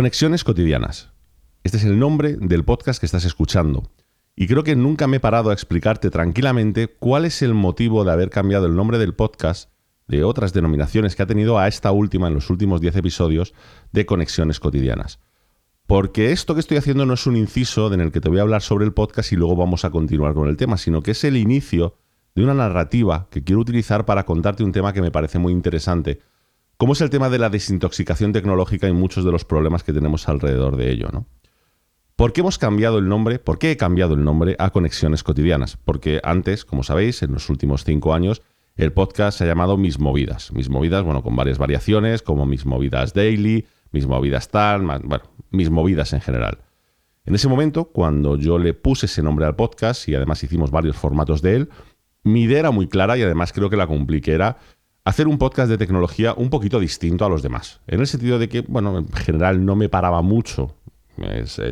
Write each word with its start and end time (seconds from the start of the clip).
Conexiones 0.00 0.44
cotidianas. 0.44 1.10
Este 1.62 1.76
es 1.76 1.84
el 1.84 1.98
nombre 1.98 2.38
del 2.40 2.64
podcast 2.64 2.98
que 2.98 3.04
estás 3.04 3.26
escuchando. 3.26 3.90
Y 4.34 4.46
creo 4.46 4.64
que 4.64 4.74
nunca 4.74 5.06
me 5.06 5.18
he 5.18 5.20
parado 5.20 5.50
a 5.50 5.52
explicarte 5.52 6.08
tranquilamente 6.08 6.88
cuál 6.88 7.26
es 7.26 7.42
el 7.42 7.52
motivo 7.52 8.02
de 8.02 8.10
haber 8.10 8.30
cambiado 8.30 8.64
el 8.64 8.74
nombre 8.74 8.96
del 8.96 9.12
podcast 9.12 9.68
de 10.08 10.24
otras 10.24 10.54
denominaciones 10.54 11.14
que 11.14 11.22
ha 11.22 11.26
tenido 11.26 11.58
a 11.58 11.68
esta 11.68 11.92
última 11.92 12.28
en 12.28 12.34
los 12.34 12.48
últimos 12.48 12.80
10 12.80 12.96
episodios 12.96 13.52
de 13.92 14.06
Conexiones 14.06 14.58
cotidianas. 14.58 15.18
Porque 15.86 16.32
esto 16.32 16.54
que 16.54 16.60
estoy 16.60 16.78
haciendo 16.78 17.04
no 17.04 17.12
es 17.12 17.26
un 17.26 17.36
inciso 17.36 17.92
en 17.92 18.00
el 18.00 18.10
que 18.10 18.22
te 18.22 18.30
voy 18.30 18.38
a 18.38 18.42
hablar 18.42 18.62
sobre 18.62 18.86
el 18.86 18.94
podcast 18.94 19.30
y 19.32 19.36
luego 19.36 19.54
vamos 19.54 19.84
a 19.84 19.90
continuar 19.90 20.32
con 20.32 20.48
el 20.48 20.56
tema, 20.56 20.78
sino 20.78 21.02
que 21.02 21.10
es 21.10 21.24
el 21.24 21.36
inicio 21.36 21.98
de 22.34 22.42
una 22.42 22.54
narrativa 22.54 23.28
que 23.30 23.44
quiero 23.44 23.60
utilizar 23.60 24.06
para 24.06 24.24
contarte 24.24 24.64
un 24.64 24.72
tema 24.72 24.94
que 24.94 25.02
me 25.02 25.10
parece 25.10 25.38
muy 25.38 25.52
interesante 25.52 26.22
cómo 26.80 26.94
es 26.94 27.02
el 27.02 27.10
tema 27.10 27.28
de 27.28 27.38
la 27.38 27.50
desintoxicación 27.50 28.32
tecnológica 28.32 28.88
y 28.88 28.92
muchos 28.94 29.22
de 29.22 29.30
los 29.30 29.44
problemas 29.44 29.84
que 29.84 29.92
tenemos 29.92 30.30
alrededor 30.30 30.78
de 30.78 30.90
ello, 30.90 31.10
¿no? 31.12 31.26
¿Por 32.16 32.32
qué 32.32 32.40
hemos 32.40 32.56
cambiado 32.56 32.96
el 32.96 33.06
nombre? 33.06 33.38
¿Por 33.38 33.58
qué 33.58 33.72
he 33.72 33.76
cambiado 33.76 34.14
el 34.14 34.24
nombre 34.24 34.56
a 34.58 34.70
Conexiones 34.70 35.22
Cotidianas? 35.22 35.76
Porque 35.76 36.22
antes, 36.24 36.64
como 36.64 36.82
sabéis, 36.82 37.22
en 37.22 37.34
los 37.34 37.50
últimos 37.50 37.84
cinco 37.84 38.14
años, 38.14 38.40
el 38.76 38.94
podcast 38.94 39.36
se 39.36 39.44
ha 39.44 39.46
llamado 39.46 39.76
Mis 39.76 39.98
Movidas. 39.98 40.52
Mis 40.54 40.70
Movidas, 40.70 41.04
bueno, 41.04 41.22
con 41.22 41.36
varias 41.36 41.58
variaciones, 41.58 42.22
como 42.22 42.46
Mis 42.46 42.64
Movidas 42.64 43.12
Daily, 43.12 43.66
Mis 43.92 44.06
Movidas 44.06 44.48
Tal, 44.48 44.80
bueno, 44.80 45.24
Mis 45.50 45.68
Movidas 45.68 46.14
en 46.14 46.22
general. 46.22 46.60
En 47.26 47.34
ese 47.34 47.48
momento, 47.48 47.90
cuando 47.92 48.38
yo 48.38 48.58
le 48.58 48.72
puse 48.72 49.04
ese 49.04 49.22
nombre 49.22 49.44
al 49.44 49.54
podcast 49.54 50.08
y 50.08 50.14
además 50.14 50.42
hicimos 50.42 50.70
varios 50.70 50.96
formatos 50.96 51.42
de 51.42 51.56
él, 51.56 51.68
mi 52.22 52.44
idea 52.44 52.60
era 52.60 52.70
muy 52.70 52.88
clara 52.88 53.18
y 53.18 53.22
además 53.22 53.52
creo 53.52 53.68
que 53.68 53.76
la 53.76 53.86
cumplí, 53.86 54.22
que 54.22 54.32
era 54.32 54.56
hacer 55.04 55.28
un 55.28 55.38
podcast 55.38 55.70
de 55.70 55.78
tecnología 55.78 56.34
un 56.36 56.50
poquito 56.50 56.80
distinto 56.80 57.24
a 57.24 57.28
los 57.28 57.42
demás. 57.42 57.80
En 57.86 58.00
el 58.00 58.06
sentido 58.06 58.38
de 58.38 58.48
que, 58.48 58.62
bueno, 58.62 58.98
en 58.98 59.08
general 59.12 59.64
no 59.64 59.76
me 59.76 59.88
paraba 59.88 60.22
mucho, 60.22 60.76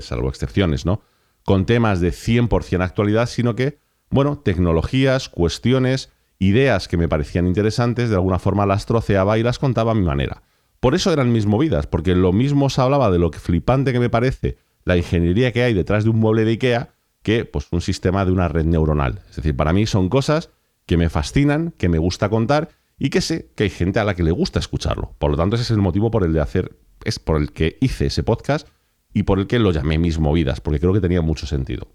salvo 0.01 0.29
excepciones, 0.29 0.87
¿no? 0.87 1.03
Con 1.45 1.67
temas 1.67 2.01
de 2.01 2.11
100% 2.11 2.83
actualidad, 2.83 3.27
sino 3.29 3.55
que, 3.55 3.79
bueno, 4.11 4.39
tecnologías, 4.39 5.29
cuestiones, 5.29 6.11
ideas 6.39 6.89
que 6.89 6.97
me 6.97 7.09
parecían 7.09 7.47
interesantes, 7.47 8.11
de 8.11 8.17
alguna 8.17 8.39
forma 8.39 8.67
las 8.67 8.87
troceaba 8.87 9.39
y 9.39 9.43
las 9.43 9.59
contaba 9.59 9.93
a 9.93 9.95
mi 9.95 10.05
manera. 10.05 10.43
Por 10.81 10.95
eso 10.95 11.13
eran 11.13 11.33
mis 11.33 11.47
movidas, 11.47 11.87
porque 11.87 12.15
lo 12.15 12.33
mismo 12.33 12.71
se 12.71 12.81
hablaba 12.81 13.11
de 13.11 13.19
lo 13.19 13.33
flipante 13.33 13.93
que 13.93 14.01
me 14.01 14.11
parece 14.11 14.59
la 14.85 14.97
ingeniería 14.97 15.53
que 15.53 15.63
hay 15.63 15.75
detrás 15.75 16.05
de 16.05 16.11
un 16.11 16.19
mueble 16.19 16.45
de 16.45 16.53
IKEA 16.53 16.95
que 17.23 17.45
pues, 17.45 17.67
un 17.73 17.81
sistema 17.81 18.25
de 18.25 18.33
una 18.33 18.49
red 18.49 18.65
neuronal. 18.65 19.23
Es 19.29 19.37
decir, 19.37 19.57
para 19.57 19.73
mí 19.73 19.87
son 19.87 20.09
cosas 20.09 20.51
que 20.87 20.97
me 20.97 21.11
fascinan, 21.11 21.75
que 21.77 21.89
me 21.89 21.99
gusta 21.99 22.31
contar 22.31 22.71
y 22.99 23.11
que 23.11 23.21
sé 23.21 23.51
que 23.55 23.65
hay 23.65 23.71
gente 23.71 24.01
a 24.01 24.05
la 24.05 24.15
que 24.15 24.23
le 24.23 24.31
gusta 24.31 24.59
escucharlo. 24.59 25.15
Por 25.19 25.31
lo 25.31 25.37
tanto, 25.37 25.57
ese 25.57 25.63
es 25.65 25.71
el 25.71 25.79
motivo 25.79 26.11
por 26.11 26.25
el 26.25 26.33
de 26.33 26.41
hacer, 26.41 26.77
es 27.05 27.19
por 27.19 27.37
el 27.37 27.53
que 27.53 27.79
hice 27.81 28.07
ese 28.07 28.23
podcast 28.23 28.69
y 29.13 29.23
por 29.23 29.39
el 29.39 29.47
que 29.47 29.59
lo 29.59 29.71
llamé 29.71 29.99
Mis 29.99 30.19
Movidas, 30.19 30.61
porque 30.61 30.81
creo 30.81 30.93
que 30.93 31.01
tenía 31.01 31.23
mucho 31.23 31.47
sentido. 31.47 31.89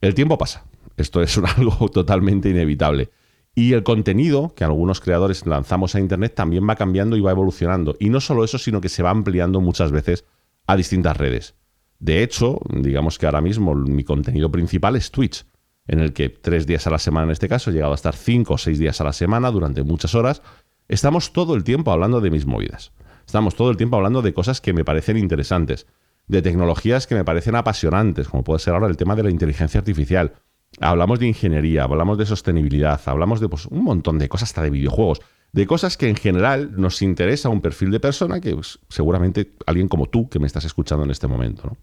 El 0.00 0.14
tiempo 0.14 0.38
pasa, 0.38 0.64
esto 0.96 1.22
es 1.22 1.38
algo 1.56 1.88
totalmente 1.90 2.48
inevitable. 2.48 3.10
Y 3.54 3.72
el 3.72 3.82
contenido 3.82 4.54
que 4.54 4.64
algunos 4.64 5.00
creadores 5.00 5.44
lanzamos 5.44 5.94
a 5.94 6.00
Internet 6.00 6.34
también 6.34 6.68
va 6.68 6.76
cambiando 6.76 7.16
y 7.16 7.20
va 7.20 7.32
evolucionando. 7.32 7.96
Y 7.98 8.08
no 8.08 8.20
solo 8.20 8.44
eso, 8.44 8.58
sino 8.58 8.80
que 8.80 8.88
se 8.88 9.02
va 9.02 9.10
ampliando 9.10 9.60
muchas 9.60 9.90
veces 9.90 10.24
a 10.66 10.76
distintas 10.76 11.16
redes. 11.16 11.54
De 11.98 12.22
hecho, 12.22 12.60
digamos 12.70 13.18
que 13.18 13.26
ahora 13.26 13.40
mismo 13.40 13.74
mi 13.74 14.04
contenido 14.04 14.50
principal 14.50 14.96
es 14.96 15.10
Twitch 15.10 15.44
en 15.86 16.00
el 16.00 16.12
que 16.12 16.28
tres 16.28 16.66
días 16.66 16.86
a 16.86 16.90
la 16.90 16.98
semana 16.98 17.24
en 17.24 17.30
este 17.32 17.48
caso, 17.48 17.70
he 17.70 17.72
llegado 17.72 17.92
a 17.92 17.96
estar 17.96 18.14
cinco 18.14 18.54
o 18.54 18.58
seis 18.58 18.78
días 18.78 19.00
a 19.00 19.04
la 19.04 19.12
semana 19.12 19.50
durante 19.50 19.82
muchas 19.82 20.14
horas, 20.14 20.42
estamos 20.88 21.32
todo 21.32 21.54
el 21.54 21.64
tiempo 21.64 21.90
hablando 21.90 22.20
de 22.20 22.30
mis 22.30 22.46
movidas. 22.46 22.92
Estamos 23.26 23.54
todo 23.54 23.70
el 23.70 23.76
tiempo 23.76 23.96
hablando 23.96 24.22
de 24.22 24.34
cosas 24.34 24.60
que 24.60 24.72
me 24.72 24.84
parecen 24.84 25.16
interesantes, 25.16 25.86
de 26.26 26.42
tecnologías 26.42 27.06
que 27.06 27.14
me 27.14 27.24
parecen 27.24 27.56
apasionantes, 27.56 28.28
como 28.28 28.44
puede 28.44 28.60
ser 28.60 28.74
ahora 28.74 28.86
el 28.86 28.96
tema 28.96 29.16
de 29.16 29.24
la 29.24 29.30
inteligencia 29.30 29.78
artificial. 29.78 30.34
Hablamos 30.80 31.18
de 31.18 31.26
ingeniería, 31.26 31.84
hablamos 31.84 32.18
de 32.18 32.26
sostenibilidad, 32.26 33.00
hablamos 33.06 33.40
de 33.40 33.48
pues, 33.48 33.66
un 33.66 33.82
montón 33.82 34.18
de 34.18 34.28
cosas, 34.28 34.50
hasta 34.50 34.62
de 34.62 34.70
videojuegos, 34.70 35.20
de 35.52 35.66
cosas 35.66 35.96
que 35.96 36.08
en 36.08 36.16
general 36.16 36.72
nos 36.76 37.02
interesa 37.02 37.48
un 37.48 37.60
perfil 37.60 37.90
de 37.90 38.00
persona 38.00 38.40
que 38.40 38.54
pues, 38.54 38.78
seguramente 38.88 39.52
alguien 39.66 39.88
como 39.88 40.06
tú 40.06 40.28
que 40.28 40.38
me 40.38 40.46
estás 40.46 40.64
escuchando 40.64 41.04
en 41.04 41.10
este 41.10 41.26
momento. 41.26 41.76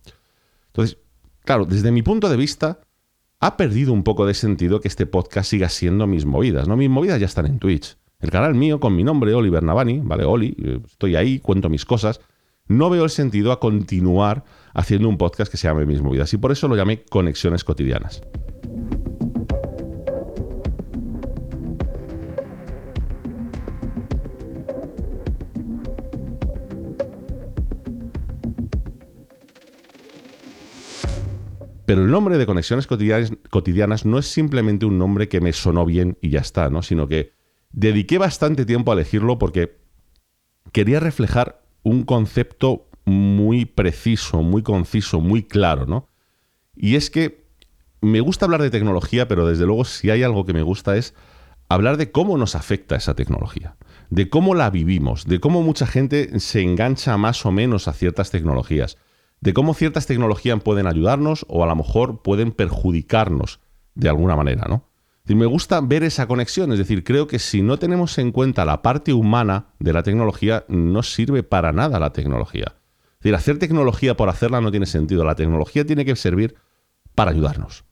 Entonces, 0.67 0.97
claro, 1.43 1.65
desde 1.65 1.91
mi 1.91 2.01
punto 2.01 2.29
de 2.29 2.37
vista, 2.37 2.79
ha 3.39 3.57
perdido 3.57 3.93
un 3.93 4.03
poco 4.03 4.25
de 4.25 4.33
sentido 4.33 4.81
que 4.81 4.87
este 4.87 5.05
podcast 5.05 5.49
siga 5.49 5.69
siendo 5.69 6.07
mis 6.07 6.25
movidas, 6.25 6.67
¿no? 6.67 6.75
Mis 6.75 6.89
movidas 6.89 7.19
ya 7.19 7.25
están 7.25 7.45
en 7.45 7.59
Twitch. 7.59 7.97
El 8.19 8.31
canal 8.31 8.55
mío 8.55 8.79
con 8.79 8.95
mi 8.95 9.03
nombre, 9.03 9.33
Oliver 9.33 9.61
Navani, 9.61 9.99
¿vale? 10.03 10.25
Oli, 10.25 10.55
eh, 10.63 10.79
estoy 10.85 11.15
ahí, 11.15 11.39
cuento 11.39 11.69
mis 11.69 11.85
cosas. 11.85 12.19
No 12.67 12.89
veo 12.89 13.03
el 13.03 13.09
sentido 13.09 13.51
a 13.51 13.59
continuar 13.59 14.43
haciendo 14.73 15.07
un 15.07 15.17
podcast 15.17 15.51
que 15.51 15.57
se 15.57 15.67
llame 15.67 15.85
Mis 15.85 16.01
Movidas 16.01 16.33
y 16.33 16.37
por 16.37 16.51
eso 16.51 16.67
lo 16.67 16.75
llamé 16.75 17.03
Conexiones 17.05 17.63
Cotidianas. 17.63 18.21
Pero 31.87 32.03
el 32.03 32.11
nombre 32.11 32.37
de 32.37 32.45
Conexiones 32.45 32.85
cotidianas, 32.85 34.05
no 34.05 34.19
es 34.19 34.27
simplemente 34.27 34.85
un 34.85 34.97
nombre 34.97 35.29
que 35.29 35.39
me 35.39 35.53
sonó 35.53 35.85
bien 35.85 36.17
y 36.19 36.31
ya 36.31 36.41
está, 36.41 36.69
¿no? 36.69 36.81
Sino 36.83 37.07
que 37.07 37.31
dediqué 37.71 38.17
bastante 38.17 38.65
tiempo 38.65 38.91
a 38.91 38.95
elegirlo 38.95 39.39
porque 39.39 39.77
quería 40.73 40.99
reflejar 40.99 41.63
un 41.83 42.03
concepto 42.03 42.89
muy 43.05 43.63
preciso, 43.63 44.41
muy 44.41 44.63
conciso, 44.63 45.21
muy 45.21 45.43
claro, 45.43 45.85
¿no? 45.85 46.09
Y 46.75 46.97
es 46.97 47.09
que 47.09 47.45
me 48.01 48.19
gusta 48.19 48.43
hablar 48.43 48.61
de 48.61 48.69
tecnología, 48.69 49.29
pero 49.29 49.47
desde 49.47 49.65
luego 49.65 49.85
si 49.85 50.09
hay 50.09 50.23
algo 50.23 50.45
que 50.45 50.51
me 50.51 50.63
gusta 50.63 50.97
es 50.97 51.13
hablar 51.69 51.95
de 51.95 52.11
cómo 52.11 52.37
nos 52.37 52.55
afecta 52.55 52.97
esa 52.97 53.15
tecnología, 53.15 53.77
de 54.09 54.29
cómo 54.29 54.55
la 54.55 54.69
vivimos, 54.71 55.23
de 55.23 55.39
cómo 55.39 55.61
mucha 55.61 55.87
gente 55.87 56.37
se 56.41 56.61
engancha 56.63 57.15
más 57.15 57.45
o 57.45 57.53
menos 57.53 57.87
a 57.87 57.93
ciertas 57.93 58.29
tecnologías 58.29 58.97
de 59.41 59.53
cómo 59.53 59.73
ciertas 59.73 60.07
tecnologías 60.07 60.61
pueden 60.61 60.87
ayudarnos 60.87 61.45
o 61.47 61.63
a 61.63 61.67
lo 61.67 61.75
mejor 61.75 62.21
pueden 62.21 62.51
perjudicarnos 62.51 63.59
de 63.95 64.09
alguna 64.09 64.35
manera, 64.35 64.65
¿no? 64.67 64.87
me 65.35 65.45
gusta 65.45 65.81
ver 65.81 66.03
esa 66.03 66.27
conexión, 66.27 66.71
es 66.71 66.77
decir, 66.77 67.03
creo 67.03 67.27
que 67.27 67.39
si 67.39 67.61
no 67.61 67.77
tenemos 67.77 68.17
en 68.17 68.31
cuenta 68.31 68.63
la 68.63 68.81
parte 68.81 69.11
humana 69.13 69.67
de 69.79 69.91
la 69.91 70.03
tecnología, 70.03 70.63
no 70.69 71.03
sirve 71.03 71.43
para 71.43 71.73
nada 71.73 71.99
la 71.99 72.13
tecnología. 72.13 72.75
Es 73.13 73.23
decir, 73.23 73.35
hacer 73.35 73.59
tecnología 73.59 74.15
por 74.15 74.29
hacerla 74.29 74.61
no 74.61 74.71
tiene 74.71 74.85
sentido. 74.85 75.25
La 75.25 75.35
tecnología 75.35 75.85
tiene 75.85 76.05
que 76.05 76.15
servir 76.15 76.55
para 77.13 77.31
ayudarnos, 77.31 77.83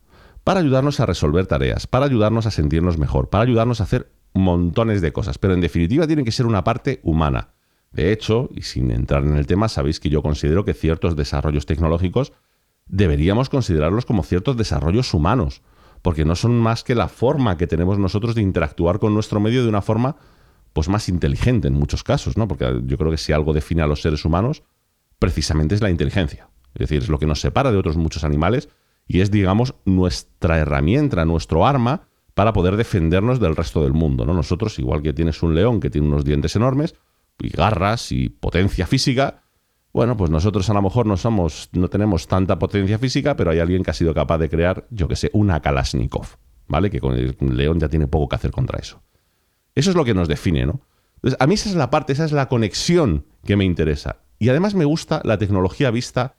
para 0.44 0.62
ayudarnos 0.62 1.00
a 1.00 1.06
resolver 1.06 1.46
tareas, 1.48 1.88
para 1.88 2.06
ayudarnos 2.06 2.46
a 2.46 2.52
sentirnos 2.52 2.98
mejor, 2.98 3.30
para 3.30 3.44
ayudarnos 3.44 3.82
a 3.82 3.84
hacer 3.84 4.12
montones 4.34 5.02
de 5.02 5.12
cosas, 5.12 5.38
pero 5.38 5.54
en 5.54 5.62
definitiva 5.62 6.08
tiene 6.08 6.24
que 6.24 6.32
ser 6.32 6.46
una 6.46 6.64
parte 6.64 7.00
humana. 7.04 7.50
De 7.96 8.12
hecho, 8.12 8.50
y 8.54 8.64
sin 8.64 8.92
entrar 8.92 9.24
en 9.24 9.38
el 9.38 9.48
tema, 9.48 9.70
sabéis 9.70 10.02
que 10.02 10.10
yo 10.10 10.22
considero 10.22 10.66
que 10.66 10.74
ciertos 10.74 11.16
desarrollos 11.16 11.66
tecnológicos 11.66 12.34
deberíamos 12.88 13.48
considerarlos 13.48 14.06
como 14.06 14.24
ciertos 14.24 14.58
desarrollos 14.58 15.14
humanos, 15.14 15.62
porque 16.02 16.26
no 16.26 16.36
son 16.36 16.60
más 16.60 16.84
que 16.84 16.94
la 16.94 17.08
forma 17.08 17.56
que 17.56 17.68
tenemos 17.68 17.98
nosotros 17.98 18.36
de 18.36 18.42
interactuar 18.42 19.00
con 19.00 19.14
nuestro 19.14 19.40
medio 19.40 19.64
de 19.64 19.70
una 19.70 19.82
forma 19.82 20.18
pues 20.74 20.90
más 20.90 21.08
inteligente 21.08 21.70
en 21.70 21.74
muchos 21.74 22.04
casos, 22.04 22.36
¿no? 22.36 22.50
Porque 22.50 22.82
yo 22.84 22.98
creo 22.98 23.12
que 23.12 23.18
si 23.18 23.32
algo 23.32 23.54
define 23.54 23.82
a 23.82 23.88
los 23.88 24.02
seres 24.02 24.26
humanos, 24.26 24.64
precisamente 25.18 25.74
es 25.74 25.82
la 25.82 25.90
inteligencia. 25.90 26.50
Es 26.74 26.90
decir, 26.90 27.02
es 27.02 27.08
lo 27.08 27.18
que 27.18 27.26
nos 27.26 27.40
separa 27.40 27.72
de 27.72 27.78
otros 27.78 27.96
muchos 27.96 28.26
animales 28.26 28.68
y 29.08 29.22
es, 29.22 29.32
digamos, 29.32 29.74
nuestra 29.86 30.58
herramienta, 30.58 31.24
nuestro 31.24 31.66
arma 31.66 32.10
para 32.34 32.52
poder 32.52 32.76
defendernos 32.76 33.40
del 33.40 33.56
resto 33.56 33.84
del 33.84 33.94
mundo, 33.94 34.26
¿no? 34.26 34.34
Nosotros, 34.34 34.78
igual 34.80 35.02
que 35.02 35.14
tienes 35.14 35.42
un 35.44 35.56
león 35.56 35.80
que 35.80 35.90
tiene 35.90 36.10
unos 36.10 36.26
dientes 36.26 36.58
enormes, 36.58 36.94
y 37.40 37.50
garras 37.50 38.12
y 38.12 38.30
potencia 38.30 38.88
física, 38.88 39.44
bueno, 39.94 40.18
pues 40.18 40.30
nosotros 40.30 40.70
a 40.70 40.74
lo 40.74 40.82
mejor 40.82 41.06
no 41.06 41.16
somos, 41.16 41.70
no 41.72 41.90
tenemos 41.90 42.28
tanta 42.28 42.60
potencia 42.60 43.00
física, 43.00 43.36
pero 43.38 43.52
hay 43.52 43.60
alguien 43.60 43.82
que 43.82 43.92
ha 43.92 43.94
sido 43.94 44.14
capaz 44.14 44.38
de 44.40 44.50
crear, 44.50 44.86
yo 44.90 45.08
que 45.08 45.16
sé, 45.16 45.30
una 45.32 45.62
Kalashnikov, 45.62 46.28
¿vale? 46.68 46.90
Que 46.90 47.00
con 47.00 47.14
el 47.16 47.36
león 47.40 47.80
ya 47.80 47.88
tiene 47.88 48.08
poco 48.08 48.28
que 48.28 48.36
hacer 48.36 48.52
contra 48.52 48.78
eso. 48.78 49.02
Eso 49.74 49.92
es 49.92 49.96
lo 49.96 50.04
que 50.04 50.14
nos 50.14 50.28
define, 50.28 50.66
¿no? 50.66 50.82
Entonces, 51.16 51.38
a 51.40 51.48
mí 51.48 51.54
esa 51.54 51.70
es 51.70 51.76
la 51.76 51.90
parte, 51.90 52.14
esa 52.14 52.26
es 52.26 52.34
la 52.34 52.50
conexión 52.50 53.26
que 53.46 53.56
me 53.56 53.64
interesa. 53.64 54.18
Y 54.38 54.50
además 54.50 54.76
me 54.76 54.86
gusta 54.86 55.22
la 55.24 55.38
tecnología 55.38 55.92
vista 55.92 56.36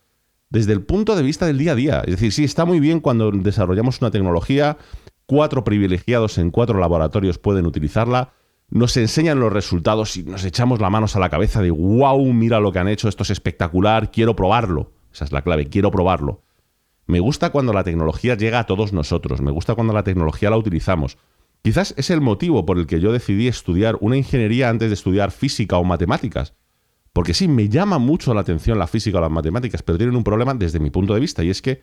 desde 0.51 0.73
el 0.73 0.83
punto 0.83 1.17
de 1.17 1.23
vista 1.23 1.47
del 1.47 1.59
día 1.59 1.73
a 1.73 1.77
día. 1.77 2.01
Es 2.01 2.13
decir, 2.13 2.33
sí, 2.33 2.45
está 2.45 2.65
muy 2.65 2.79
bien 2.79 3.01
cuando 3.01 3.31
desarrollamos 3.31 4.01
una 4.01 4.11
tecnología, 4.11 4.77
cuatro 5.27 5.65
privilegiados 5.65 6.39
en 6.39 6.51
cuatro 6.51 6.79
laboratorios 6.79 7.39
pueden 7.39 7.67
utilizarla, 7.67 8.33
nos 8.69 8.97
enseñan 8.97 9.41
los 9.41 9.53
resultados 9.53 10.17
y 10.17 10.25
nos 10.25 10.45
echamos 10.45 10.81
la 10.81 10.91
manos 10.91 11.17
a 11.17 11.21
la 11.21 11.31
cabeza 11.31 11.63
de 11.63 11.71
wow, 11.71 12.33
mira 12.33 12.61
lo 12.61 12.73
que 12.73 12.79
han 12.79 12.89
hecho, 12.89 13.09
esto 13.09 13.23
es 13.23 13.31
espectacular, 13.31 14.11
quiero 14.11 14.35
probarlo. 14.35 14.93
Esa 15.13 15.25
es 15.25 15.33
la 15.33 15.43
clave, 15.43 15.69
quiero 15.69 15.91
probarlo. 15.91 16.43
Me 17.07 17.21
gusta 17.21 17.51
cuando 17.51 17.73
la 17.73 17.85
tecnología 17.85 18.37
llega 18.37 18.59
a 18.59 18.67
todos 18.67 18.93
nosotros, 18.93 19.41
me 19.41 19.53
gusta 19.53 19.75
cuando 19.75 19.93
la 19.93 20.03
tecnología 20.03 20.51
la 20.51 20.57
utilizamos. 20.57 21.17
Quizás 21.63 21.95
es 21.97 22.11
el 22.11 22.21
motivo 22.21 22.67
por 22.67 22.79
el 22.79 22.87
que 22.87 23.01
yo 23.01 23.13
decidí 23.13 23.49
estudiar 23.49 23.97
una 24.01 24.17
ingeniería 24.17 24.69
antes 24.69 24.89
de 24.89 24.95
estudiar 24.95 25.31
física 25.31 25.79
o 25.79 25.85
matemáticas, 25.85 26.55
Porque 27.13 27.33
sí, 27.33 27.49
me 27.49 27.71
llama 27.71 27.99
mucho 27.99 28.35
la 28.35 28.43
atención 28.43 28.79
la 28.79 28.87
física 28.87 29.19
o 29.19 29.21
las 29.23 29.31
matemáticas, 29.31 29.83
pero 29.83 29.97
tienen 29.97 30.17
un 30.17 30.25
problema 30.25 30.53
desde 30.53 30.81
mi 30.81 30.91
punto 30.91 31.15
de 31.15 31.21
vista 31.21 31.43
y 31.43 31.49
es 31.49 31.63
que 31.63 31.83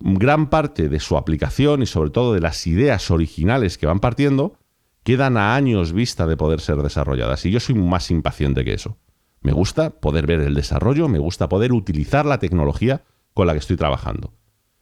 gran 0.00 0.50
parte 0.50 0.88
de 0.88 0.98
su 0.98 1.16
aplicación 1.16 1.82
y 1.82 1.86
sobre 1.86 2.10
todo 2.10 2.34
de 2.34 2.40
las 2.40 2.66
ideas 2.66 3.10
originales 3.12 3.78
que 3.78 3.86
van 3.86 4.00
partiendo 4.00 4.58
quedan 5.06 5.36
a 5.36 5.54
años 5.54 5.92
vista 5.92 6.26
de 6.26 6.36
poder 6.36 6.60
ser 6.60 6.78
desarrolladas. 6.78 7.46
Y 7.46 7.52
yo 7.52 7.60
soy 7.60 7.76
más 7.76 8.10
impaciente 8.10 8.64
que 8.64 8.74
eso. 8.74 8.98
Me 9.40 9.52
gusta 9.52 9.90
poder 9.90 10.26
ver 10.26 10.40
el 10.40 10.56
desarrollo, 10.56 11.06
me 11.06 11.20
gusta 11.20 11.48
poder 11.48 11.72
utilizar 11.72 12.26
la 12.26 12.40
tecnología 12.40 13.04
con 13.32 13.46
la 13.46 13.52
que 13.52 13.60
estoy 13.60 13.76
trabajando. 13.76 14.34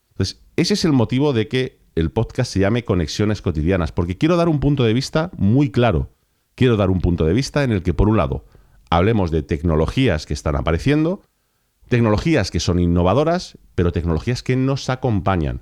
Entonces, 0.09 0.41
ese 0.55 0.73
es 0.73 0.83
el 0.83 0.93
motivo 0.93 1.31
de 1.31 1.47
que 1.47 1.79
el 1.93 2.09
podcast 2.09 2.51
se 2.51 2.59
llame 2.59 2.83
Conexiones 2.83 3.43
Cotidianas, 3.43 3.91
porque 3.91 4.17
quiero 4.17 4.35
dar 4.35 4.49
un 4.49 4.59
punto 4.59 4.83
de 4.83 4.93
vista 4.95 5.29
muy 5.37 5.69
claro. 5.69 6.09
Quiero 6.55 6.75
dar 6.75 6.89
un 6.89 7.01
punto 7.01 7.25
de 7.25 7.33
vista 7.33 7.63
en 7.63 7.71
el 7.71 7.83
que, 7.83 7.93
por 7.93 8.09
un 8.09 8.17
lado, 8.17 8.45
hablemos 8.89 9.29
de 9.29 9.43
tecnologías 9.43 10.25
que 10.25 10.33
están 10.33 10.55
apareciendo, 10.55 11.21
tecnologías 11.87 12.49
que 12.49 12.59
son 12.59 12.79
innovadoras, 12.79 13.59
pero 13.75 13.91
tecnologías 13.91 14.41
que 14.41 14.55
nos 14.55 14.89
acompañan 14.89 15.61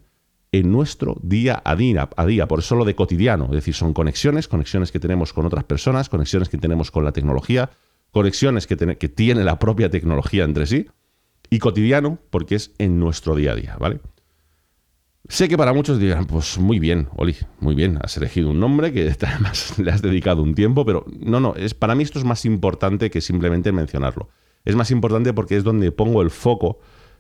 en 0.54 0.72
nuestro 0.72 1.18
día 1.22 1.62
a 1.66 1.76
día, 1.76 2.08
a 2.16 2.26
día, 2.26 2.48
por 2.48 2.60
eso 2.60 2.76
lo 2.76 2.86
de 2.86 2.96
cotidiano, 2.96 3.46
es 3.46 3.52
decir, 3.52 3.74
son 3.74 3.92
conexiones, 3.92 4.48
conexiones 4.48 4.92
que 4.92 5.00
tenemos 5.00 5.34
con 5.34 5.48
otras 5.48 5.64
personas, 5.64 6.10
conexiones 6.10 6.48
que 6.48 6.60
tenemos 6.60 6.92
con 6.92 7.04
la 7.04 7.12
tecnología, 7.12 7.72
conexiones 8.12 8.68
que, 8.68 8.78
que 8.78 9.10
tiene 9.10 9.44
la 9.44 9.58
propia 9.58 9.90
tecnología 9.90 10.44
entre 10.44 10.68
sí, 10.68 10.86
y 11.50 11.58
cotidiano 11.58 12.20
porque 12.30 12.56
es 12.56 12.72
en 12.78 13.00
nuestro 13.00 13.36
día 13.36 13.54
a 13.54 13.56
día, 13.56 13.78
¿vale? 13.80 14.00
Sé 15.28 15.50
que 15.50 15.58
para 15.58 15.74
muchos 15.74 16.00
dirán, 16.00 16.26
pues 16.26 16.60
muy 16.60 16.78
bien, 16.78 17.10
Oli, 17.16 17.36
muy 17.60 17.74
bien, 17.74 17.98
has 18.04 18.16
elegido 18.18 18.52
un 18.52 18.60
nombre 18.60 18.94
que 18.94 19.12
además 19.22 19.80
le 19.80 19.90
has 19.90 20.04
dedicado 20.04 20.44
un 20.44 20.54
tiempo, 20.54 20.86
pero 20.86 21.04
no, 21.20 21.40
no, 21.40 21.56
es, 21.56 21.74
para 21.74 21.96
mí 21.96 22.04
esto 22.04 22.20
es 22.20 22.26
más 22.26 22.46
importante 22.46 23.10
que 23.10 23.22
simplemente 23.22 23.72
mencionarlo. 23.72 24.30
Es 24.66 24.76
más 24.76 24.92
importante 24.92 25.34
porque 25.34 25.58
es 25.58 25.64
donde 25.64 25.92
pongo 25.92 26.22
el 26.22 26.30
foco 26.30 26.80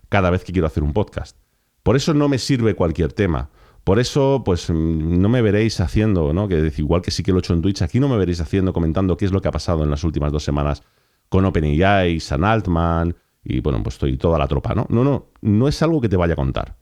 cada 0.09 0.29
vez 0.29 0.43
que 0.43 0.53
quiero 0.53 0.67
hacer 0.67 0.83
un 0.83 0.93
podcast. 0.93 1.35
Por 1.83 1.95
eso 1.95 2.13
no 2.13 2.29
me 2.29 2.37
sirve 2.37 2.75
cualquier 2.75 3.13
tema. 3.13 3.49
Por 3.83 3.99
eso, 3.99 4.43
pues 4.45 4.69
mm, 4.69 5.21
no 5.21 5.29
me 5.29 5.41
veréis 5.41 5.79
haciendo, 5.81 6.33
¿no? 6.33 6.47
Que 6.47 6.71
igual 6.77 7.01
que 7.01 7.11
sí 7.11 7.21
que 7.21 7.31
lo 7.31 7.37
he 7.37 7.41
hecho 7.41 7.53
en 7.53 7.61
Twitch, 7.61 7.81
aquí 7.81 7.99
no 7.99 8.07
me 8.07 8.17
veréis 8.17 8.39
haciendo, 8.39 8.73
comentando 8.73 9.17
qué 9.17 9.25
es 9.25 9.31
lo 9.31 9.41
que 9.41 9.49
ha 9.49 9.51
pasado 9.51 9.83
en 9.83 9.89
las 9.89 10.03
últimas 10.03 10.31
dos 10.31 10.43
semanas 10.43 10.83
con 11.29 11.45
OpenAI, 11.45 12.19
San 12.19 12.43
Altman 12.43 13.15
y 13.43 13.59
bueno, 13.59 13.83
pues 13.83 13.95
estoy 13.95 14.17
toda 14.17 14.39
la 14.39 14.47
tropa, 14.47 14.73
¿no? 14.73 14.85
No, 14.89 15.03
no, 15.03 15.27
no 15.41 15.67
es 15.67 15.81
algo 15.81 15.99
que 15.99 16.09
te 16.09 16.15
vaya 16.15 16.33
a 16.33 16.37
contar. 16.37 16.75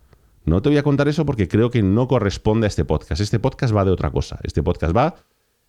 No 0.46 0.62
te 0.62 0.70
voy 0.70 0.78
a 0.78 0.84
contar 0.84 1.08
eso 1.08 1.26
porque 1.26 1.48
creo 1.48 1.72
que 1.72 1.82
no 1.82 2.08
corresponde 2.08 2.66
a 2.66 2.70
este 2.70 2.86
podcast. 2.86 3.22
Este 3.22 3.40
podcast 3.40 3.76
va 3.76 3.86
de 3.86 3.92
otra 3.92 4.12
cosa. 4.12 4.40
Este 4.44 4.62
podcast 4.62 4.96
va 4.96 5.16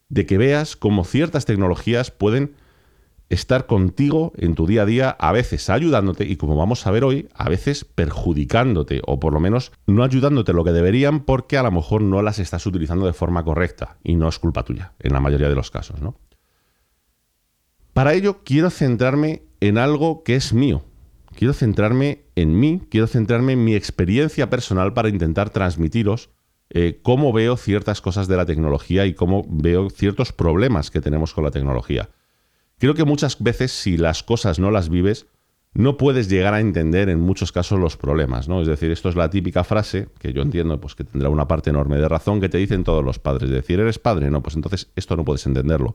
de 0.08 0.26
que 0.26 0.38
veas 0.38 0.76
cómo 0.76 1.04
ciertas 1.04 1.44
tecnologías 1.46 2.10
pueden 2.10 2.54
estar 3.32 3.66
contigo 3.66 4.32
en 4.36 4.54
tu 4.54 4.66
día 4.66 4.82
a 4.82 4.86
día, 4.86 5.10
a 5.10 5.32
veces 5.32 5.70
ayudándote 5.70 6.24
y 6.24 6.36
como 6.36 6.54
vamos 6.54 6.86
a 6.86 6.90
ver 6.90 7.02
hoy, 7.02 7.28
a 7.34 7.48
veces 7.48 7.84
perjudicándote 7.84 9.00
o 9.06 9.18
por 9.18 9.32
lo 9.32 9.40
menos 9.40 9.72
no 9.86 10.04
ayudándote 10.04 10.52
lo 10.52 10.64
que 10.64 10.72
deberían 10.72 11.20
porque 11.20 11.56
a 11.56 11.62
lo 11.62 11.70
mejor 11.70 12.02
no 12.02 12.20
las 12.20 12.38
estás 12.38 12.66
utilizando 12.66 13.06
de 13.06 13.14
forma 13.14 13.42
correcta 13.42 13.96
y 14.04 14.16
no 14.16 14.28
es 14.28 14.38
culpa 14.38 14.64
tuya 14.64 14.92
en 14.98 15.14
la 15.14 15.20
mayoría 15.20 15.48
de 15.48 15.54
los 15.54 15.70
casos, 15.70 16.02
¿no? 16.02 16.16
Para 17.94 18.14
ello 18.14 18.40
quiero 18.44 18.70
centrarme 18.70 19.42
en 19.60 19.78
algo 19.78 20.22
que 20.24 20.36
es 20.36 20.52
mío. 20.52 20.84
Quiero 21.34 21.54
centrarme 21.54 22.24
en 22.36 22.58
mí, 22.58 22.82
quiero 22.90 23.06
centrarme 23.06 23.54
en 23.54 23.64
mi 23.64 23.74
experiencia 23.74 24.50
personal 24.50 24.92
para 24.92 25.08
intentar 25.08 25.48
transmitiros 25.50 26.30
eh, 26.68 27.00
cómo 27.02 27.32
veo 27.32 27.56
ciertas 27.56 28.00
cosas 28.02 28.28
de 28.28 28.36
la 28.36 28.46
tecnología 28.46 29.06
y 29.06 29.14
cómo 29.14 29.44
veo 29.48 29.88
ciertos 29.88 30.32
problemas 30.32 30.90
que 30.90 31.00
tenemos 31.00 31.32
con 31.32 31.44
la 31.44 31.50
tecnología. 31.50 32.10
Creo 32.82 32.94
que 32.94 33.04
muchas 33.04 33.40
veces 33.40 33.70
si 33.70 33.96
las 33.96 34.24
cosas 34.24 34.58
no 34.58 34.72
las 34.72 34.88
vives, 34.88 35.26
no 35.72 35.96
puedes 35.96 36.28
llegar 36.28 36.52
a 36.52 36.58
entender 36.58 37.10
en 37.10 37.20
muchos 37.20 37.52
casos 37.52 37.78
los 37.78 37.96
problemas, 37.96 38.48
¿no? 38.48 38.60
Es 38.60 38.66
decir, 38.66 38.90
esto 38.90 39.08
es 39.08 39.14
la 39.14 39.30
típica 39.30 39.62
frase 39.62 40.08
que 40.18 40.32
yo 40.32 40.42
entiendo 40.42 40.80
pues 40.80 40.96
que 40.96 41.04
tendrá 41.04 41.28
una 41.28 41.46
parte 41.46 41.70
enorme 41.70 41.98
de 41.98 42.08
razón 42.08 42.40
que 42.40 42.48
te 42.48 42.58
dicen 42.58 42.82
todos 42.82 43.04
los 43.04 43.20
padres, 43.20 43.50
de 43.50 43.54
decir, 43.54 43.78
eres 43.78 44.00
padre, 44.00 44.32
no, 44.32 44.42
pues 44.42 44.56
entonces 44.56 44.88
esto 44.96 45.14
no 45.14 45.24
puedes 45.24 45.46
entenderlo. 45.46 45.94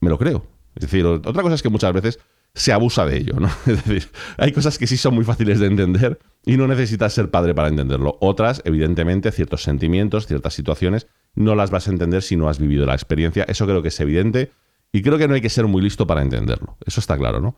Me 0.00 0.10
lo 0.10 0.18
creo. 0.18 0.44
Es 0.74 0.82
decir, 0.82 1.06
otra 1.06 1.42
cosa 1.42 1.54
es 1.54 1.62
que 1.62 1.70
muchas 1.70 1.94
veces 1.94 2.20
se 2.52 2.74
abusa 2.74 3.06
de 3.06 3.16
ello, 3.16 3.40
¿no? 3.40 3.48
Es 3.66 3.82
decir, 3.86 4.10
hay 4.36 4.52
cosas 4.52 4.76
que 4.76 4.86
sí 4.86 4.98
son 4.98 5.14
muy 5.14 5.24
fáciles 5.24 5.58
de 5.58 5.68
entender 5.68 6.18
y 6.44 6.58
no 6.58 6.68
necesitas 6.68 7.14
ser 7.14 7.30
padre 7.30 7.54
para 7.54 7.68
entenderlo. 7.68 8.18
Otras, 8.20 8.60
evidentemente, 8.66 9.32
ciertos 9.32 9.62
sentimientos, 9.62 10.26
ciertas 10.26 10.52
situaciones, 10.52 11.06
no 11.34 11.54
las 11.54 11.70
vas 11.70 11.88
a 11.88 11.92
entender 11.92 12.20
si 12.20 12.36
no 12.36 12.50
has 12.50 12.58
vivido 12.58 12.84
la 12.84 12.92
experiencia. 12.92 13.44
Eso 13.48 13.64
creo 13.64 13.80
que 13.80 13.88
es 13.88 13.98
evidente 14.00 14.52
y 14.94 15.02
creo 15.02 15.18
que 15.18 15.26
no 15.26 15.34
hay 15.34 15.40
que 15.40 15.50
ser 15.50 15.66
muy 15.66 15.82
listo 15.82 16.06
para 16.06 16.22
entenderlo. 16.22 16.76
Eso 16.86 17.00
está 17.00 17.18
claro, 17.18 17.40
¿no? 17.40 17.56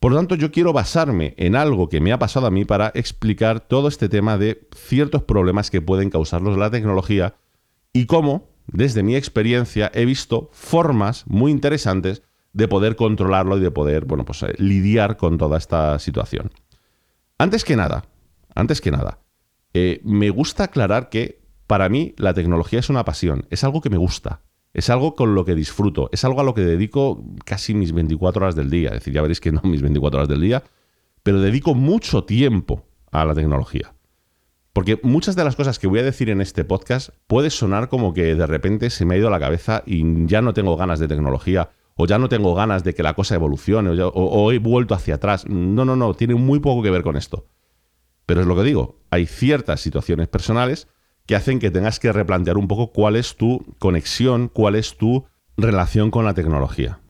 Por 0.00 0.12
lo 0.12 0.16
tanto, 0.16 0.34
yo 0.34 0.50
quiero 0.50 0.72
basarme 0.72 1.34
en 1.36 1.56
algo 1.56 1.90
que 1.90 2.00
me 2.00 2.10
ha 2.10 2.18
pasado 2.18 2.46
a 2.46 2.50
mí 2.50 2.64
para 2.64 2.90
explicar 2.94 3.60
todo 3.60 3.86
este 3.86 4.08
tema 4.08 4.38
de 4.38 4.66
ciertos 4.74 5.22
problemas 5.24 5.70
que 5.70 5.82
pueden 5.82 6.08
causarlos 6.08 6.56
la 6.56 6.70
tecnología 6.70 7.34
y 7.92 8.06
cómo, 8.06 8.48
desde 8.66 9.02
mi 9.02 9.14
experiencia, 9.14 9.90
he 9.92 10.06
visto 10.06 10.48
formas 10.54 11.26
muy 11.26 11.52
interesantes 11.52 12.22
de 12.54 12.66
poder 12.66 12.96
controlarlo 12.96 13.58
y 13.58 13.60
de 13.60 13.70
poder, 13.70 14.06
bueno, 14.06 14.24
pues 14.24 14.42
eh, 14.42 14.54
lidiar 14.56 15.18
con 15.18 15.36
toda 15.36 15.58
esta 15.58 15.98
situación. 15.98 16.50
Antes 17.36 17.62
que 17.64 17.76
nada, 17.76 18.06
antes 18.54 18.80
que 18.80 18.90
nada, 18.90 19.18
eh, 19.74 20.00
me 20.02 20.30
gusta 20.30 20.64
aclarar 20.64 21.10
que 21.10 21.42
para 21.66 21.90
mí 21.90 22.14
la 22.16 22.32
tecnología 22.32 22.78
es 22.78 22.88
una 22.88 23.04
pasión, 23.04 23.46
es 23.50 23.64
algo 23.64 23.82
que 23.82 23.90
me 23.90 23.98
gusta. 23.98 24.40
Es 24.74 24.90
algo 24.90 25.14
con 25.14 25.36
lo 25.36 25.44
que 25.44 25.54
disfruto, 25.54 26.10
es 26.12 26.24
algo 26.24 26.40
a 26.40 26.44
lo 26.44 26.52
que 26.52 26.62
dedico 26.62 27.24
casi 27.44 27.74
mis 27.74 27.92
24 27.92 28.44
horas 28.44 28.56
del 28.56 28.70
día. 28.70 28.88
Es 28.88 28.94
decir, 28.96 29.14
ya 29.14 29.22
veréis 29.22 29.40
que 29.40 29.52
no 29.52 29.62
mis 29.62 29.80
24 29.80 30.18
horas 30.18 30.28
del 30.28 30.40
día, 30.40 30.64
pero 31.22 31.40
dedico 31.40 31.74
mucho 31.74 32.24
tiempo 32.24 32.84
a 33.12 33.24
la 33.24 33.34
tecnología. 33.34 33.94
Porque 34.72 34.98
muchas 35.04 35.36
de 35.36 35.44
las 35.44 35.54
cosas 35.54 35.78
que 35.78 35.86
voy 35.86 36.00
a 36.00 36.02
decir 36.02 36.28
en 36.28 36.40
este 36.40 36.64
podcast 36.64 37.10
puede 37.28 37.50
sonar 37.50 37.88
como 37.88 38.12
que 38.12 38.34
de 38.34 38.46
repente 38.46 38.90
se 38.90 39.04
me 39.04 39.14
ha 39.14 39.18
ido 39.18 39.30
la 39.30 39.38
cabeza 39.38 39.84
y 39.86 40.26
ya 40.26 40.42
no 40.42 40.52
tengo 40.52 40.76
ganas 40.76 40.98
de 40.98 41.06
tecnología, 41.06 41.70
o 41.94 42.06
ya 42.06 42.18
no 42.18 42.28
tengo 42.28 42.56
ganas 42.56 42.82
de 42.82 42.92
que 42.92 43.04
la 43.04 43.14
cosa 43.14 43.36
evolucione, 43.36 44.02
o, 44.02 44.08
o 44.08 44.50
he 44.50 44.58
vuelto 44.58 44.96
hacia 44.96 45.14
atrás. 45.14 45.46
No, 45.46 45.84
no, 45.84 45.94
no, 45.94 46.14
tiene 46.14 46.34
muy 46.34 46.58
poco 46.58 46.82
que 46.82 46.90
ver 46.90 47.04
con 47.04 47.16
esto. 47.16 47.46
Pero 48.26 48.40
es 48.40 48.48
lo 48.48 48.56
que 48.56 48.64
digo, 48.64 48.98
hay 49.10 49.26
ciertas 49.26 49.80
situaciones 49.80 50.26
personales 50.26 50.88
que 51.26 51.36
hacen 51.36 51.58
que 51.58 51.70
tengas 51.70 51.98
que 51.98 52.12
replantear 52.12 52.58
un 52.58 52.68
poco 52.68 52.92
cuál 52.92 53.16
es 53.16 53.36
tu 53.36 53.64
conexión, 53.78 54.48
cuál 54.48 54.74
es 54.74 54.96
tu 54.96 55.24
relación 55.56 56.10
con 56.10 56.24
la 56.24 56.34
tecnología. 56.34 57.00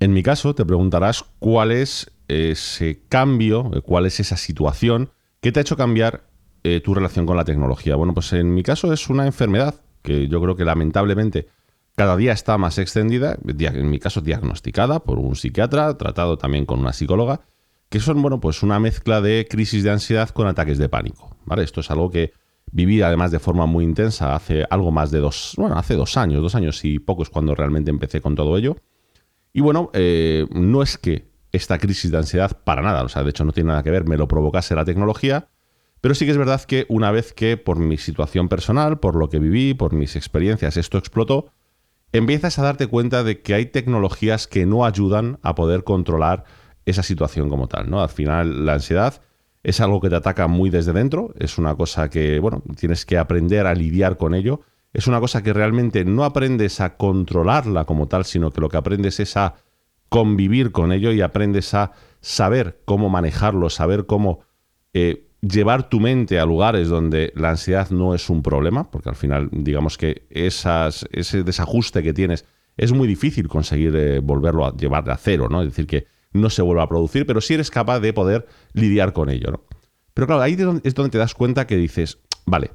En 0.00 0.12
mi 0.12 0.22
caso, 0.22 0.54
te 0.54 0.64
preguntarás 0.64 1.24
cuál 1.38 1.70
es 1.70 2.10
ese 2.26 3.02
cambio, 3.08 3.70
cuál 3.84 4.06
es 4.06 4.18
esa 4.20 4.36
situación 4.36 5.10
que 5.40 5.52
te 5.52 5.60
ha 5.60 5.62
hecho 5.62 5.76
cambiar 5.76 6.24
eh, 6.64 6.80
tu 6.80 6.94
relación 6.94 7.26
con 7.26 7.36
la 7.36 7.44
tecnología. 7.44 7.96
Bueno, 7.96 8.14
pues 8.14 8.32
en 8.32 8.54
mi 8.54 8.62
caso 8.62 8.92
es 8.92 9.08
una 9.08 9.26
enfermedad 9.26 9.76
que 10.02 10.28
yo 10.28 10.40
creo 10.40 10.56
que 10.56 10.64
lamentablemente 10.64 11.46
cada 11.94 12.16
día 12.16 12.32
está 12.32 12.58
más 12.58 12.78
extendida, 12.78 13.36
en 13.46 13.90
mi 13.90 13.98
caso 13.98 14.20
diagnosticada 14.20 15.00
por 15.00 15.18
un 15.18 15.36
psiquiatra, 15.36 15.96
tratado 15.98 16.38
también 16.38 16.64
con 16.64 16.80
una 16.80 16.92
psicóloga, 16.92 17.42
que 17.90 18.00
son, 18.00 18.22
bueno, 18.22 18.40
pues 18.40 18.62
una 18.62 18.80
mezcla 18.80 19.20
de 19.20 19.46
crisis 19.48 19.84
de 19.84 19.90
ansiedad 19.90 20.30
con 20.30 20.46
ataques 20.46 20.78
de 20.78 20.88
pánico. 20.88 21.36
¿vale? 21.44 21.62
Esto 21.62 21.80
es 21.80 21.90
algo 21.90 22.10
que 22.10 22.32
viví 22.72 23.02
además 23.02 23.30
de 23.30 23.38
forma 23.38 23.66
muy 23.66 23.84
intensa 23.84 24.34
hace 24.34 24.64
algo 24.68 24.90
más 24.90 25.10
de 25.10 25.20
dos, 25.20 25.54
bueno, 25.56 25.76
hace 25.76 25.94
dos 25.94 26.16
años, 26.16 26.42
dos 26.42 26.54
años 26.54 26.84
y 26.84 26.98
pocos 26.98 27.30
cuando 27.30 27.54
realmente 27.54 27.90
empecé 27.90 28.20
con 28.20 28.34
todo 28.34 28.56
ello. 28.56 28.76
Y 29.52 29.60
bueno, 29.60 29.90
eh, 29.92 30.46
no 30.50 30.82
es 30.82 30.98
que 30.98 31.30
esta 31.52 31.78
crisis 31.78 32.10
de 32.10 32.16
ansiedad 32.16 32.58
para 32.64 32.80
nada, 32.82 33.04
o 33.04 33.08
sea, 33.08 33.22
de 33.22 33.30
hecho 33.30 33.44
no 33.44 33.52
tiene 33.52 33.68
nada 33.68 33.82
que 33.82 33.90
ver, 33.90 34.06
me 34.06 34.16
lo 34.16 34.26
provocase 34.26 34.74
la 34.74 34.86
tecnología, 34.86 35.48
pero 36.00 36.14
sí 36.14 36.24
que 36.24 36.32
es 36.32 36.38
verdad 36.38 36.62
que 36.62 36.86
una 36.88 37.10
vez 37.10 37.34
que 37.34 37.58
por 37.58 37.78
mi 37.78 37.98
situación 37.98 38.48
personal, 38.48 38.98
por 38.98 39.14
lo 39.14 39.28
que 39.28 39.38
viví, 39.38 39.74
por 39.74 39.92
mis 39.92 40.16
experiencias, 40.16 40.78
esto 40.78 40.96
explotó, 40.96 41.52
empiezas 42.12 42.58
a 42.58 42.62
darte 42.62 42.86
cuenta 42.86 43.22
de 43.22 43.42
que 43.42 43.54
hay 43.54 43.66
tecnologías 43.66 44.46
que 44.46 44.64
no 44.64 44.86
ayudan 44.86 45.38
a 45.42 45.54
poder 45.54 45.84
controlar 45.84 46.44
esa 46.86 47.02
situación 47.02 47.50
como 47.50 47.68
tal, 47.68 47.90
¿no? 47.90 48.02
Al 48.02 48.08
final 48.08 48.64
la 48.64 48.74
ansiedad 48.74 49.20
es 49.62 49.80
algo 49.80 50.00
que 50.00 50.10
te 50.10 50.16
ataca 50.16 50.48
muy 50.48 50.70
desde 50.70 50.92
dentro, 50.92 51.32
es 51.38 51.58
una 51.58 51.74
cosa 51.74 52.10
que, 52.10 52.38
bueno, 52.40 52.62
tienes 52.76 53.06
que 53.06 53.18
aprender 53.18 53.66
a 53.66 53.74
lidiar 53.74 54.16
con 54.16 54.34
ello, 54.34 54.60
es 54.92 55.06
una 55.06 55.20
cosa 55.20 55.42
que 55.42 55.52
realmente 55.52 56.04
no 56.04 56.24
aprendes 56.24 56.80
a 56.80 56.96
controlarla 56.96 57.84
como 57.84 58.08
tal, 58.08 58.24
sino 58.24 58.50
que 58.50 58.60
lo 58.60 58.68
que 58.68 58.76
aprendes 58.76 59.20
es 59.20 59.36
a 59.36 59.54
convivir 60.08 60.72
con 60.72 60.92
ello 60.92 61.12
y 61.12 61.22
aprendes 61.22 61.72
a 61.74 61.92
saber 62.20 62.82
cómo 62.84 63.08
manejarlo, 63.08 63.70
saber 63.70 64.04
cómo 64.04 64.40
eh, 64.92 65.28
llevar 65.40 65.88
tu 65.88 66.00
mente 66.00 66.38
a 66.38 66.44
lugares 66.44 66.88
donde 66.88 67.32
la 67.34 67.50
ansiedad 67.50 67.90
no 67.90 68.14
es 68.14 68.28
un 68.28 68.42
problema, 68.42 68.90
porque 68.90 69.08
al 69.08 69.16
final 69.16 69.48
digamos 69.50 69.96
que 69.96 70.26
ese 70.30 71.42
desajuste 71.44 72.02
que 72.02 72.12
tienes 72.12 72.44
es 72.76 72.92
muy 72.92 73.08
difícil 73.08 73.48
conseguir 73.48 73.94
eh, 73.96 74.18
volverlo 74.20 74.66
a 74.66 74.76
llevar 74.76 75.08
a 75.10 75.16
cero, 75.16 75.48
¿no? 75.50 75.62
Es 75.62 75.68
decir, 75.68 75.86
que 75.86 76.06
no 76.32 76.50
se 76.50 76.62
vuelva 76.62 76.84
a 76.84 76.88
producir, 76.88 77.26
pero 77.26 77.40
sí 77.40 77.54
eres 77.54 77.70
capaz 77.70 78.00
de 78.00 78.12
poder 78.12 78.46
lidiar 78.72 79.12
con 79.12 79.30
ello, 79.30 79.50
¿no? 79.50 79.64
Pero 80.14 80.26
claro, 80.26 80.42
ahí 80.42 80.56
es 80.84 80.94
donde 80.94 81.10
te 81.10 81.18
das 81.18 81.34
cuenta 81.34 81.66
que 81.66 81.76
dices, 81.76 82.18
vale, 82.44 82.72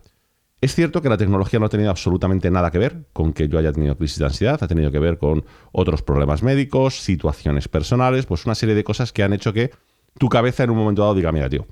Es 0.60 0.74
cierto 0.74 1.04
que 1.04 1.10
la 1.10 1.18
tecnología 1.18 1.60
no 1.60 1.68
ha 1.68 1.70
tenido 1.70 1.92
absolutamente 1.92 2.50
nada 2.50 2.72
que 2.72 2.80
ver 2.80 3.06
con 3.14 3.32
que 3.32 3.48
yo 3.48 3.60
haya 3.60 3.72
tenido 3.72 3.96
crisis 3.96 4.18
de 4.18 4.26
ansiedad, 4.26 4.58
ha 4.60 4.68
tenido 4.68 4.90
que 4.92 4.98
ver 4.98 5.20
con 5.20 5.46
otros 5.72 6.02
problemas 6.02 6.42
médicos, 6.42 7.00
situaciones 7.00 7.68
personales, 7.68 8.26
pues 8.26 8.46
una 8.46 8.56
serie 8.56 8.74
de 8.74 8.84
cosas 8.84 9.14
que 9.14 9.22
han 9.22 9.34
hecho 9.34 9.54
que 9.54 9.70
tu 10.18 10.30
cabeza 10.30 10.64
en 10.64 10.72
un 10.72 10.78
momento 10.78 11.04
dado 11.04 11.14
diga, 11.14 11.32
mira, 11.32 11.48
tío, 11.48 11.68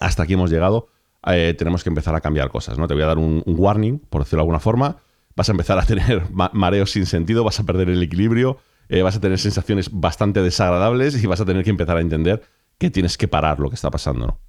hasta 0.00 0.24
aquí 0.24 0.34
hemos 0.34 0.50
llegado, 0.50 0.88
eh, 1.26 1.54
tenemos 1.56 1.82
que 1.82 1.88
empezar 1.88 2.14
a 2.14 2.20
cambiar 2.20 2.50
cosas, 2.50 2.78
¿no? 2.78 2.86
Te 2.86 2.94
voy 2.94 3.02
a 3.02 3.06
dar 3.06 3.18
un, 3.18 3.42
warning, 3.46 3.98
por 3.98 4.22
decirlo 4.22 4.40
de 4.40 4.42
alguna 4.42 4.60
forma, 4.60 4.98
vas 5.34 5.48
a 5.48 5.52
empezar 5.52 5.78
a 5.78 5.84
tener 5.84 6.24
mareos 6.52 6.92
sin 6.92 7.06
sentido, 7.06 7.44
vas 7.44 7.58
a 7.60 7.64
perder 7.64 7.88
el 7.88 8.02
equilibrio, 8.02 8.58
eh, 8.88 9.02
vas 9.02 9.16
a 9.16 9.20
tener 9.20 9.38
sensaciones 9.38 9.90
bastante 9.92 10.42
desagradables 10.42 11.22
y 11.22 11.26
vas 11.26 11.40
a 11.40 11.44
tener 11.44 11.64
que 11.64 11.70
empezar 11.70 11.96
a 11.96 12.00
entender 12.00 12.42
que 12.78 12.90
tienes 12.90 13.18
que 13.18 13.28
parar 13.28 13.60
lo 13.60 13.68
que 13.68 13.74
está 13.74 13.90
pasando, 13.90 14.26
¿no? 14.26 14.40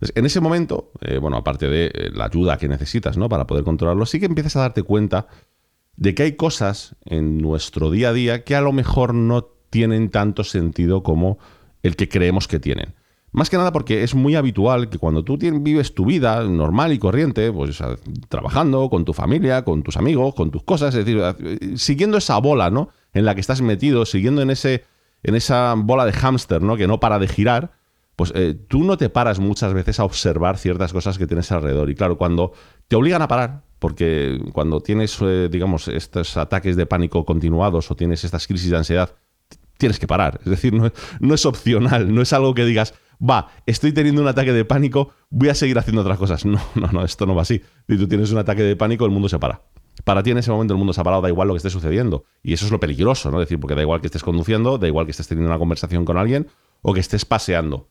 en 0.00 0.26
ese 0.26 0.40
momento, 0.40 0.92
eh, 1.00 1.18
bueno, 1.18 1.36
aparte 1.36 1.68
de 1.68 1.86
eh, 1.86 2.10
la 2.12 2.26
ayuda 2.26 2.56
que 2.56 2.68
necesitas, 2.68 3.16
¿no? 3.16 3.28
Para 3.28 3.46
poder 3.46 3.64
controlarlo, 3.64 4.06
sí 4.06 4.20
que 4.20 4.26
empiezas 4.26 4.56
a 4.56 4.60
darte 4.60 4.82
cuenta 4.82 5.26
de 5.96 6.14
que 6.14 6.22
hay 6.22 6.32
cosas 6.36 6.94
en 7.04 7.38
nuestro 7.38 7.90
día 7.90 8.10
a 8.10 8.12
día 8.12 8.44
que 8.44 8.54
a 8.54 8.60
lo 8.60 8.72
mejor 8.72 9.12
no 9.14 9.46
tienen 9.70 10.10
tanto 10.10 10.44
sentido 10.44 11.02
como 11.02 11.38
el 11.82 11.96
que 11.96 12.08
creemos 12.08 12.46
que 12.46 12.60
tienen. 12.60 12.94
Más 13.32 13.50
que 13.50 13.56
nada 13.56 13.72
porque 13.72 14.04
es 14.04 14.14
muy 14.14 14.36
habitual 14.36 14.88
que 14.88 14.98
cuando 14.98 15.22
tú 15.24 15.36
vives 15.36 15.94
tu 15.94 16.06
vida 16.06 16.42
normal 16.44 16.92
y 16.92 16.98
corriente, 16.98 17.52
pues 17.52 17.82
trabajando 18.28 18.88
con 18.88 19.04
tu 19.04 19.12
familia, 19.12 19.64
con 19.64 19.82
tus 19.82 19.96
amigos, 19.96 20.34
con 20.34 20.50
tus 20.50 20.62
cosas, 20.62 20.94
es 20.94 21.04
decir, 21.04 21.22
siguiendo 21.76 22.16
esa 22.16 22.38
bola, 22.38 22.70
¿no? 22.70 22.88
En 23.14 23.24
la 23.24 23.34
que 23.34 23.40
estás 23.40 23.62
metido, 23.62 24.04
siguiendo 24.06 24.42
en, 24.42 24.50
ese, 24.50 24.84
en 25.22 25.34
esa 25.34 25.74
bola 25.76 26.04
de 26.04 26.12
hámster, 26.12 26.62
¿no? 26.62 26.76
Que 26.76 26.86
no 26.86 27.00
para 27.00 27.18
de 27.18 27.28
girar, 27.28 27.72
pues 28.16 28.32
eh, 28.34 28.54
tú 28.66 28.82
no 28.84 28.96
te 28.96 29.08
paras 29.08 29.38
muchas 29.38 29.72
veces 29.72 30.00
a 30.00 30.04
observar 30.04 30.58
ciertas 30.58 30.92
cosas 30.92 31.18
que 31.18 31.26
tienes 31.26 31.50
alrededor. 31.52 31.88
Y 31.88 31.94
claro, 31.94 32.18
cuando 32.18 32.52
te 32.88 32.96
obligan 32.96 33.22
a 33.22 33.28
parar, 33.28 33.62
porque 33.78 34.40
cuando 34.52 34.80
tienes, 34.80 35.16
eh, 35.20 35.48
digamos, 35.50 35.88
estos 35.88 36.36
ataques 36.36 36.76
de 36.76 36.86
pánico 36.86 37.24
continuados 37.24 37.90
o 37.90 37.94
tienes 37.94 38.24
estas 38.24 38.46
crisis 38.46 38.70
de 38.70 38.76
ansiedad, 38.76 39.14
tienes 39.76 39.98
que 39.98 40.06
parar. 40.06 40.40
Es 40.44 40.50
decir, 40.50 40.74
no, 40.74 40.90
no 41.20 41.34
es 41.34 41.46
opcional, 41.46 42.12
no 42.12 42.20
es 42.20 42.32
algo 42.32 42.54
que 42.54 42.64
digas, 42.64 42.94
va, 43.22 43.50
estoy 43.66 43.92
teniendo 43.92 44.20
un 44.20 44.28
ataque 44.28 44.52
de 44.52 44.64
pánico, 44.64 45.12
voy 45.30 45.48
a 45.48 45.54
seguir 45.54 45.78
haciendo 45.78 46.02
otras 46.02 46.18
cosas. 46.18 46.44
No, 46.44 46.60
no, 46.74 46.90
no, 46.92 47.04
esto 47.04 47.26
no 47.26 47.34
va 47.34 47.42
así. 47.42 47.62
Si 47.88 47.96
tú 47.96 48.08
tienes 48.08 48.32
un 48.32 48.38
ataque 48.38 48.62
de 48.62 48.76
pánico, 48.76 49.04
el 49.04 49.10
mundo 49.10 49.28
se 49.28 49.38
para. 49.38 49.62
Para 50.04 50.22
ti 50.22 50.30
en 50.30 50.38
ese 50.38 50.50
momento 50.50 50.74
el 50.74 50.78
mundo 50.78 50.92
se 50.92 51.00
ha 51.00 51.04
parado, 51.04 51.22
da 51.22 51.28
igual 51.28 51.48
lo 51.48 51.54
que 51.54 51.58
esté 51.58 51.70
sucediendo. 51.70 52.24
Y 52.42 52.52
eso 52.52 52.66
es 52.66 52.72
lo 52.72 52.80
peligroso, 52.80 53.30
¿no? 53.30 53.40
Es 53.40 53.48
decir, 53.48 53.58
porque 53.58 53.74
da 53.74 53.82
igual 53.82 54.00
que 54.00 54.06
estés 54.06 54.22
conduciendo, 54.22 54.78
da 54.78 54.86
igual 54.86 55.06
que 55.06 55.12
estés 55.12 55.28
teniendo 55.28 55.50
una 55.50 55.58
conversación 55.58 56.04
con 56.04 56.16
alguien 56.16 56.48
o 56.82 56.94
que 56.94 57.00
estés 57.00 57.24
paseando 57.24 57.88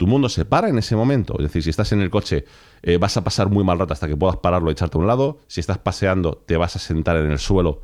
tu 0.00 0.06
mundo 0.06 0.30
se 0.30 0.46
para 0.46 0.70
en 0.70 0.78
ese 0.78 0.96
momento. 0.96 1.34
Es 1.36 1.42
decir, 1.42 1.62
si 1.62 1.68
estás 1.68 1.92
en 1.92 2.00
el 2.00 2.08
coche, 2.08 2.46
eh, 2.82 2.96
vas 2.96 3.18
a 3.18 3.22
pasar 3.22 3.50
muy 3.50 3.62
mal 3.64 3.78
rato 3.78 3.92
hasta 3.92 4.08
que 4.08 4.16
puedas 4.16 4.38
pararlo 4.38 4.70
y 4.70 4.72
echarte 4.72 4.96
a 4.96 5.00
un 5.02 5.06
lado. 5.06 5.40
Si 5.46 5.60
estás 5.60 5.76
paseando, 5.76 6.42
te 6.46 6.56
vas 6.56 6.74
a 6.74 6.78
sentar 6.78 7.18
en 7.18 7.30
el 7.30 7.38
suelo 7.38 7.82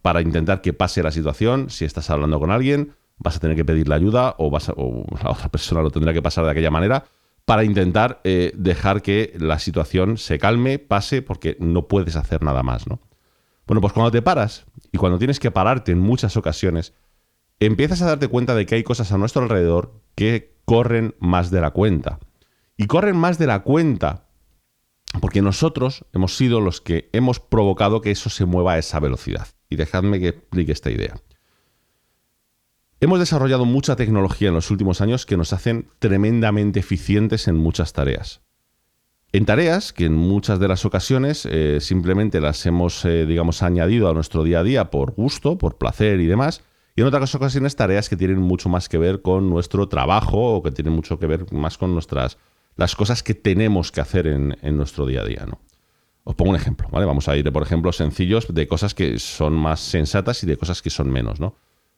para 0.00 0.22
intentar 0.22 0.62
que 0.62 0.72
pase 0.72 1.02
la 1.02 1.10
situación. 1.10 1.68
Si 1.68 1.84
estás 1.84 2.08
hablando 2.08 2.40
con 2.40 2.50
alguien, 2.50 2.94
vas 3.18 3.36
a 3.36 3.40
tener 3.40 3.54
que 3.54 3.66
pedirle 3.66 3.94
ayuda 3.94 4.34
o, 4.38 4.48
vas 4.48 4.68
la 4.68 5.30
otra 5.30 5.50
persona 5.50 5.82
lo 5.82 5.90
tendrá 5.90 6.14
que 6.14 6.22
pasar 6.22 6.46
de 6.46 6.52
aquella 6.52 6.70
manera 6.70 7.04
para 7.44 7.64
intentar 7.64 8.22
eh, 8.24 8.52
dejar 8.54 9.02
que 9.02 9.34
la 9.38 9.58
situación 9.58 10.16
se 10.16 10.38
calme, 10.38 10.78
pase, 10.78 11.20
porque 11.20 11.58
no 11.60 11.86
puedes 11.86 12.16
hacer 12.16 12.42
nada 12.42 12.62
más, 12.62 12.86
¿no? 12.86 12.98
Bueno, 13.68 13.82
pues 13.82 13.92
cuando 13.92 14.10
te 14.10 14.22
paras 14.22 14.64
y 14.92 14.96
cuando 14.96 15.18
tienes 15.18 15.38
que 15.38 15.50
pararte 15.50 15.92
en 15.92 15.98
muchas 15.98 16.38
ocasiones, 16.38 16.94
empiezas 17.60 18.00
a 18.00 18.06
darte 18.06 18.28
cuenta 18.28 18.54
de 18.54 18.64
que 18.64 18.76
hay 18.76 18.82
cosas 18.82 19.12
a 19.12 19.18
nuestro 19.18 19.42
alrededor 19.42 20.00
que 20.14 20.56
corren 20.64 21.14
más 21.20 21.50
de 21.50 21.60
la 21.60 21.70
cuenta. 21.70 22.18
Y 22.78 22.86
corren 22.86 23.16
más 23.16 23.38
de 23.38 23.46
la 23.46 23.60
cuenta 23.60 24.24
porque 25.20 25.42
nosotros 25.42 26.06
hemos 26.14 26.34
sido 26.34 26.60
los 26.60 26.80
que 26.80 27.10
hemos 27.12 27.40
provocado 27.40 28.00
que 28.00 28.10
eso 28.10 28.30
se 28.30 28.46
mueva 28.46 28.72
a 28.72 28.78
esa 28.78 29.00
velocidad. 29.00 29.48
Y 29.68 29.76
dejadme 29.76 30.18
que 30.18 30.28
explique 30.28 30.72
esta 30.72 30.90
idea. 30.90 31.20
Hemos 33.00 33.18
desarrollado 33.18 33.66
mucha 33.66 33.96
tecnología 33.96 34.48
en 34.48 34.54
los 34.54 34.70
últimos 34.70 35.02
años 35.02 35.26
que 35.26 35.36
nos 35.36 35.52
hacen 35.52 35.90
tremendamente 35.98 36.80
eficientes 36.80 37.48
en 37.48 37.56
muchas 37.56 37.92
tareas. 37.92 38.40
En 39.30 39.44
tareas 39.44 39.92
que 39.92 40.06
en 40.06 40.14
muchas 40.14 40.58
de 40.58 40.68
las 40.68 40.86
ocasiones 40.86 41.44
eh, 41.44 41.80
simplemente 41.80 42.40
las 42.40 42.64
hemos, 42.64 43.04
eh, 43.04 43.26
digamos, 43.26 43.62
añadido 43.62 44.08
a 44.08 44.14
nuestro 44.14 44.42
día 44.42 44.60
a 44.60 44.62
día 44.62 44.90
por 44.90 45.12
gusto, 45.12 45.58
por 45.58 45.76
placer 45.76 46.20
y 46.20 46.26
demás, 46.26 46.62
y 46.96 47.02
en 47.02 47.06
otras 47.06 47.34
ocasiones 47.34 47.76
tareas 47.76 48.08
que 48.08 48.16
tienen 48.16 48.38
mucho 48.38 48.70
más 48.70 48.88
que 48.88 48.96
ver 48.96 49.20
con 49.20 49.50
nuestro 49.50 49.86
trabajo 49.88 50.56
o 50.56 50.62
que 50.62 50.70
tienen 50.70 50.94
mucho 50.94 51.18
que 51.18 51.26
ver 51.26 51.52
más 51.52 51.76
con 51.76 51.92
nuestras 51.92 52.38
las 52.76 52.96
cosas 52.96 53.22
que 53.22 53.34
tenemos 53.34 53.92
que 53.92 54.00
hacer 54.00 54.26
en, 54.28 54.56
nuestro 54.76 55.04
día 55.04 55.20
a 55.20 55.24
día. 55.24 55.44
¿no? 55.46 55.60
Os 56.24 56.34
pongo 56.34 56.50
un 56.50 56.56
ejemplo, 56.56 56.88
¿vale? 56.90 57.06
Vamos 57.06 57.28
a 57.28 57.36
ir, 57.36 57.52
por 57.52 57.62
ejemplo, 57.62 57.92
sencillos 57.92 58.52
de 58.54 58.66
cosas 58.66 58.94
que 58.94 59.18
son 59.18 59.52
más 59.54 59.80
sensatas 59.80 60.42
y 60.42 60.46
de 60.46 60.56
cosas 60.56 60.80
que 60.80 60.88
son 60.88 61.10
menos, 61.10 61.40
¿no? 61.40 61.54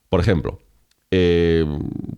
Por 0.08 0.20
ejemplo, 0.20 0.58
eh, 1.10 1.64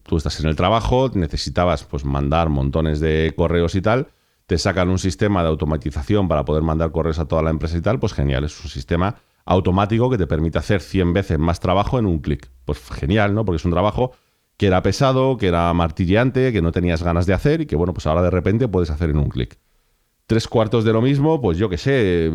tú 0.04 0.16
estás 0.16 0.38
en 0.40 0.47
el 0.47 0.57
trabajo, 0.57 1.11
necesitabas 1.14 1.85
pues, 1.85 2.04
mandar 2.04 2.49
montones 2.49 3.00
de 3.00 3.33
correos 3.37 3.75
y 3.75 3.83
tal, 3.83 4.09
te 4.52 4.59
sacan 4.59 4.90
un 4.90 4.99
sistema 4.99 5.42
de 5.42 5.49
automatización 5.49 6.28
para 6.28 6.44
poder 6.44 6.62
mandar 6.62 6.92
correos 6.92 7.18
a 7.18 7.25
toda 7.25 7.40
la 7.40 7.49
empresa 7.49 7.78
y 7.78 7.80
tal, 7.80 7.99
pues 7.99 8.12
genial, 8.12 8.44
es 8.44 8.62
un 8.62 8.68
sistema 8.68 9.16
automático 9.47 10.11
que 10.11 10.18
te 10.18 10.26
permite 10.26 10.59
hacer 10.59 10.82
100 10.82 11.14
veces 11.14 11.38
más 11.38 11.59
trabajo 11.59 11.99
en 11.99 12.04
un 12.04 12.18
clic. 12.18 12.50
Pues 12.66 12.78
genial, 12.90 13.35
¿no? 13.35 13.47
Porque 13.47 13.56
es 13.56 13.64
un 13.64 13.71
trabajo 13.71 14.12
que 14.59 14.66
era 14.66 14.82
pesado, 14.82 15.38
que 15.38 15.47
era 15.47 15.73
martilleante, 15.73 16.52
que 16.52 16.61
no 16.61 16.71
tenías 16.71 17.02
ganas 17.02 17.25
de 17.25 17.32
hacer 17.32 17.62
y 17.62 17.66
que, 17.66 17.76
bueno, 17.76 17.94
pues 17.94 18.06
ahora 18.06 18.21
de 18.21 18.28
repente 18.28 18.68
puedes 18.68 18.90
hacer 18.90 19.09
en 19.09 19.16
un 19.16 19.30
clic. 19.30 19.59
Tres 20.26 20.47
cuartos 20.49 20.85
de 20.85 20.92
lo 20.92 21.00
mismo, 21.00 21.40
pues 21.40 21.56
yo 21.56 21.71
qué 21.71 21.78
sé, 21.78 22.30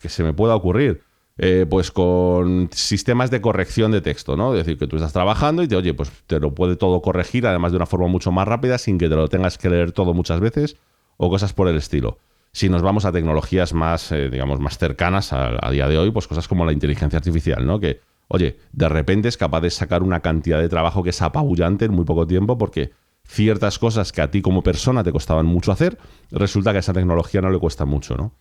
que 0.00 0.08
se 0.08 0.22
me 0.22 0.34
pueda 0.34 0.54
ocurrir. 0.54 1.02
Eh, 1.38 1.66
pues 1.68 1.90
con 1.90 2.68
sistemas 2.72 3.32
de 3.32 3.40
corrección 3.40 3.90
de 3.90 4.00
texto, 4.00 4.36
¿no? 4.36 4.54
Es 4.54 4.64
decir, 4.64 4.78
que 4.78 4.86
tú 4.86 4.94
estás 4.94 5.12
trabajando 5.12 5.64
y 5.64 5.66
te, 5.66 5.74
oye, 5.74 5.92
pues 5.92 6.12
te 6.28 6.38
lo 6.38 6.54
puede 6.54 6.76
todo 6.76 7.02
corregir, 7.02 7.48
además 7.48 7.72
de 7.72 7.78
una 7.78 7.86
forma 7.86 8.06
mucho 8.06 8.30
más 8.30 8.46
rápida, 8.46 8.78
sin 8.78 8.96
que 8.96 9.08
te 9.08 9.16
lo 9.16 9.26
tengas 9.26 9.58
que 9.58 9.68
leer 9.70 9.90
todo 9.90 10.14
muchas 10.14 10.38
veces 10.38 10.76
o 11.18 11.28
cosas 11.28 11.52
por 11.52 11.68
el 11.68 11.76
estilo. 11.76 12.18
Si 12.52 12.70
nos 12.70 12.80
vamos 12.80 13.04
a 13.04 13.12
tecnologías 13.12 13.74
más, 13.74 14.10
eh, 14.10 14.30
digamos, 14.30 14.58
más 14.58 14.78
cercanas 14.78 15.34
a, 15.34 15.70
día 15.70 15.86
de 15.86 15.98
hoy, 15.98 16.10
pues 16.10 16.26
cosas 16.26 16.48
como 16.48 16.64
la 16.64 16.72
inteligencia 16.72 17.18
artificial, 17.18 17.66
¿no? 17.66 17.78
Que, 17.78 18.00
oye, 18.28 18.58
de 18.72 18.88
repente 18.88 19.28
es 19.28 19.36
capaz 19.36 19.60
de 19.60 19.70
sacar 19.70 20.02
una 20.02 20.20
cantidad 20.20 20.58
de 20.58 20.68
trabajo 20.70 21.02
que 21.02 21.10
es 21.10 21.20
apabullante 21.20 21.84
en 21.84 21.92
muy 21.92 22.06
poco 22.06 22.26
tiempo 22.26 22.56
porque 22.56 22.92
ciertas 23.24 23.78
cosas 23.78 24.10
que 24.12 24.22
a 24.22 24.30
ti 24.30 24.40
como 24.40 24.62
persona 24.62 25.04
te 25.04 25.12
costaban 25.12 25.44
mucho 25.44 25.70
hacer, 25.70 25.98
resulta 26.30 26.70
que 26.70 26.78
a 26.78 26.80
esa 26.80 26.94
tecnología 26.94 27.42
no 27.42 27.50
le 27.50 27.58
cuesta 27.58 27.84
mucho, 27.84 28.16
¿no? 28.16 28.32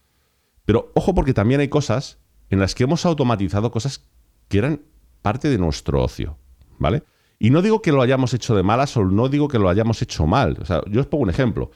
Pero 0.63 0.91
ojo 0.95 1.13
porque 1.13 1.33
también 1.33 1.59
hay 1.59 1.67
cosas 1.67 2.19
en 2.49 2.59
las 2.59 2.75
que 2.75 2.85
hemos 2.85 3.05
automatizado 3.05 3.71
cosas 3.71 4.05
que 4.47 4.59
eran 4.59 4.81
parte 5.21 5.49
de 5.49 5.57
nuestro 5.57 6.01
ocio, 6.01 6.37
¿vale? 6.79 7.03
Y 7.39 7.49
no 7.49 7.61
digo 7.61 7.81
que 7.81 7.91
lo 7.91 8.01
hayamos 8.01 8.33
hecho 8.33 8.55
de 8.55 8.63
malas 8.63 8.95
o 8.97 9.03
no 9.03 9.29
digo 9.29 9.47
que 9.47 9.59
lo 9.59 9.69
hayamos 9.69 10.01
hecho 10.01 10.25
mal. 10.25 10.57
O 10.61 10.65
sea, 10.65 10.81
yo 10.89 11.01
os 11.01 11.07
pongo 11.07 11.23
un 11.23 11.29
ejemplo. 11.29 11.71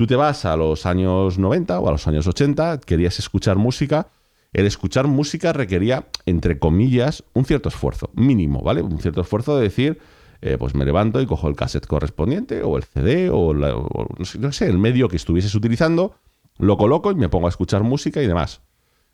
Tú 0.00 0.06
te 0.06 0.16
vas 0.16 0.46
a 0.46 0.56
los 0.56 0.86
años 0.86 1.38
90 1.38 1.78
o 1.78 1.86
a 1.86 1.90
los 1.90 2.08
años 2.08 2.26
80, 2.26 2.80
querías 2.86 3.18
escuchar 3.18 3.58
música. 3.58 4.06
El 4.50 4.64
escuchar 4.64 5.06
música 5.06 5.52
requería, 5.52 6.06
entre 6.24 6.58
comillas, 6.58 7.22
un 7.34 7.44
cierto 7.44 7.68
esfuerzo, 7.68 8.08
mínimo, 8.14 8.62
¿vale? 8.62 8.80
Un 8.80 8.98
cierto 8.98 9.20
esfuerzo 9.20 9.58
de 9.58 9.64
decir, 9.64 9.98
eh, 10.40 10.56
pues 10.58 10.74
me 10.74 10.86
levanto 10.86 11.20
y 11.20 11.26
cojo 11.26 11.48
el 11.48 11.54
cassette 11.54 11.86
correspondiente 11.86 12.62
o 12.62 12.78
el 12.78 12.84
CD 12.84 13.28
o, 13.30 13.52
no, 13.52 14.52
sé, 14.52 14.68
el 14.68 14.78
medio 14.78 15.06
que 15.10 15.16
estuvieses 15.16 15.54
utilizando, 15.54 16.14
lo 16.56 16.78
coloco 16.78 17.10
y 17.10 17.14
me 17.14 17.28
pongo 17.28 17.48
a 17.48 17.50
escuchar 17.50 17.82
música 17.82 18.22
y 18.22 18.26
demás. 18.26 18.62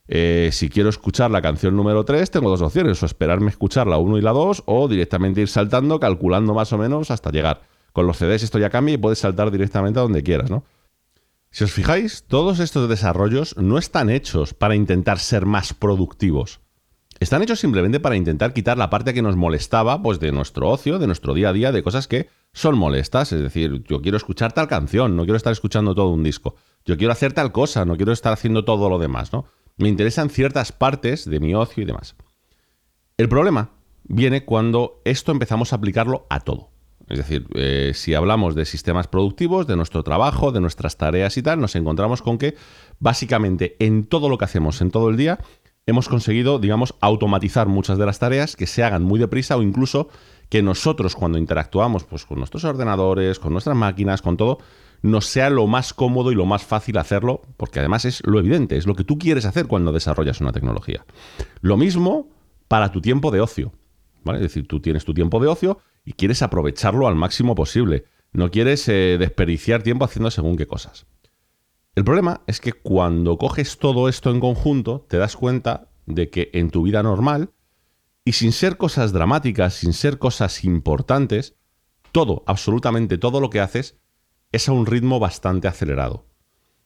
Eh, 0.06 0.50
si 0.52 0.68
quiero 0.68 0.88
escuchar 0.88 1.32
la 1.32 1.42
canción 1.42 1.74
número 1.74 2.04
3, 2.04 2.30
tengo 2.30 2.48
dos 2.48 2.62
opciones, 2.62 3.02
o 3.02 3.06
esperarme 3.06 3.50
escuchar 3.50 3.88
la 3.88 3.98
1 3.98 4.18
y 4.18 4.20
la 4.20 4.30
2 4.30 4.62
o 4.66 4.86
directamente 4.86 5.40
ir 5.40 5.48
saltando, 5.48 5.98
calculando 5.98 6.54
más 6.54 6.72
o 6.72 6.78
menos 6.78 7.10
hasta 7.10 7.32
llegar. 7.32 7.62
Con 7.92 8.06
los 8.06 8.18
CDs 8.18 8.44
esto 8.44 8.60
ya 8.60 8.70
cambia 8.70 8.94
y 8.94 8.98
puedes 8.98 9.18
saltar 9.18 9.50
directamente 9.50 9.98
a 9.98 10.02
donde 10.02 10.22
quieras, 10.22 10.48
¿no? 10.48 10.62
Si 11.50 11.64
os 11.64 11.72
fijáis, 11.72 12.24
todos 12.26 12.60
estos 12.60 12.88
desarrollos 12.88 13.56
no 13.56 13.78
están 13.78 14.10
hechos 14.10 14.52
para 14.52 14.74
intentar 14.74 15.18
ser 15.18 15.46
más 15.46 15.72
productivos. 15.72 16.60
Están 17.18 17.42
hechos 17.42 17.60
simplemente 17.60 17.98
para 17.98 18.16
intentar 18.16 18.52
quitar 18.52 18.76
la 18.76 18.90
parte 18.90 19.14
que 19.14 19.22
nos 19.22 19.36
molestaba 19.36 20.02
pues, 20.02 20.20
de 20.20 20.32
nuestro 20.32 20.68
ocio, 20.68 20.98
de 20.98 21.06
nuestro 21.06 21.32
día 21.32 21.48
a 21.48 21.52
día, 21.54 21.72
de 21.72 21.82
cosas 21.82 22.08
que 22.08 22.28
son 22.52 22.76
molestas. 22.76 23.32
Es 23.32 23.40
decir, 23.40 23.82
yo 23.88 24.02
quiero 24.02 24.18
escuchar 24.18 24.52
tal 24.52 24.68
canción, 24.68 25.16
no 25.16 25.24
quiero 25.24 25.36
estar 25.36 25.52
escuchando 25.52 25.94
todo 25.94 26.10
un 26.10 26.22
disco. 26.22 26.56
Yo 26.84 26.98
quiero 26.98 27.12
hacer 27.12 27.32
tal 27.32 27.52
cosa, 27.52 27.86
no 27.86 27.96
quiero 27.96 28.12
estar 28.12 28.34
haciendo 28.34 28.64
todo 28.64 28.90
lo 28.90 28.98
demás, 28.98 29.32
¿no? 29.32 29.46
Me 29.78 29.88
interesan 29.88 30.28
ciertas 30.28 30.72
partes 30.72 31.28
de 31.28 31.40
mi 31.40 31.54
ocio 31.54 31.82
y 31.82 31.86
demás. 31.86 32.16
El 33.16 33.28
problema 33.30 33.70
viene 34.04 34.44
cuando 34.44 35.00
esto 35.04 35.32
empezamos 35.32 35.72
a 35.72 35.76
aplicarlo 35.76 36.26
a 36.28 36.40
todo. 36.40 36.75
Es 37.08 37.18
decir, 37.18 37.46
eh, 37.54 37.92
si 37.94 38.14
hablamos 38.14 38.54
de 38.54 38.64
sistemas 38.64 39.06
productivos, 39.06 39.66
de 39.66 39.76
nuestro 39.76 40.02
trabajo, 40.02 40.50
de 40.50 40.60
nuestras 40.60 40.96
tareas 40.96 41.36
y 41.36 41.42
tal, 41.42 41.60
nos 41.60 41.76
encontramos 41.76 42.20
con 42.20 42.38
que 42.38 42.56
básicamente 42.98 43.76
en 43.78 44.06
todo 44.06 44.28
lo 44.28 44.38
que 44.38 44.44
hacemos 44.44 44.80
en 44.80 44.90
todo 44.90 45.08
el 45.08 45.16
día 45.16 45.38
hemos 45.86 46.08
conseguido, 46.08 46.58
digamos, 46.58 46.94
automatizar 47.00 47.68
muchas 47.68 47.96
de 47.96 48.06
las 48.06 48.18
tareas 48.18 48.56
que 48.56 48.66
se 48.66 48.82
hagan 48.82 49.04
muy 49.04 49.20
deprisa 49.20 49.56
o 49.56 49.62
incluso 49.62 50.08
que 50.48 50.62
nosotros 50.62 51.14
cuando 51.14 51.38
interactuamos 51.38 52.04
pues, 52.04 52.24
con 52.24 52.38
nuestros 52.38 52.64
ordenadores, 52.64 53.38
con 53.38 53.52
nuestras 53.52 53.76
máquinas, 53.76 54.20
con 54.20 54.36
todo, 54.36 54.58
nos 55.02 55.26
sea 55.26 55.48
lo 55.50 55.66
más 55.68 55.94
cómodo 55.94 56.32
y 56.32 56.34
lo 56.34 56.46
más 56.46 56.64
fácil 56.64 56.98
hacerlo, 56.98 57.42
porque 57.56 57.78
además 57.78 58.04
es 58.04 58.20
lo 58.26 58.40
evidente, 58.40 58.76
es 58.76 58.86
lo 58.86 58.94
que 58.94 59.04
tú 59.04 59.18
quieres 59.18 59.44
hacer 59.44 59.66
cuando 59.66 59.92
desarrollas 59.92 60.40
una 60.40 60.52
tecnología. 60.52 61.04
Lo 61.60 61.76
mismo 61.76 62.28
para 62.68 62.90
tu 62.90 63.00
tiempo 63.00 63.30
de 63.30 63.40
ocio. 63.40 63.72
Es 64.34 64.40
decir, 64.40 64.66
tú 64.66 64.80
tienes 64.80 65.04
tu 65.04 65.14
tiempo 65.14 65.40
de 65.40 65.48
ocio 65.48 65.78
y 66.04 66.12
quieres 66.12 66.42
aprovecharlo 66.42 67.06
al 67.06 67.14
máximo 67.14 67.54
posible. 67.54 68.04
No 68.32 68.50
quieres 68.50 68.88
eh, 68.88 69.16
desperdiciar 69.18 69.82
tiempo 69.82 70.04
haciendo 70.04 70.30
según 70.30 70.56
qué 70.56 70.66
cosas. 70.66 71.06
El 71.94 72.04
problema 72.04 72.42
es 72.46 72.60
que 72.60 72.72
cuando 72.72 73.38
coges 73.38 73.78
todo 73.78 74.08
esto 74.08 74.30
en 74.30 74.40
conjunto, 74.40 75.06
te 75.08 75.16
das 75.16 75.36
cuenta 75.36 75.88
de 76.04 76.28
que 76.28 76.50
en 76.52 76.70
tu 76.70 76.82
vida 76.82 77.02
normal, 77.02 77.50
y 78.24 78.32
sin 78.32 78.52
ser 78.52 78.76
cosas 78.76 79.12
dramáticas, 79.12 79.74
sin 79.74 79.92
ser 79.92 80.18
cosas 80.18 80.64
importantes, 80.64 81.54
todo, 82.12 82.42
absolutamente 82.46 83.18
todo 83.18 83.40
lo 83.40 83.50
que 83.50 83.60
haces 83.60 83.96
es 84.52 84.68
a 84.68 84.72
un 84.72 84.84
ritmo 84.84 85.20
bastante 85.20 85.68
acelerado. 85.68 86.26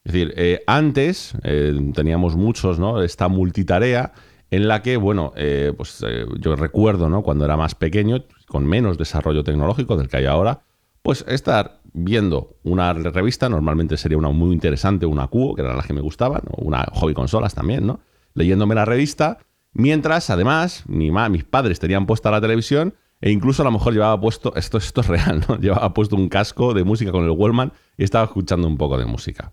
Es 0.04 0.12
decir, 0.12 0.34
eh, 0.36 0.62
antes 0.66 1.34
eh, 1.42 1.74
teníamos 1.94 2.36
muchos, 2.36 2.78
¿no? 2.78 3.02
Esta 3.02 3.28
multitarea 3.28 4.12
en 4.50 4.68
la 4.68 4.82
que, 4.82 4.96
bueno, 4.96 5.32
eh, 5.36 5.72
pues 5.76 6.04
yo 6.38 6.56
recuerdo, 6.56 7.08
¿no? 7.08 7.22
Cuando 7.22 7.44
era 7.44 7.56
más 7.56 7.74
pequeño, 7.74 8.24
con 8.46 8.66
menos 8.66 8.98
desarrollo 8.98 9.44
tecnológico 9.44 9.96
del 9.96 10.08
que 10.08 10.18
hay 10.18 10.26
ahora, 10.26 10.62
pues 11.02 11.24
estar 11.28 11.80
viendo 11.92 12.56
una 12.62 12.92
revista, 12.92 13.48
normalmente 13.48 13.96
sería 13.96 14.18
una 14.18 14.30
muy 14.30 14.52
interesante, 14.52 15.06
una 15.06 15.28
Q, 15.28 15.54
que 15.54 15.62
era 15.62 15.74
la 15.74 15.82
que 15.82 15.92
me 15.92 16.00
gustaban, 16.00 16.42
o 16.50 16.62
una 16.62 16.86
hobby 16.92 17.14
consolas 17.14 17.54
también, 17.54 17.86
¿no? 17.86 18.00
Leyéndome 18.34 18.74
la 18.74 18.84
revista, 18.84 19.38
mientras 19.72 20.30
además 20.30 20.84
mi 20.86 21.10
mis 21.10 21.44
padres 21.44 21.78
tenían 21.80 22.06
puesta 22.06 22.30
la 22.30 22.40
televisión 22.40 22.94
e 23.20 23.30
incluso 23.30 23.62
a 23.62 23.64
lo 23.66 23.72
mejor 23.72 23.92
llevaba 23.92 24.20
puesto, 24.20 24.54
esto, 24.56 24.78
esto 24.78 25.00
es 25.00 25.06
real, 25.06 25.44
¿no? 25.46 25.56
Llevaba 25.60 25.92
puesto 25.92 26.16
un 26.16 26.28
casco 26.28 26.74
de 26.74 26.84
música 26.84 27.12
con 27.12 27.24
el 27.24 27.30
Wallman 27.30 27.72
y 27.98 28.04
estaba 28.04 28.24
escuchando 28.24 28.66
un 28.66 28.78
poco 28.78 28.96
de 28.98 29.04
música. 29.04 29.52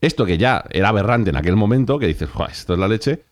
Esto 0.00 0.24
que 0.24 0.38
ya 0.38 0.64
era 0.70 0.88
aberrante 0.88 1.30
en 1.30 1.36
aquel 1.36 1.56
momento, 1.56 1.98
que 1.98 2.06
dices, 2.06 2.28
esto 2.50 2.72
es 2.72 2.78
la 2.78 2.88
leche, 2.88 3.22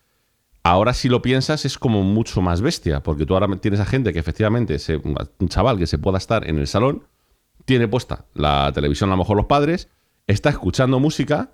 ahora 0.63 0.93
si 0.93 1.09
lo 1.09 1.21
piensas 1.21 1.65
es 1.65 1.77
como 1.77 2.03
mucho 2.03 2.41
más 2.41 2.61
bestia, 2.61 3.01
porque 3.01 3.25
tú 3.25 3.33
ahora 3.33 3.47
tienes 3.57 3.79
a 3.79 3.85
gente 3.85 4.13
que 4.13 4.19
efectivamente, 4.19 4.77
un 5.03 5.47
chaval 5.47 5.77
que 5.77 5.87
se 5.87 5.97
pueda 5.97 6.17
estar 6.17 6.47
en 6.49 6.59
el 6.59 6.67
salón, 6.67 7.03
tiene 7.65 7.87
puesta 7.87 8.25
la 8.33 8.71
televisión 8.73 9.09
a 9.09 9.13
lo 9.13 9.17
mejor 9.17 9.37
los 9.37 9.45
padres, 9.45 9.89
está 10.27 10.49
escuchando 10.49 10.99
música, 10.99 11.51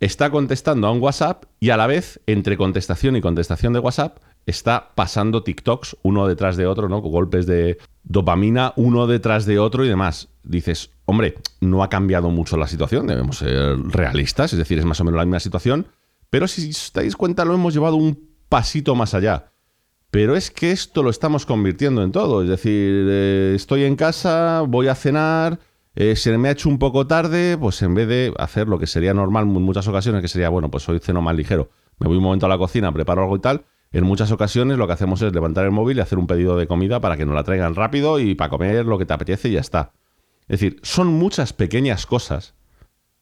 está 0.00 0.30
contestando 0.30 0.86
a 0.86 0.92
un 0.92 1.02
WhatsApp 1.02 1.44
y 1.60 1.70
a 1.70 1.76
la 1.76 1.86
vez, 1.86 2.20
entre 2.26 2.56
contestación 2.56 3.16
y 3.16 3.20
contestación 3.20 3.72
de 3.72 3.78
WhatsApp, 3.78 4.18
está 4.46 4.92
pasando 4.94 5.42
TikToks 5.42 5.96
uno 6.02 6.26
detrás 6.26 6.56
de 6.56 6.66
otro, 6.66 6.88
¿no? 6.88 7.02
Con 7.02 7.10
golpes 7.10 7.46
de 7.46 7.78
dopamina 8.04 8.72
uno 8.76 9.06
detrás 9.06 9.46
de 9.46 9.58
otro 9.58 9.84
y 9.84 9.88
demás. 9.88 10.28
Dices, 10.44 10.90
hombre, 11.04 11.36
no 11.60 11.82
ha 11.82 11.88
cambiado 11.88 12.30
mucho 12.30 12.56
la 12.56 12.68
situación, 12.68 13.06
debemos 13.06 13.38
ser 13.38 13.78
realistas, 13.88 14.52
es 14.52 14.58
decir, 14.58 14.78
es 14.78 14.84
más 14.84 15.00
o 15.00 15.04
menos 15.04 15.18
la 15.18 15.24
misma 15.24 15.40
situación, 15.40 15.86
pero 16.30 16.46
si 16.46 16.70
os 16.70 16.92
dais 16.92 17.16
cuenta 17.16 17.44
lo 17.44 17.54
hemos 17.54 17.74
llevado 17.74 17.96
un 17.96 18.25
pasito 18.48 18.94
más 18.94 19.14
allá. 19.14 19.52
Pero 20.10 20.36
es 20.36 20.50
que 20.50 20.70
esto 20.70 21.02
lo 21.02 21.10
estamos 21.10 21.46
convirtiendo 21.46 22.02
en 22.02 22.12
todo, 22.12 22.42
es 22.42 22.48
decir, 22.48 23.06
eh, 23.08 23.52
estoy 23.54 23.84
en 23.84 23.96
casa, 23.96 24.62
voy 24.66 24.88
a 24.88 24.94
cenar, 24.94 25.58
eh, 25.94 26.16
se 26.16 26.36
me 26.38 26.48
ha 26.48 26.52
hecho 26.52 26.68
un 26.68 26.78
poco 26.78 27.06
tarde, 27.06 27.58
pues 27.58 27.82
en 27.82 27.94
vez 27.94 28.08
de 28.08 28.32
hacer 28.38 28.68
lo 28.68 28.78
que 28.78 28.86
sería 28.86 29.12
normal 29.14 29.44
en 29.44 29.62
muchas 29.62 29.88
ocasiones, 29.88 30.22
que 30.22 30.28
sería, 30.28 30.48
bueno, 30.48 30.70
pues 30.70 30.88
hoy 30.88 31.00
ceno 31.00 31.20
más 31.22 31.34
ligero, 31.34 31.70
me 31.98 32.06
voy 32.06 32.16
un 32.16 32.22
momento 32.22 32.46
a 32.46 32.48
la 32.48 32.58
cocina, 32.58 32.92
preparo 32.92 33.22
algo 33.22 33.36
y 33.36 33.40
tal, 33.40 33.64
en 33.92 34.04
muchas 34.04 34.30
ocasiones 34.30 34.78
lo 34.78 34.86
que 34.86 34.92
hacemos 34.92 35.22
es 35.22 35.32
levantar 35.32 35.64
el 35.64 35.70
móvil 35.70 35.98
y 35.98 36.00
hacer 36.00 36.18
un 36.18 36.26
pedido 36.26 36.56
de 36.56 36.66
comida 36.66 37.00
para 37.00 37.16
que 37.16 37.24
nos 37.24 37.34
la 37.34 37.44
traigan 37.44 37.74
rápido 37.74 38.20
y 38.20 38.34
para 38.34 38.50
comer 38.50 38.84
lo 38.86 38.98
que 38.98 39.06
te 39.06 39.14
apetece 39.14 39.48
y 39.48 39.52
ya 39.52 39.60
está. 39.60 39.92
Es 40.48 40.60
decir, 40.60 40.78
son 40.82 41.08
muchas 41.08 41.52
pequeñas 41.52 42.06
cosas 42.06 42.54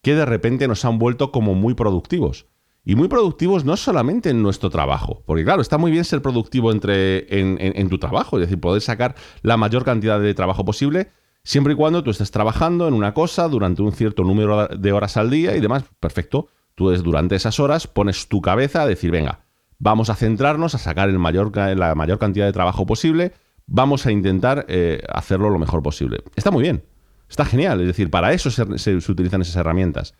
que 0.02 0.14
de 0.14 0.26
repente 0.26 0.68
nos 0.68 0.84
han 0.84 0.98
vuelto 0.98 1.32
como 1.32 1.54
muy 1.54 1.74
productivos. 1.74 2.46
Y 2.84 2.96
muy 2.96 3.08
productivos 3.08 3.64
no 3.64 3.76
solamente 3.76 4.30
en 4.30 4.42
nuestro 4.42 4.68
trabajo, 4.70 5.22
porque 5.26 5.44
claro, 5.44 5.62
está 5.62 5.78
muy 5.78 5.90
bien 5.90 6.04
ser 6.04 6.20
productivo 6.20 6.70
entre, 6.70 7.26
en, 7.40 7.88
tu 7.88 7.98
trabajo, 7.98 8.36
es 8.36 8.42
decir, 8.42 8.60
poder 8.60 8.82
sacar 8.82 9.14
la 9.42 9.56
mayor 9.56 9.84
cantidad 9.84 10.20
de 10.20 10.34
trabajo 10.34 10.64
posible, 10.64 11.10
siempre 11.44 11.72
y 11.72 11.76
cuando 11.76 12.02
tú 12.02 12.10
estés 12.10 12.30
trabajando 12.30 12.86
en 12.86 12.94
una 12.94 13.14
cosa 13.14 13.48
durante 13.48 13.80
un 13.80 13.92
cierto 13.92 14.22
número 14.22 14.68
de 14.68 14.92
horas 14.92 15.16
al 15.16 15.30
día 15.30 15.56
y 15.56 15.61
demás, 15.61 15.85
perfecto. 15.98 16.48
Tú 16.74 16.90
durante 16.90 17.37
esas 17.37 17.59
horas 17.61 17.87
pones 17.87 18.28
tu 18.28 18.42
cabeza 18.42 18.82
a 18.82 18.87
decir, 18.87 19.11
venga, 19.12 19.44
Vamos 19.78 20.09
a 20.09 20.14
centrarnos 20.14 20.74
a 20.74 20.78
sacar 20.78 21.09
el 21.09 21.18
mayor, 21.18 21.54
la 21.76 21.94
mayor 21.94 22.18
cantidad 22.18 22.46
de 22.46 22.52
trabajo 22.52 22.87
posible. 22.87 23.32
Vamos 23.66 24.06
a 24.06 24.12
intentar 24.12 24.66
eh, 24.68 25.02
hacerlo 25.12 25.50
lo 25.50 25.59
mejor 25.59 25.82
posible. 25.82 26.22
Está 26.37 26.50
muy 26.50 26.62
bien. 26.62 26.85
Está 27.28 27.44
genial. 27.44 27.80
Es 27.80 27.88
decir, 27.88 28.11
para 28.11 28.32
eso 28.32 28.50
se, 28.50 28.96
utilizan 28.96 29.42
esas 29.42 29.56
herramientas. 29.56 30.14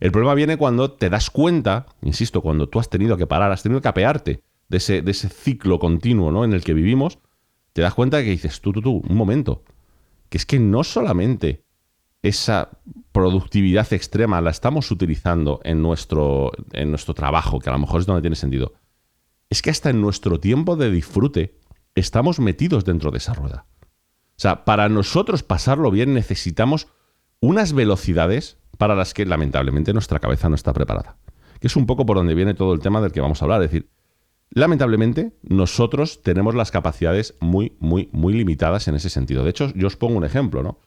El 0.00 0.12
problema 0.12 0.34
viene 0.34 0.56
cuando 0.56 0.90
te 0.90 1.10
das 1.10 1.30
cuenta, 1.30 1.86
insisto, 2.02 2.40
cuando 2.40 2.68
tú 2.68 2.80
has 2.80 2.88
tenido 2.88 3.16
que 3.18 3.26
parar, 3.26 3.52
has 3.52 3.62
tenido 3.62 3.82
que 3.82 3.88
apearte 3.88 4.42
de 4.68 4.76
ese, 4.78 5.02
de 5.02 5.10
ese 5.10 5.28
ciclo 5.28 5.78
continuo 5.78 6.32
¿no? 6.32 6.44
en 6.44 6.54
el 6.54 6.64
que 6.64 6.72
vivimos, 6.72 7.18
te 7.74 7.82
das 7.82 7.94
cuenta 7.94 8.22
que 8.22 8.30
dices, 8.30 8.60
tú, 8.60 8.72
tú, 8.72 8.80
tú, 8.80 9.02
un 9.06 9.16
momento, 9.16 9.62
que 10.30 10.38
es 10.38 10.46
que 10.46 10.58
no 10.58 10.84
solamente 10.84 11.64
esa 12.22 12.70
productividad 13.12 13.92
extrema 13.92 14.40
la 14.40 14.50
estamos 14.50 14.90
utilizando 14.90 15.60
en 15.64 15.82
nuestro, 15.82 16.52
en 16.72 16.90
nuestro 16.90 17.14
trabajo, 17.14 17.58
que 17.58 17.68
a 17.68 17.72
lo 17.72 17.78
mejor 17.78 18.00
es 18.00 18.06
donde 18.06 18.22
tiene 18.22 18.36
sentido, 18.36 18.74
es 19.50 19.62
que 19.62 19.70
hasta 19.70 19.90
en 19.90 20.00
nuestro 20.00 20.40
tiempo 20.40 20.76
de 20.76 20.90
disfrute 20.90 21.58
estamos 21.94 22.40
metidos 22.40 22.84
dentro 22.84 23.10
de 23.10 23.18
esa 23.18 23.34
rueda. 23.34 23.66
O 23.82 24.40
sea, 24.40 24.64
para 24.64 24.88
nosotros 24.88 25.42
pasarlo 25.42 25.90
bien 25.90 26.14
necesitamos 26.14 26.86
unas 27.40 27.72
velocidades 27.72 28.59
para 28.80 28.94
las 28.94 29.12
que 29.12 29.26
lamentablemente 29.26 29.92
nuestra 29.92 30.20
cabeza 30.20 30.48
no 30.48 30.54
está 30.54 30.72
preparada. 30.72 31.18
Que 31.60 31.66
es 31.66 31.76
un 31.76 31.84
poco 31.84 32.06
por 32.06 32.16
donde 32.16 32.34
viene 32.34 32.54
todo 32.54 32.72
el 32.72 32.80
tema 32.80 33.02
del 33.02 33.12
que 33.12 33.20
vamos 33.20 33.42
a 33.42 33.44
hablar. 33.44 33.60
Es 33.60 33.70
decir, 33.70 33.90
lamentablemente 34.48 35.34
nosotros 35.42 36.22
tenemos 36.22 36.54
las 36.54 36.70
capacidades 36.70 37.36
muy, 37.40 37.76
muy, 37.78 38.08
muy 38.12 38.32
limitadas 38.32 38.88
en 38.88 38.94
ese 38.94 39.10
sentido. 39.10 39.44
De 39.44 39.50
hecho, 39.50 39.70
yo 39.74 39.86
os 39.86 39.98
pongo 39.98 40.16
un 40.16 40.24
ejemplo, 40.24 40.62
¿no? 40.62 40.78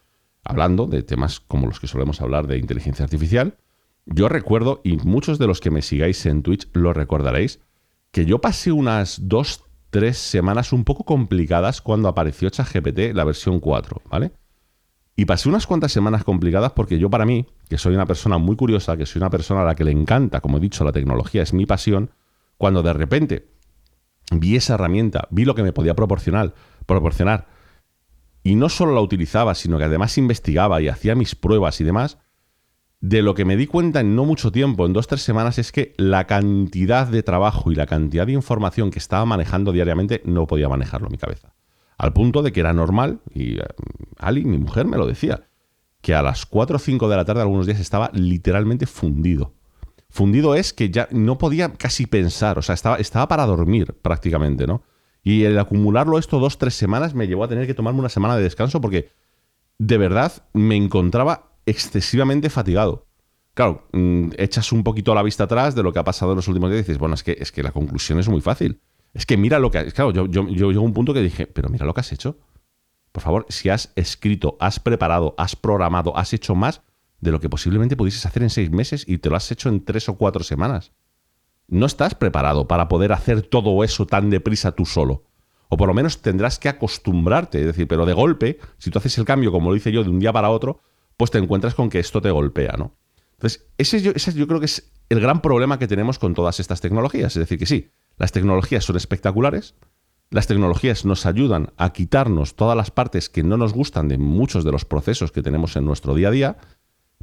Hablando 0.43 0.87
de 0.87 1.03
temas 1.03 1.39
como 1.39 1.67
los 1.67 1.79
que 1.79 1.85
solemos 1.85 2.19
hablar 2.19 2.47
de 2.47 2.57
inteligencia 2.57 3.03
artificial, 3.03 3.57
yo 4.07 4.27
recuerdo, 4.27 4.81
y 4.83 4.97
muchos 4.97 5.37
de 5.37 5.45
los 5.45 5.59
que 5.59 5.69
me 5.69 5.83
sigáis 5.83 6.25
en 6.25 6.41
Twitch 6.41 6.69
lo 6.73 6.93
recordaréis, 6.93 7.59
que 8.09 8.25
yo 8.25 8.41
pasé 8.41 8.71
unas 8.71 9.29
dos, 9.29 9.65
tres 9.91 10.17
semanas 10.17 10.73
un 10.73 10.83
poco 10.83 11.03
complicadas 11.03 11.79
cuando 11.79 12.09
apareció 12.09 12.49
ChatGPT, 12.49 13.13
la 13.13 13.23
versión 13.23 13.59
4, 13.59 14.01
¿vale? 14.09 14.31
Y 15.15 15.25
pasé 15.25 15.47
unas 15.47 15.67
cuantas 15.67 15.91
semanas 15.91 16.23
complicadas 16.23 16.71
porque 16.71 16.97
yo 16.97 17.09
para 17.09 17.25
mí, 17.25 17.45
que 17.69 17.77
soy 17.77 17.93
una 17.93 18.05
persona 18.05 18.37
muy 18.37 18.55
curiosa, 18.55 18.97
que 18.97 19.05
soy 19.05 19.19
una 19.19 19.29
persona 19.29 19.61
a 19.61 19.65
la 19.65 19.75
que 19.75 19.83
le 19.83 19.91
encanta, 19.91 20.41
como 20.41 20.57
he 20.57 20.61
dicho, 20.61 20.83
la 20.83 20.91
tecnología 20.91 21.43
es 21.43 21.53
mi 21.53 21.65
pasión, 21.65 22.11
cuando 22.57 22.81
de 22.81 22.93
repente 22.93 23.49
vi 24.31 24.55
esa 24.55 24.73
herramienta, 24.73 25.27
vi 25.29 25.45
lo 25.45 25.53
que 25.53 25.63
me 25.63 25.73
podía 25.73 25.95
proporcionar, 25.95 26.53
proporcionar, 26.85 27.47
y 28.43 28.55
no 28.55 28.69
solo 28.69 28.93
la 28.93 29.01
utilizaba, 29.01 29.55
sino 29.55 29.77
que 29.77 29.85
además 29.85 30.17
investigaba 30.17 30.81
y 30.81 30.89
hacía 30.89 31.15
mis 31.15 31.35
pruebas 31.35 31.79
y 31.79 31.83
demás, 31.83 32.17
de 32.99 33.21
lo 33.21 33.35
que 33.35 33.45
me 33.45 33.57
di 33.57 33.67
cuenta 33.67 33.99
en 33.99 34.15
no 34.15 34.25
mucho 34.25 34.51
tiempo, 34.51 34.85
en 34.85 34.93
dos, 34.93 35.07
tres 35.07 35.21
semanas, 35.21 35.59
es 35.59 35.71
que 35.71 35.93
la 35.97 36.25
cantidad 36.25 37.05
de 37.05 37.21
trabajo 37.21 37.71
y 37.71 37.75
la 37.75 37.85
cantidad 37.85 38.25
de 38.25 38.33
información 38.33 38.91
que 38.91 38.99
estaba 38.99 39.25
manejando 39.25 39.71
diariamente 39.71 40.21
no 40.25 40.47
podía 40.47 40.69
manejarlo 40.69 41.07
en 41.07 41.11
mi 41.11 41.17
cabeza. 41.17 41.53
Al 42.03 42.11
punto 42.11 42.41
de 42.41 42.51
que 42.51 42.59
era 42.59 42.73
normal, 42.73 43.21
y 43.33 43.59
eh, 43.59 43.63
Ali, 44.17 44.43
mi 44.43 44.57
mujer, 44.57 44.85
me 44.85 44.97
lo 44.97 45.07
decía, 45.07 45.47
que 46.01 46.13
a 46.13 46.21
las 46.21 46.45
4 46.45 46.75
o 46.75 46.79
5 46.79 47.07
de 47.07 47.15
la 47.15 47.23
tarde 47.23 47.39
algunos 47.39 47.65
días 47.65 47.79
estaba 47.79 48.11
literalmente 48.11 48.87
fundido. 48.87 49.53
Fundido 50.09 50.53
es 50.53 50.73
que 50.73 50.89
ya 50.89 51.07
no 51.11 51.37
podía 51.37 51.71
casi 51.71 52.05
pensar, 52.05 52.59
o 52.59 52.61
sea, 52.61 52.75
estaba, 52.75 52.97
estaba 52.97 53.29
para 53.29 53.45
dormir 53.45 53.95
prácticamente, 54.01 54.67
¿no? 54.67 54.83
Y 55.23 55.45
el 55.45 55.57
acumularlo 55.57 56.19
esto 56.19 56.39
dos, 56.39 56.57
tres 56.57 56.73
semanas 56.73 57.13
me 57.13 57.25
llevó 57.25 57.45
a 57.45 57.47
tener 57.47 57.67
que 57.67 57.73
tomarme 57.73 58.01
una 58.01 58.09
semana 58.09 58.35
de 58.35 58.43
descanso 58.43 58.81
porque 58.81 59.09
de 59.77 59.97
verdad 59.97 60.33
me 60.51 60.75
encontraba 60.75 61.53
excesivamente 61.65 62.49
fatigado. 62.49 63.07
Claro, 63.53 63.87
mm, 63.93 64.31
echas 64.37 64.73
un 64.73 64.83
poquito 64.83 65.15
la 65.15 65.23
vista 65.23 65.45
atrás 65.45 65.73
de 65.73 65.83
lo 65.83 65.93
que 65.93 65.99
ha 65.99 66.03
pasado 66.03 66.33
en 66.33 66.35
los 66.35 66.49
últimos 66.49 66.69
días 66.69 66.79
y 66.79 66.83
dices, 66.83 66.97
bueno, 66.97 67.15
es 67.15 67.23
que, 67.23 67.37
es 67.39 67.53
que 67.53 67.63
la 67.63 67.71
conclusión 67.71 68.19
es 68.19 68.27
muy 68.27 68.41
fácil. 68.41 68.81
Es 69.13 69.25
que 69.25 69.37
mira 69.37 69.59
lo 69.59 69.71
que... 69.71 69.91
Claro, 69.91 70.11
yo, 70.11 70.25
yo, 70.25 70.47
yo 70.47 70.71
llego 70.71 70.81
a 70.81 70.85
un 70.85 70.93
punto 70.93 71.13
que 71.13 71.21
dije, 71.21 71.47
pero 71.47 71.69
mira 71.69 71.85
lo 71.85 71.93
que 71.93 72.01
has 72.01 72.11
hecho. 72.11 72.37
Por 73.11 73.21
favor, 73.21 73.45
si 73.49 73.69
has 73.69 73.91
escrito, 73.95 74.57
has 74.59 74.79
preparado, 74.79 75.35
has 75.37 75.55
programado, 75.55 76.17
has 76.17 76.33
hecho 76.33 76.55
más 76.55 76.81
de 77.21 77.31
lo 77.31 77.39
que 77.39 77.49
posiblemente 77.49 77.95
pudieses 77.95 78.25
hacer 78.25 78.43
en 78.43 78.49
seis 78.49 78.71
meses 78.71 79.05
y 79.07 79.19
te 79.19 79.29
lo 79.29 79.35
has 79.35 79.51
hecho 79.51 79.69
en 79.69 79.85
tres 79.85 80.09
o 80.09 80.17
cuatro 80.17 80.43
semanas. 80.43 80.91
No 81.67 81.85
estás 81.85 82.15
preparado 82.15 82.67
para 82.67 82.87
poder 82.87 83.13
hacer 83.13 83.43
todo 83.43 83.83
eso 83.83 84.05
tan 84.07 84.29
deprisa 84.29 84.73
tú 84.73 84.85
solo. 84.85 85.23
O 85.69 85.77
por 85.77 85.87
lo 85.87 85.93
menos 85.93 86.21
tendrás 86.21 86.59
que 86.59 86.69
acostumbrarte. 86.69 87.59
Es 87.59 87.65
decir, 87.67 87.87
pero 87.87 88.05
de 88.05 88.13
golpe, 88.13 88.59
si 88.77 88.89
tú 88.89 88.99
haces 88.99 89.17
el 89.17 89.25
cambio, 89.25 89.51
como 89.51 89.69
lo 89.69 89.75
hice 89.75 89.91
yo, 89.91 90.03
de 90.03 90.09
un 90.09 90.19
día 90.19 90.33
para 90.33 90.49
otro, 90.49 90.81
pues 91.15 91.31
te 91.31 91.37
encuentras 91.37 91.75
con 91.75 91.89
que 91.89 91.99
esto 91.99 92.21
te 92.21 92.31
golpea, 92.31 92.73
¿no? 92.77 92.95
Entonces, 93.33 93.67
ese 93.77 94.01
yo, 94.01 94.11
ese 94.15 94.33
yo 94.33 94.47
creo 94.47 94.59
que 94.59 94.65
es 94.65 94.91
el 95.09 95.19
gran 95.19 95.41
problema 95.41 95.79
que 95.79 95.87
tenemos 95.87 96.19
con 96.19 96.33
todas 96.33 96.59
estas 96.59 96.81
tecnologías. 96.81 97.35
Es 97.35 97.39
decir, 97.39 97.57
que 97.57 97.65
sí, 97.65 97.91
las 98.17 98.31
tecnologías 98.31 98.83
son 98.83 98.95
espectaculares, 98.95 99.75
las 100.29 100.47
tecnologías 100.47 101.05
nos 101.05 101.25
ayudan 101.25 101.71
a 101.77 101.93
quitarnos 101.93 102.55
todas 102.55 102.75
las 102.75 102.89
partes 102.89 103.29
que 103.29 103.43
no 103.43 103.57
nos 103.57 103.73
gustan 103.73 104.07
de 104.07 104.17
muchos 104.17 104.63
de 104.63 104.71
los 104.71 104.85
procesos 104.85 105.31
que 105.31 105.43
tenemos 105.43 105.75
en 105.75 105.85
nuestro 105.85 106.15
día 106.15 106.29
a 106.29 106.31
día, 106.31 106.57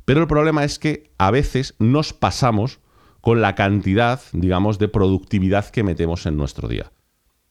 pero 0.05 0.21
el 0.21 0.29
problema 0.29 0.65
es 0.65 0.79
que 0.79 1.13
a 1.19 1.31
veces 1.31 1.75
nos 1.79 2.13
pasamos 2.13 2.81
con 3.21 3.41
la 3.41 3.55
cantidad, 3.55 4.21
digamos, 4.33 4.79
de 4.79 4.89
productividad 4.89 5.67
que 5.67 5.83
metemos 5.83 6.25
en 6.27 6.37
nuestro 6.37 6.69
día. 6.69 6.93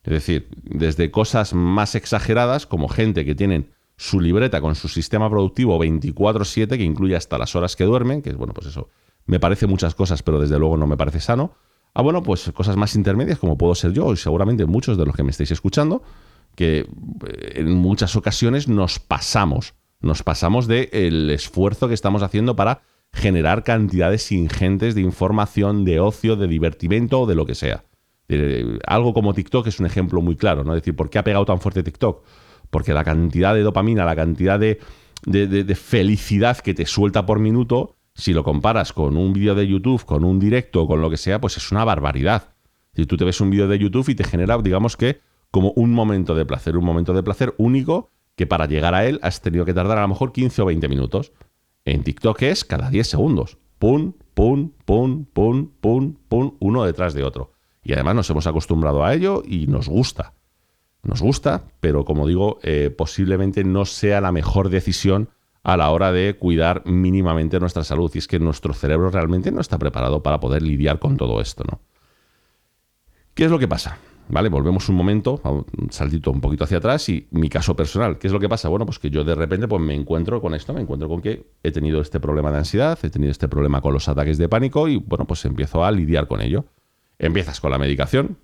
Es 0.04 0.14
decir, 0.14 0.50
desde 0.64 1.12
cosas 1.12 1.54
más 1.54 1.94
exageradas, 1.94 2.66
como 2.66 2.88
gente 2.88 3.26
que 3.26 3.36
tienen 3.36 3.72
su 3.98 4.22
libreta 4.22 4.62
con 4.62 4.76
su 4.76 4.88
sistema 4.88 5.30
productivo 5.30 5.78
24/7, 5.78 6.78
que 6.78 6.84
incluye 6.84 7.16
hasta 7.16 7.38
las 7.38 7.56
horas 7.56 7.76
que 7.76 7.84
duermen, 7.84 8.22
que 8.22 8.30
es, 8.30 8.38
bueno, 8.38 8.54
pues 8.54 8.68
eso, 8.68 8.90
me 9.26 9.40
parece 9.40 9.68
muchas 9.68 9.94
cosas, 9.94 10.24
pero 10.24 10.40
desde 10.40 10.58
luego 10.58 10.78
no 10.78 10.88
me 10.88 10.98
parece 10.98 11.20
sano. 11.20 11.54
Ah, 11.94 12.02
bueno, 12.02 12.24
pues 12.24 12.52
cosas 12.54 12.78
más 12.78 12.96
intermedias, 12.96 13.40
como 13.40 13.58
puedo 13.58 13.76
ser 13.76 13.94
yo, 13.94 14.14
y 14.14 14.18
seguramente 14.18 14.66
muchos 14.66 14.98
de 14.98 15.06
los 15.06 15.16
que 15.16 15.24
me 15.24 15.32
estáis 15.32 15.52
escuchando, 15.52 16.04
que 16.56 16.80
eh, 16.80 17.52
en 17.56 17.74
muchas 17.74 18.16
ocasiones 18.16 18.68
nos 18.68 19.00
pasamos, 19.00 19.74
nos 20.00 20.24
pasamos 20.24 20.68
del 20.68 21.30
esfuerzo 21.30 21.88
que 21.88 21.94
estamos 21.94 22.22
haciendo 22.22 22.56
para 22.56 22.82
generar 23.12 23.64
cantidades 23.64 24.32
ingentes 24.32 24.94
de 24.94 25.02
información, 25.02 25.84
de 25.84 26.00
ocio, 26.00 26.36
de 26.36 26.48
divertimento 26.48 27.22
o 27.22 27.26
de 27.26 27.36
lo 27.36 27.46
que 27.46 27.56
sea. 27.56 27.84
algo 28.86 29.14
como 29.14 29.34
TikTok 29.34 29.66
es 29.68 29.80
un 29.80 29.88
ejemplo 29.88 30.22
muy 30.22 30.36
claro, 30.36 30.64
¿no? 30.64 30.76
Es 30.76 30.82
decir, 30.82 30.96
¿por 30.96 31.10
qué 31.10 31.18
ha 31.18 31.24
pegado 31.24 31.46
tan 31.46 31.60
fuerte 31.60 31.82
TikTok? 31.82 32.24
Porque 32.70 32.94
la 32.94 33.04
cantidad 33.04 33.56
de 33.56 33.64
dopamina, 33.64 34.06
la 34.06 34.16
cantidad 34.16 34.60
de, 34.60 34.80
de 35.26 35.76
felicidad 35.76 36.60
que 36.60 36.76
te 36.76 36.86
suelta 36.86 37.26
por 37.26 37.40
minuto, 37.40 37.96
si 38.20 38.34
lo 38.34 38.44
comparas 38.44 38.92
con 38.92 39.18
un 39.18 39.34
vídeo 39.34 39.56
de 39.56 39.66
YouTube, 39.66 40.04
con 40.06 40.26
un 40.26 40.40
directo, 40.40 40.86
con 40.88 41.02
lo 41.02 41.10
que 41.10 41.18
sea, 41.18 41.40
pues 41.40 41.58
es 41.58 41.72
una 41.72 41.86
barbaridad. 41.86 42.54
Si 42.94 43.06
tú 43.06 43.16
te 43.16 43.24
ves 43.24 43.40
un 43.40 43.50
vídeo 43.50 43.68
de 43.68 43.80
YouTube 43.80 44.10
y 44.10 44.16
te 44.16 44.26
genera, 44.26 44.58
digamos 44.58 44.98
que, 44.98 45.22
como 45.52 45.72
un 45.72 45.94
momento 45.94 46.36
de 46.36 46.46
placer, 46.46 46.76
un 46.76 46.84
momento 46.84 47.14
de 47.14 47.24
placer 47.24 47.56
único 47.58 48.10
que 48.36 48.46
para 48.46 48.66
llegar 48.66 48.94
a 48.94 49.06
él 49.06 49.20
has 49.24 49.42
tenido 49.42 49.66
que 49.66 49.74
tardar 49.74 49.98
a 49.98 50.02
lo 50.02 50.10
mejor 50.10 50.34
15 50.34 50.62
o 50.62 50.66
20 50.66 50.88
minutos. 50.90 51.32
En 51.86 52.04
TikTok 52.04 52.42
es 52.44 52.66
cada 52.66 52.90
10 52.90 53.08
segundos. 53.08 53.58
Pum, 53.80 54.14
pum, 54.34 54.72
pum, 54.86 55.26
pum, 55.26 55.70
pum, 55.80 56.16
pum, 56.28 56.52
uno 56.60 56.84
detrás 56.84 57.14
de 57.14 57.24
otro. 57.24 57.54
Y 57.84 57.94
además 57.94 58.16
nos 58.16 58.30
hemos 58.30 58.48
acostumbrado 58.48 59.04
a 59.04 59.14
ello 59.14 59.44
y 59.46 59.68
nos 59.68 59.88
gusta. 59.88 60.34
Nos 61.02 61.22
gusta, 61.22 61.64
pero 61.80 62.04
como 62.04 62.28
digo, 62.28 62.60
eh, 62.64 62.94
posiblemente 62.96 63.64
no 63.64 63.86
sea 63.86 64.20
la 64.20 64.34
mejor 64.34 64.70
decisión 64.70 65.30
a 65.74 65.78
la 65.78 65.90
hora 65.92 66.12
de 66.12 66.36
cuidar 66.36 66.84
mínimamente 66.86 67.60
nuestra 67.60 67.84
salud. 67.84 68.12
Y 68.14 68.20
es 68.20 68.28
que 68.28 68.40
nuestro 68.40 68.74
cerebro 68.74 69.10
realmente 69.10 69.52
no 69.52 69.62
está 69.62 69.78
preparado 69.78 70.24
para 70.24 70.40
poder 70.40 70.62
lidiar 70.62 71.00
con 71.00 71.18
todo 71.18 71.42
esto, 71.42 71.64
¿no? 71.70 71.82
¿Qué 73.34 73.46
es 73.46 73.52
lo 73.52 73.60
que 73.60 73.68
pasa? 73.68 73.98
¿Vale? 74.28 74.50
Volvemos 74.50 74.90
un 74.90 74.96
momento, 74.96 75.42
un 75.44 75.92
saltito 75.92 76.30
un 76.32 76.40
poquito 76.40 76.64
hacia 76.64 76.78
atrás 76.78 77.10
y 77.10 77.28
mi 77.32 77.50
caso 77.50 77.76
personal. 77.76 78.20
¿Qué 78.20 78.28
es 78.28 78.34
lo 78.34 78.40
que 78.40 78.50
pasa? 78.50 78.70
Bueno, 78.70 78.86
pues 78.86 79.00
que 79.00 79.10
yo 79.10 79.24
de 79.24 79.34
repente 79.34 79.68
pues 79.68 79.82
me 79.82 79.96
encuentro 79.96 80.40
con 80.40 80.54
esto, 80.54 80.74
me 80.74 80.82
encuentro 80.82 81.08
con 81.08 81.22
que 81.22 81.48
he 81.64 81.72
tenido 81.72 82.00
este 82.02 82.20
problema 82.20 82.52
de 82.52 82.60
ansiedad, 82.60 83.00
he 83.02 83.10
tenido 83.10 83.32
este 83.32 83.48
problema 83.48 83.82
con 83.82 83.94
los 83.94 84.08
ataques 84.08 84.38
de 84.38 84.48
pánico 84.48 84.88
y 84.88 84.98
bueno, 84.98 85.26
pues 85.26 85.46
empiezo 85.46 85.84
a 85.84 85.92
lidiar 85.92 86.28
con 86.28 86.42
ello. 86.42 86.66
Empiezas 87.18 87.60
con 87.60 87.72
la 87.72 87.78
medicación, 87.78 88.38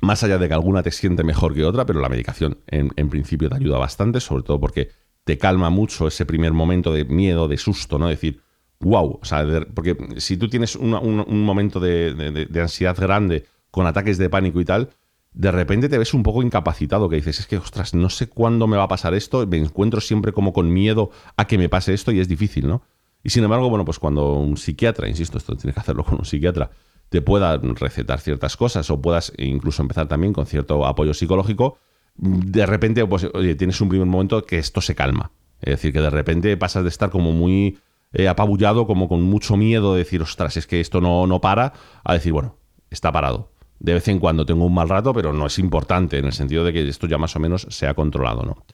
más 0.00 0.22
allá 0.24 0.38
de 0.38 0.48
que 0.48 0.54
alguna 0.54 0.82
te 0.82 0.90
siente 0.90 1.22
mejor 1.22 1.54
que 1.54 1.64
otra, 1.64 1.86
pero 1.86 2.00
la 2.00 2.08
medicación 2.08 2.58
en, 2.66 3.08
principio 3.08 3.48
te 3.48 3.56
ayuda 3.56 3.78
bastante, 3.78 4.20
sobre 4.20 4.42
todo 4.42 4.58
porque 4.60 4.90
te 5.24 5.38
calma 5.38 5.70
mucho 5.70 6.06
ese 6.06 6.26
primer 6.26 6.52
momento 6.52 6.92
de 6.92 7.04
miedo, 7.04 7.48
de 7.48 7.56
susto, 7.56 7.98
¿no? 7.98 8.08
Decir, 8.08 8.40
wow, 8.80 9.18
o 9.20 9.24
sea, 9.24 9.46
porque 9.74 9.96
si 10.18 10.36
tú 10.36 10.48
tienes 10.48 10.76
un, 10.76 11.44
momento 11.44 11.80
de 11.80 12.60
ansiedad 12.60 12.96
grande, 12.96 13.46
con 13.74 13.88
ataques 13.88 14.18
de 14.18 14.30
pánico 14.30 14.60
y 14.60 14.64
tal, 14.64 14.90
de 15.32 15.50
repente 15.50 15.88
te 15.88 15.98
ves 15.98 16.14
un 16.14 16.22
poco 16.22 16.42
incapacitado, 16.42 17.08
que 17.08 17.16
dices, 17.16 17.40
es 17.40 17.46
que, 17.48 17.56
ostras, 17.56 17.92
no 17.92 18.08
sé 18.08 18.28
cuándo 18.28 18.68
me 18.68 18.76
va 18.76 18.84
a 18.84 18.88
pasar 18.88 19.14
esto, 19.14 19.44
me 19.48 19.58
encuentro 19.58 20.00
siempre 20.00 20.32
como 20.32 20.52
con 20.52 20.72
miedo 20.72 21.10
a 21.36 21.46
que 21.46 21.58
me 21.58 21.68
pase 21.68 21.92
esto 21.92 22.12
y 22.12 22.20
es 22.20 22.28
difícil, 22.28 22.68
¿no? 22.68 22.82
Y 23.24 23.30
sin 23.30 23.42
embargo, 23.42 23.68
bueno, 23.68 23.84
pues 23.84 23.98
cuando 23.98 24.34
un 24.34 24.56
psiquiatra, 24.56 25.08
insisto, 25.08 25.38
esto 25.38 25.56
tienes 25.56 25.74
que 25.74 25.80
hacerlo 25.80 26.04
con 26.04 26.18
un 26.18 26.24
psiquiatra, 26.24 26.70
te 27.08 27.20
pueda 27.20 27.58
recetar 27.58 28.20
ciertas 28.20 28.56
cosas 28.56 28.88
o 28.90 29.02
puedas 29.02 29.32
incluso 29.36 29.82
empezar 29.82 30.06
también 30.06 30.32
con 30.32 30.46
cierto 30.46 30.86
apoyo 30.86 31.12
psicológico, 31.12 31.78
de 32.16 32.66
repente, 32.66 33.04
pues, 33.06 33.28
oye, 33.34 33.54
tienes 33.54 33.80
un 33.80 33.88
primer 33.88 34.06
momento 34.06 34.44
que 34.44 34.58
esto 34.58 34.80
se 34.80 34.94
calma. 34.94 35.32
Es 35.60 35.74
decir, 35.74 35.92
que 35.92 36.00
de 36.00 36.10
repente 36.10 36.56
pasas 36.56 36.82
de 36.82 36.88
estar 36.88 37.10
como 37.10 37.32
muy 37.32 37.78
eh, 38.12 38.28
apabullado, 38.28 38.86
como 38.86 39.08
con 39.08 39.22
mucho 39.22 39.56
miedo 39.56 39.94
de 39.94 40.00
decir, 40.00 40.22
ostras, 40.22 40.56
es 40.56 40.66
que 40.66 40.80
esto 40.80 41.00
no, 41.00 41.26
no 41.26 41.40
para, 41.40 41.72
a 42.04 42.14
decir, 42.14 42.32
bueno, 42.32 42.56
está 42.90 43.10
parado 43.10 43.54
de 43.84 43.92
vez 43.94 44.08
en 44.08 44.18
cuando 44.18 44.46
tengo 44.46 44.64
un 44.64 44.74
mal 44.74 44.88
rato, 44.88 45.12
pero 45.12 45.32
no 45.32 45.46
es 45.46 45.58
importante 45.58 46.18
en 46.18 46.24
el 46.24 46.32
sentido 46.32 46.64
de 46.64 46.72
que 46.72 46.88
esto 46.88 47.06
ya 47.06 47.18
más 47.18 47.36
o 47.36 47.40
menos 47.40 47.66
se 47.68 47.86
ha 47.86 47.94
controlado, 47.94 48.42
¿no? 48.42 48.64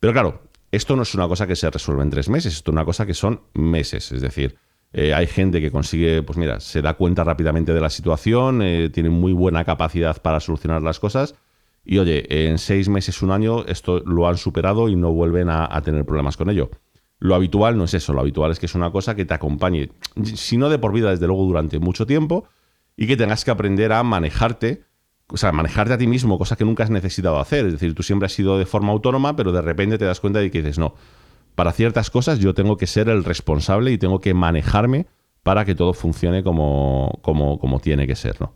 Pero 0.00 0.12
claro, 0.12 0.42
esto 0.70 0.96
no 0.96 1.02
es 1.02 1.14
una 1.14 1.28
cosa 1.28 1.46
que 1.46 1.56
se 1.56 1.68
resuelve 1.70 2.02
en 2.02 2.10
tres 2.10 2.28
meses, 2.28 2.54
esto 2.54 2.70
es 2.70 2.72
una 2.72 2.84
cosa 2.84 3.04
que 3.04 3.14
son 3.14 3.42
meses, 3.52 4.10
es 4.12 4.22
decir, 4.22 4.56
eh, 4.92 5.12
hay 5.12 5.26
gente 5.26 5.60
que 5.60 5.70
consigue, 5.70 6.22
pues 6.22 6.38
mira, 6.38 6.60
se 6.60 6.80
da 6.80 6.94
cuenta 6.94 7.24
rápidamente 7.24 7.74
de 7.74 7.80
la 7.80 7.90
situación, 7.90 8.62
eh, 8.62 8.88
tiene 8.90 9.10
muy 9.10 9.34
buena 9.34 9.64
capacidad 9.64 10.22
para 10.22 10.40
solucionar 10.40 10.80
las 10.80 10.98
cosas 10.98 11.34
y 11.90 11.98
oye, 11.98 12.48
en 12.48 12.58
seis 12.58 12.90
meses, 12.90 13.22
un 13.22 13.30
año, 13.30 13.64
esto 13.64 14.00
lo 14.00 14.28
han 14.28 14.36
superado 14.36 14.90
y 14.90 14.94
no 14.94 15.10
vuelven 15.10 15.48
a, 15.48 15.80
tener 15.80 16.04
problemas 16.04 16.36
con 16.36 16.50
ello. 16.50 16.68
Lo 17.18 17.34
habitual 17.34 17.78
no 17.78 17.84
es 17.84 17.94
eso, 17.94 18.12
lo 18.12 18.20
habitual 18.20 18.52
es 18.52 18.58
que 18.58 18.66
es 18.66 18.74
una 18.74 18.90
cosa 18.90 19.14
que 19.14 19.24
te 19.24 19.32
acompañe, 19.32 19.88
si 20.22 20.58
no 20.58 20.68
de 20.68 20.78
por 20.78 20.92
vida, 20.92 21.10
desde 21.10 21.26
luego 21.26 21.44
durante 21.44 21.78
mucho 21.78 22.04
tiempo, 22.04 22.44
y 22.94 23.06
que 23.06 23.16
tengas 23.16 23.42
que 23.42 23.50
aprender 23.50 23.94
a 23.94 24.02
manejarte, 24.02 24.84
o 25.28 25.38
sea, 25.38 25.50
manejarte 25.50 25.94
a 25.94 25.98
ti 25.98 26.06
mismo, 26.06 26.36
cosa 26.36 26.56
que 26.56 26.66
nunca 26.66 26.84
has 26.84 26.90
necesitado 26.90 27.40
hacer. 27.40 27.64
Es 27.64 27.72
decir, 27.72 27.94
tú 27.94 28.02
siempre 28.02 28.26
has 28.26 28.32
sido 28.32 28.58
de 28.58 28.66
forma 28.66 28.92
autónoma, 28.92 29.34
pero 29.34 29.50
de 29.50 29.62
repente 29.62 29.96
te 29.96 30.04
das 30.04 30.20
cuenta 30.20 30.40
de 30.40 30.50
que 30.50 30.58
dices, 30.58 30.78
no, 30.78 30.94
para 31.54 31.72
ciertas 31.72 32.10
cosas 32.10 32.38
yo 32.38 32.52
tengo 32.52 32.76
que 32.76 32.86
ser 32.86 33.08
el 33.08 33.24
responsable 33.24 33.92
y 33.92 33.96
tengo 33.96 34.20
que 34.20 34.34
manejarme 34.34 35.06
para 35.42 35.64
que 35.64 35.74
todo 35.74 35.94
funcione 35.94 36.42
como, 36.42 37.18
como, 37.22 37.58
como 37.58 37.80
tiene 37.80 38.06
que 38.06 38.14
ser, 38.14 38.38
¿no? 38.42 38.52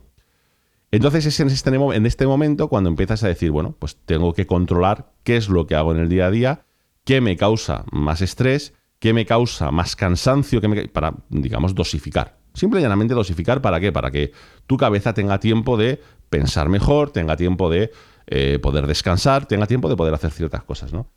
Entonces 0.93 1.25
es 1.25 1.39
en 1.39 1.47
este, 1.47 1.71
en 1.71 2.05
este 2.05 2.27
momento 2.27 2.67
cuando 2.67 2.87
empiezas 2.87 3.23
a 3.23 3.27
decir, 3.27 3.49
bueno, 3.49 3.75
pues 3.79 3.97
tengo 4.05 4.31
que 4.33 4.45
controlar 4.45 5.11
qué 5.23 5.37
es 5.37 5.49
lo 5.49 5.65
que 5.65 5.73
hago 5.73 5.91
en 5.91 5.97
el 5.97 6.07
día 6.07 6.27
a 6.27 6.31
día, 6.31 6.65
qué 7.03 7.19
me 7.19 7.35
causa 7.35 7.83
más 7.91 8.21
estrés, 8.21 8.75
qué 8.99 9.11
me 9.11 9.25
causa 9.25 9.71
más 9.71 9.95
cansancio, 9.95 10.61
qué 10.61 10.67
me, 10.67 10.87
para, 10.87 11.15
digamos, 11.29 11.73
dosificar. 11.73 12.37
Simple 12.53 12.79
y 12.79 12.83
llanamente 12.83 13.15
dosificar, 13.15 13.59
¿para 13.59 13.79
qué? 13.79 13.91
Para 13.91 14.11
que 14.11 14.33
tu 14.67 14.77
cabeza 14.77 15.15
tenga 15.15 15.39
tiempo 15.39 15.77
de 15.77 15.99
pensar 16.29 16.69
mejor, 16.69 17.09
tenga 17.09 17.37
tiempo 17.37 17.71
de 17.71 17.89
eh, 18.27 18.59
poder 18.61 18.85
descansar, 18.85 19.47
tenga 19.47 19.65
tiempo 19.65 19.89
de 19.89 19.95
poder 19.95 20.13
hacer 20.13 20.29
ciertas 20.29 20.61
cosas, 20.61 20.93
¿no? 20.93 21.07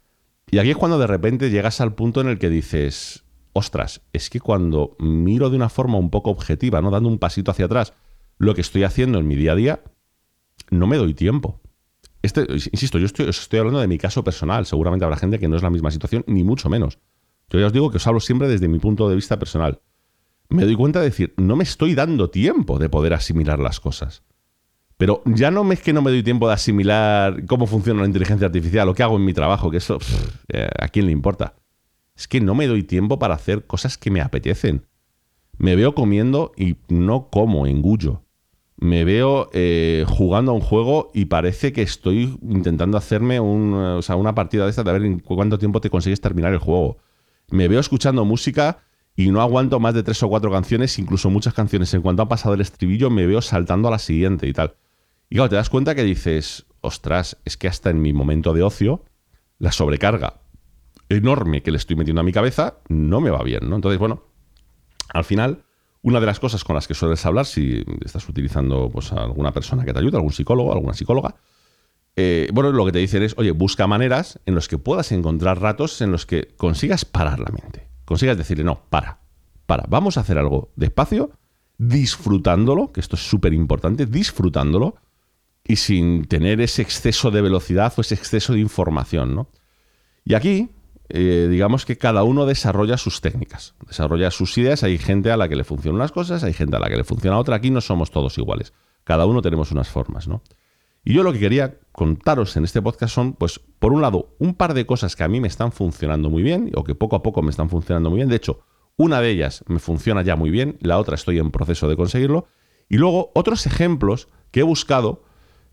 Y 0.50 0.56
aquí 0.56 0.70
es 0.70 0.76
cuando 0.78 0.98
de 0.98 1.06
repente 1.06 1.50
llegas 1.50 1.82
al 1.82 1.94
punto 1.94 2.22
en 2.22 2.28
el 2.28 2.38
que 2.38 2.48
dices, 2.48 3.24
ostras, 3.52 4.00
es 4.14 4.30
que 4.30 4.40
cuando 4.40 4.96
miro 4.98 5.50
de 5.50 5.56
una 5.56 5.68
forma 5.68 5.98
un 5.98 6.08
poco 6.08 6.30
objetiva, 6.30 6.80
¿no? 6.80 6.90
Dando 6.90 7.10
un 7.10 7.18
pasito 7.18 7.50
hacia 7.50 7.66
atrás, 7.66 7.92
lo 8.38 8.54
que 8.54 8.60
estoy 8.60 8.84
haciendo 8.84 9.18
en 9.18 9.26
mi 9.26 9.36
día 9.36 9.52
a 9.52 9.56
día, 9.56 9.82
no 10.70 10.86
me 10.86 10.96
doy 10.96 11.14
tiempo. 11.14 11.60
Este, 12.22 12.46
insisto, 12.50 12.98
yo 12.98 13.06
estoy, 13.06 13.58
hablando 13.58 13.80
de 13.80 13.86
mi 13.86 13.98
caso 13.98 14.24
personal. 14.24 14.66
Seguramente 14.66 15.04
habrá 15.04 15.16
gente 15.16 15.38
que 15.38 15.48
no 15.48 15.56
es 15.56 15.62
la 15.62 15.70
misma 15.70 15.90
situación, 15.90 16.24
ni 16.26 16.42
mucho 16.42 16.68
menos. 16.68 16.98
Yo 17.50 17.60
ya 17.60 17.66
os 17.66 17.72
digo 17.72 17.90
que 17.90 17.98
os 17.98 18.06
hablo 18.06 18.20
siempre 18.20 18.48
desde 18.48 18.68
mi 18.68 18.78
punto 18.78 19.08
de 19.08 19.14
vista 19.14 19.38
personal 19.38 19.80
me 20.48 20.64
doy 20.64 20.76
cuenta 20.76 21.00
de 21.00 21.06
decir, 21.06 21.34
no 21.36 21.56
me 21.56 21.64
estoy 21.64 21.94
dando 21.94 22.30
tiempo 22.30 22.78
de 22.78 22.88
poder 22.88 23.14
asimilar 23.14 23.58
las 23.58 23.80
cosas. 23.80 24.22
Pero 24.96 25.22
ya 25.26 25.50
no 25.50 25.70
es 25.72 25.80
que 25.82 25.92
no 25.92 26.02
me 26.02 26.10
doy 26.10 26.22
tiempo 26.22 26.48
de 26.48 26.54
asimilar 26.54 27.44
cómo 27.46 27.66
funciona 27.66 28.00
la 28.00 28.06
inteligencia 28.06 28.46
artificial, 28.46 28.86
lo 28.86 28.94
que 28.94 29.02
hago 29.02 29.16
en 29.16 29.24
mi 29.24 29.34
trabajo, 29.34 29.70
que 29.70 29.76
eso, 29.76 29.98
eh, 30.48 30.68
¿a 30.78 30.88
quién 30.88 31.06
le 31.06 31.12
importa? 31.12 31.54
Es 32.16 32.26
que 32.28 32.40
no 32.40 32.54
me 32.54 32.66
doy 32.66 32.82
tiempo 32.82 33.18
para 33.18 33.34
hacer 33.34 33.66
cosas 33.66 33.98
que 33.98 34.10
me 34.10 34.22
apetecen. 34.22 34.86
Me 35.58 35.76
veo 35.76 35.94
comiendo 35.94 36.52
y 36.56 36.76
no 36.88 37.28
como, 37.28 37.66
engullo. 37.66 38.22
Me 38.78 39.04
veo 39.04 39.48
eh, 39.52 40.04
jugando 40.06 40.52
a 40.52 40.54
un 40.54 40.60
juego 40.60 41.10
y 41.14 41.26
parece 41.26 41.72
que 41.72 41.82
estoy 41.82 42.38
intentando 42.42 42.98
hacerme 42.98 43.40
una 43.40 44.34
partida 44.34 44.64
de 44.64 44.70
esta 44.70 44.82
de 44.82 44.92
ver 44.92 45.04
en 45.04 45.20
cuánto 45.20 45.58
tiempo 45.58 45.80
te 45.80 45.88
consigues 45.88 46.20
terminar 46.20 46.52
el 46.52 46.58
juego. 46.58 46.98
Me 47.48 47.68
veo 47.68 47.80
escuchando 47.80 48.24
música 48.24 48.80
y 49.14 49.30
no 49.30 49.40
aguanto 49.40 49.80
más 49.80 49.94
de 49.94 50.02
tres 50.02 50.22
o 50.22 50.28
cuatro 50.28 50.50
canciones, 50.50 50.98
incluso 50.98 51.30
muchas 51.30 51.54
canciones. 51.54 51.94
En 51.94 52.02
cuanto 52.02 52.22
ha 52.22 52.28
pasado 52.28 52.54
el 52.54 52.60
estribillo, 52.60 53.08
me 53.08 53.26
veo 53.26 53.40
saltando 53.40 53.88
a 53.88 53.92
la 53.92 53.98
siguiente 53.98 54.46
y 54.46 54.52
tal. 54.52 54.74
Y 55.30 55.36
claro, 55.36 55.48
te 55.48 55.56
das 55.56 55.70
cuenta 55.70 55.94
que 55.94 56.04
dices, 56.04 56.66
ostras, 56.82 57.38
es 57.44 57.56
que 57.56 57.68
hasta 57.68 57.90
en 57.90 58.02
mi 58.02 58.12
momento 58.12 58.52
de 58.52 58.62
ocio, 58.62 59.04
la 59.58 59.72
sobrecarga 59.72 60.42
enorme 61.08 61.62
que 61.62 61.70
le 61.70 61.78
estoy 61.78 61.96
metiendo 61.96 62.20
a 62.20 62.24
mi 62.24 62.32
cabeza 62.32 62.78
no 62.88 63.20
me 63.20 63.30
va 63.30 63.42
bien, 63.42 63.68
¿no? 63.68 63.76
Entonces, 63.76 63.98
bueno, 63.98 64.24
al 65.12 65.24
final, 65.24 65.64
una 66.06 66.20
de 66.20 66.26
las 66.26 66.38
cosas 66.38 66.62
con 66.62 66.74
las 66.74 66.86
que 66.86 66.94
sueles 66.94 67.26
hablar, 67.26 67.46
si 67.46 67.84
estás 68.04 68.28
utilizando 68.28 68.88
pues, 68.90 69.12
a 69.12 69.24
alguna 69.24 69.52
persona 69.52 69.84
que 69.84 69.92
te 69.92 69.98
ayude, 69.98 70.16
algún 70.16 70.32
psicólogo, 70.32 70.72
alguna 70.72 70.94
psicóloga, 70.94 71.34
eh, 72.14 72.48
bueno, 72.52 72.70
lo 72.72 72.86
que 72.86 72.92
te 72.92 72.98
dicen 72.98 73.22
es, 73.22 73.34
oye, 73.36 73.50
busca 73.50 73.86
maneras 73.86 74.38
en 74.46 74.54
las 74.54 74.68
que 74.68 74.78
puedas 74.78 75.12
encontrar 75.12 75.60
ratos 75.60 76.00
en 76.00 76.12
los 76.12 76.24
que 76.24 76.48
consigas 76.56 77.04
parar 77.04 77.40
la 77.40 77.50
mente 77.50 77.86
consigas 78.06 78.38
decirle, 78.38 78.64
no, 78.64 78.80
para, 78.88 79.18
para, 79.66 79.84
vamos 79.88 80.16
a 80.16 80.20
hacer 80.20 80.38
algo 80.38 80.72
despacio, 80.76 81.32
disfrutándolo, 81.76 82.92
que 82.92 83.00
esto 83.00 83.16
es 83.16 83.28
súper 83.28 83.52
importante, 83.52 84.06
disfrutándolo, 84.06 84.94
y 85.68 85.76
sin 85.76 86.24
tener 86.24 86.60
ese 86.60 86.80
exceso 86.80 87.30
de 87.30 87.42
velocidad 87.42 87.92
o 87.96 88.00
ese 88.00 88.14
exceso 88.14 88.54
de 88.54 88.60
información, 88.60 89.34
¿no? 89.34 89.48
Y 90.24 90.34
aquí, 90.34 90.70
eh, 91.08 91.46
digamos 91.50 91.86
que 91.86 91.98
cada 91.98 92.24
uno 92.24 92.46
desarrolla 92.46 92.96
sus 92.96 93.20
técnicas, 93.20 93.74
desarrolla 93.86 94.30
sus 94.30 94.56
ideas. 94.58 94.82
Hay 94.82 94.98
gente 94.98 95.30
a 95.30 95.36
la 95.36 95.48
que 95.48 95.56
le 95.56 95.64
funcionan 95.64 95.96
unas 95.96 96.12
cosas, 96.12 96.42
hay 96.44 96.52
gente 96.52 96.76
a 96.76 96.80
la 96.80 96.88
que 96.88 96.96
le 96.96 97.04
funciona 97.04 97.38
otra. 97.38 97.56
Aquí 97.56 97.70
no 97.70 97.80
somos 97.80 98.10
todos 98.10 98.36
iguales. 98.38 98.72
Cada 99.04 99.26
uno 99.26 99.42
tenemos 99.42 99.70
unas 99.70 99.88
formas, 99.88 100.26
¿no? 100.26 100.42
Y 101.04 101.14
yo 101.14 101.22
lo 101.22 101.32
que 101.32 101.38
quería 101.38 101.78
contaros 101.92 102.56
en 102.56 102.64
este 102.64 102.82
podcast 102.82 103.14
son, 103.14 103.34
pues, 103.34 103.60
por 103.78 103.92
un 103.92 104.02
lado, 104.02 104.34
un 104.40 104.54
par 104.54 104.74
de 104.74 104.86
cosas 104.86 105.14
que 105.14 105.22
a 105.22 105.28
mí 105.28 105.40
me 105.40 105.46
están 105.46 105.70
funcionando 105.70 106.30
muy 106.30 106.42
bien, 106.42 106.72
o 106.74 106.82
que 106.82 106.96
poco 106.96 107.14
a 107.14 107.22
poco 107.22 107.42
me 107.42 107.50
están 107.50 107.70
funcionando 107.70 108.10
muy 108.10 108.16
bien. 108.16 108.28
De 108.28 108.34
hecho, 108.34 108.64
una 108.96 109.20
de 109.20 109.30
ellas 109.30 109.62
me 109.68 109.78
funciona 109.78 110.22
ya 110.22 110.34
muy 110.34 110.50
bien, 110.50 110.78
la 110.80 110.98
otra 110.98 111.14
estoy 111.14 111.38
en 111.38 111.52
proceso 111.52 111.88
de 111.88 111.96
conseguirlo. 111.96 112.48
Y 112.88 112.96
luego 112.96 113.30
otros 113.34 113.66
ejemplos 113.66 114.28
que 114.50 114.60
he 114.60 114.64
buscado 114.64 115.22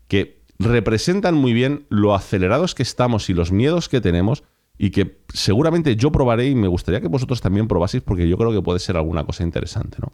que 0.06 0.44
representan 0.60 1.34
muy 1.34 1.52
bien 1.52 1.86
lo 1.88 2.14
acelerados 2.14 2.76
que 2.76 2.84
estamos 2.84 3.28
y 3.28 3.34
los 3.34 3.50
miedos 3.50 3.88
que 3.88 4.00
tenemos 4.00 4.44
y 4.76 4.90
que 4.90 5.20
seguramente 5.32 5.96
yo 5.96 6.10
probaré 6.10 6.48
y 6.48 6.54
me 6.54 6.68
gustaría 6.68 7.00
que 7.00 7.08
vosotros 7.08 7.40
también 7.40 7.68
probaseis 7.68 8.02
porque 8.02 8.28
yo 8.28 8.36
creo 8.36 8.52
que 8.52 8.62
puede 8.62 8.78
ser 8.78 8.96
alguna 8.96 9.24
cosa 9.24 9.44
interesante, 9.44 9.98
¿no? 10.00 10.12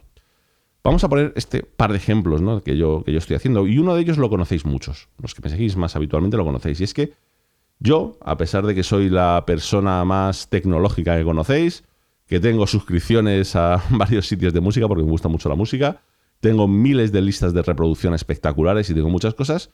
Vamos 0.83 1.03
a 1.03 1.09
poner 1.09 1.31
este 1.35 1.61
par 1.61 1.91
de 1.91 1.97
ejemplos 1.97 2.41
¿no? 2.41 2.63
que, 2.63 2.75
yo, 2.75 3.03
que 3.03 3.11
yo 3.11 3.19
estoy 3.19 3.35
haciendo 3.35 3.67
y 3.67 3.77
uno 3.77 3.93
de 3.93 4.01
ellos 4.01 4.17
lo 4.17 4.29
conocéis 4.29 4.65
muchos, 4.65 5.09
los 5.21 5.35
que 5.35 5.41
me 5.43 5.49
seguís 5.49 5.75
más 5.75 5.95
habitualmente 5.95 6.37
lo 6.37 6.45
conocéis 6.45 6.81
y 6.81 6.85
es 6.85 6.93
que 6.95 7.13
yo, 7.79 8.17
a 8.21 8.37
pesar 8.37 8.65
de 8.65 8.73
que 8.73 8.83
soy 8.83 9.09
la 9.09 9.43
persona 9.45 10.03
más 10.05 10.49
tecnológica 10.49 11.17
que 11.17 11.23
conocéis, 11.23 11.83
que 12.27 12.39
tengo 12.39 12.65
suscripciones 12.65 13.55
a 13.55 13.83
varios 13.91 14.27
sitios 14.27 14.53
de 14.53 14.61
música 14.61 14.87
porque 14.87 15.03
me 15.03 15.11
gusta 15.11 15.27
mucho 15.27 15.49
la 15.49 15.55
música, 15.55 16.01
tengo 16.39 16.67
miles 16.67 17.11
de 17.11 17.21
listas 17.21 17.53
de 17.53 17.61
reproducción 17.61 18.15
espectaculares 18.15 18.89
y 18.89 18.95
tengo 18.95 19.09
muchas 19.09 19.35
cosas, 19.35 19.71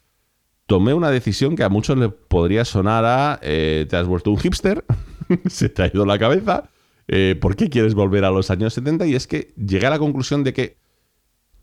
tomé 0.68 0.94
una 0.94 1.10
decisión 1.10 1.56
que 1.56 1.64
a 1.64 1.70
muchos 1.70 1.98
le 1.98 2.10
podría 2.10 2.66
sonar 2.66 3.06
a 3.06 3.40
eh, 3.42 3.88
te 3.90 3.96
has 3.96 4.06
vuelto 4.06 4.30
un 4.30 4.38
hipster, 4.38 4.86
se 5.50 5.70
te 5.70 5.82
ha 5.82 5.88
ido 5.88 6.06
la 6.06 6.20
cabeza, 6.20 6.70
eh, 7.08 7.36
¿por 7.40 7.56
qué 7.56 7.70
quieres 7.70 7.96
volver 7.96 8.26
a 8.26 8.30
los 8.30 8.52
años 8.52 8.74
70? 8.74 9.08
Y 9.08 9.16
es 9.16 9.26
que 9.26 9.54
llegué 9.58 9.88
a 9.88 9.90
la 9.90 9.98
conclusión 9.98 10.44
de 10.44 10.54
que 10.54 10.78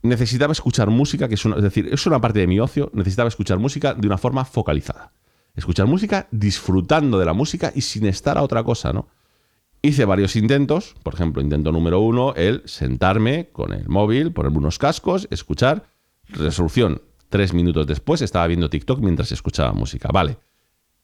necesitaba 0.03 0.53
escuchar 0.53 0.91
música, 0.91 1.29
que 1.29 1.35
es, 1.35 1.45
es 1.45 1.63
decir, 1.63 1.89
es 1.93 2.07
una 2.07 2.21
parte 2.21 2.41
de 2.41 2.47
mi 2.47 2.59
ocio, 2.59 2.91
necesitaba 2.95 3.29
escuchar 3.29 3.59
música 3.59 3.95
de 3.95 4.07
una 4.07 4.19
forma 4.19 4.45
focalizada. 4.45 5.13
Escuchar 5.55 5.87
música 5.87 6.27
disfrutando 6.31 7.19
de 7.19 7.27
la 7.27 7.33
música 7.33 7.73
y 7.75 7.83
sin 7.83 8.07
estar 8.07 8.39
a 8.39 8.43
otra 8.43 8.65
cosa, 8.65 8.93
¿no? 8.93 9.09
Hice 9.83 10.07
varios 10.07 10.35
intentos, 10.35 10.95
por 11.03 11.15
ejemplo, 11.15 11.43
intento 11.43 11.71
número 11.71 12.01
uno, 12.01 12.35
el 12.35 12.63
sentarme 12.65 13.51
con 13.53 13.73
el 13.75 13.87
móvil, 13.87 14.33
ponerme 14.33 14.59
unos 14.59 14.79
cascos, 14.79 15.29
escuchar, 15.31 15.85
resolución. 16.27 17.03
Tres 17.35 17.53
minutos 17.53 17.85
después 17.89 18.23
estaba 18.23 18.47
viendo 18.47 18.71
TikTok 18.71 19.01
mientras 19.01 19.33
escuchaba 19.33 19.73
música. 19.73 20.09
Vale, 20.13 20.37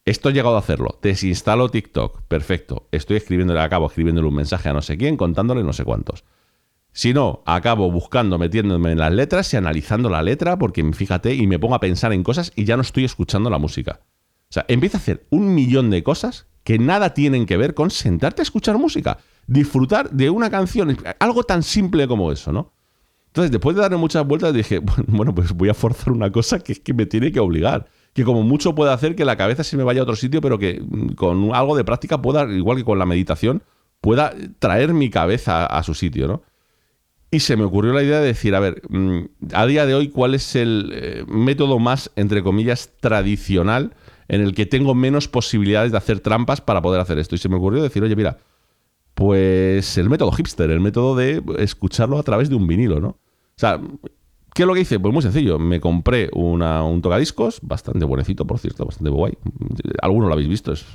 esto 0.05 0.29
he 0.29 0.33
llegado 0.33 0.55
a 0.55 0.61
hacerlo. 0.61 0.97
Desinstalo 1.03 1.69
TikTok. 1.71 2.23
Perfecto. 2.29 2.87
Estoy 2.93 3.17
escribiéndole, 3.17 3.59
acabo 3.59 3.89
escribiéndole 3.89 4.29
un 4.29 4.37
mensaje 4.37 4.69
a 4.69 4.73
no 4.73 4.81
sé 4.81 4.97
quién, 4.97 5.17
contándole 5.17 5.65
no 5.65 5.73
sé 5.73 5.83
cuántos. 5.83 6.23
Si 6.93 7.13
no, 7.13 7.43
acabo 7.47 7.91
buscando, 7.91 8.39
metiéndome 8.39 8.93
en 8.93 9.01
las 9.01 9.13
letras 9.13 9.53
y 9.53 9.57
analizando 9.57 10.09
la 10.09 10.23
letra, 10.23 10.57
porque 10.57 10.89
fíjate, 10.93 11.35
y 11.35 11.49
me 11.49 11.59
pongo 11.59 11.75
a 11.75 11.81
pensar 11.81 12.13
en 12.13 12.23
cosas 12.23 12.53
y 12.55 12.65
ya 12.65 12.77
no 12.77 12.83
estoy 12.83 13.05
escuchando 13.05 13.51
la 13.51 13.59
música. 13.59 13.99
O 14.51 14.53
sea, 14.53 14.65
empiezo 14.69 14.99
a 14.99 15.01
hacer 15.01 15.27
un 15.31 15.53
millón 15.53 15.91
de 15.91 16.05
cosas 16.05 16.47
que 16.63 16.79
nada 16.79 17.13
tienen 17.13 17.45
que 17.45 17.57
ver 17.57 17.75
con 17.75 17.91
sentarte 17.91 18.43
a 18.43 18.45
escuchar 18.45 18.79
música, 18.79 19.19
disfrutar 19.49 20.09
de 20.13 20.31
una 20.31 20.49
canción, 20.49 20.97
algo 21.19 21.43
tan 21.43 21.65
simple 21.65 22.07
como 22.07 22.31
eso, 22.31 22.53
¿no? 22.53 22.73
Entonces, 23.31 23.51
después 23.51 23.77
de 23.77 23.83
darle 23.83 23.97
muchas 23.97 24.27
vueltas, 24.27 24.53
dije, 24.53 24.81
bueno, 25.07 25.35
pues 25.35 25.53
voy 25.53 25.69
a 25.69 25.75
forzar 25.75 26.13
una 26.13 26.31
cosa 26.31 26.59
que 26.61 26.73
es 26.73 26.81
que 26.81 26.95
me 26.95 27.07
tiene 27.07 27.33
que 27.33 27.41
obligar. 27.41 27.87
Que 28.13 28.25
como 28.25 28.43
mucho 28.43 28.75
puede 28.75 28.93
hacer 28.93 29.15
que 29.15 29.25
la 29.25 29.37
cabeza 29.37 29.63
se 29.63 29.77
me 29.77 29.85
vaya 29.85 30.01
a 30.01 30.03
otro 30.03 30.17
sitio, 30.17 30.41
pero 30.41 30.59
que 30.59 30.83
mm, 30.83 31.15
con 31.15 31.55
algo 31.55 31.77
de 31.77 31.85
práctica 31.85 32.21
pueda, 32.21 32.51
igual 32.53 32.77
que 32.77 32.85
con 32.85 32.99
la 32.99 33.07
meditación, 33.07 33.63
pueda 34.01 34.35
traer 34.59 34.93
mi 34.95 35.11
cabeza 35.11 35.67
a 35.67 35.83
su 35.83 35.95
sitio, 35.95 36.27
¿no? 36.27 36.43
Y 37.33 37.41
se 37.41 37.57
me 37.57 37.63
ocurrió 37.63 37.93
la 37.93 38.03
idea 38.03 38.19
de 38.19 38.27
decir, 38.27 38.57
a 38.57 38.61
ver, 38.61 38.83
mm, 38.89 39.21
a 39.53 39.67
día 39.67 39.87
de 39.87 39.95
hoy, 39.95 40.09
¿cuál 40.09 40.35
es 40.35 40.57
el 40.57 40.91
eh, 40.93 41.25
método 41.29 41.79
más, 41.79 42.11
entre 42.17 42.43
comillas, 42.43 42.91
tradicional 42.99 43.93
en 44.31 44.43
el 44.43 44.55
que 44.55 44.65
tengo 44.65 44.95
menos 44.95 45.27
posibilidades 45.27 45.91
de 45.91 45.99
hacer 45.99 46.21
trampas 46.21 46.61
para 46.61 46.81
poder 46.81 47.01
hacer 47.01 47.19
esto. 47.19 47.35
Y 47.35 47.39
se 47.39 47.49
me 47.49 47.57
ocurrió 47.57 47.83
decir, 47.83 48.01
oye, 48.05 48.15
mira, 48.15 48.39
pues 49.21 49.99
el 49.99 50.09
método 50.09 50.33
hipster, 50.33 50.71
el 50.71 50.81
método 50.81 51.15
de 51.15 51.43
escucharlo 51.59 52.19
a 52.19 52.23
través 52.23 52.49
de 52.49 52.55
un 52.55 52.67
vinilo, 52.67 53.01
¿no? 53.01 53.09
O 53.09 53.19
sea, 53.55 53.79
¿qué 54.55 54.63
es 54.63 54.67
lo 54.67 54.73
que 54.73 54.81
hice? 54.81 54.99
Pues 54.99 55.13
muy 55.13 55.23
sencillo, 55.23 55.59
me 55.59 55.79
compré 55.79 56.31
un 56.33 57.03
tocadiscos, 57.03 57.61
bastante 57.61 58.07
buenecito, 58.07 58.47
por 58.47 58.59
cierto, 58.59 58.87
bastante 58.87 59.11
guay. 59.11 59.37
Alguno 60.01 60.27
lo 60.27 60.33
habéis 60.33 60.49
visto, 60.49 60.73
es 60.73 60.87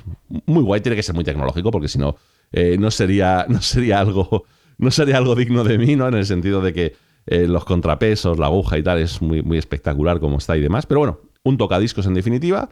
muy 0.44 0.64
guay, 0.64 0.80
tiene 0.80 0.96
que 0.96 1.04
ser 1.04 1.14
muy 1.14 1.22
tecnológico, 1.22 1.70
porque 1.70 1.86
si 1.86 2.00
no, 2.00 2.16
eh, 2.50 2.76
no, 2.80 2.90
sería, 2.90 3.46
no, 3.48 3.62
sería 3.62 4.00
algo, 4.00 4.42
no 4.76 4.90
sería 4.90 5.18
algo 5.18 5.36
digno 5.36 5.62
de 5.62 5.78
mí, 5.78 5.94
¿no? 5.94 6.08
En 6.08 6.14
el 6.14 6.26
sentido 6.26 6.60
de 6.60 6.72
que 6.72 6.96
eh, 7.26 7.46
los 7.46 7.64
contrapesos, 7.64 8.40
la 8.40 8.46
aguja 8.46 8.76
y 8.76 8.82
tal, 8.82 8.98
es 8.98 9.22
muy, 9.22 9.44
muy 9.44 9.56
espectacular 9.56 10.18
como 10.18 10.38
está 10.38 10.56
y 10.56 10.60
demás. 10.60 10.84
Pero 10.84 10.98
bueno, 10.98 11.20
un 11.44 11.58
tocadiscos 11.58 12.06
en 12.06 12.14
definitiva 12.14 12.70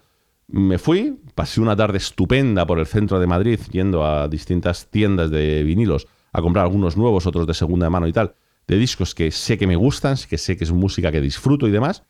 me 0.48 0.78
fui, 0.78 1.18
pasé 1.35 1.61
una 1.61 1.76
tarde 1.76 1.98
estupenda 1.98 2.66
por 2.66 2.78
el 2.78 2.87
centro 2.87 3.18
de 3.18 3.26
Madrid, 3.26 3.59
yendo 3.70 4.04
a 4.04 4.28
distintas 4.28 4.90
tiendas 4.90 5.30
de 5.30 5.62
vinilos 5.62 6.07
a 6.33 6.42
comprar 6.42 6.64
algunos 6.64 6.96
nuevos, 6.96 7.26
otros 7.26 7.46
de 7.46 7.54
segunda 7.54 7.88
mano 7.90 8.07
y 8.07 8.12
tal, 8.12 8.35
de 8.66 8.76
discos 8.76 9.14
que 9.14 9.30
sé 9.30 9.57
que 9.57 9.66
me 9.66 9.76
gustan, 9.76 10.16
que 10.28 10.38
sé 10.38 10.57
que 10.57 10.64
es 10.64 10.72
música 10.72 11.12
que 11.12 11.20
disfruto 11.20 11.66
y 11.66 11.70
demás. 11.70 12.04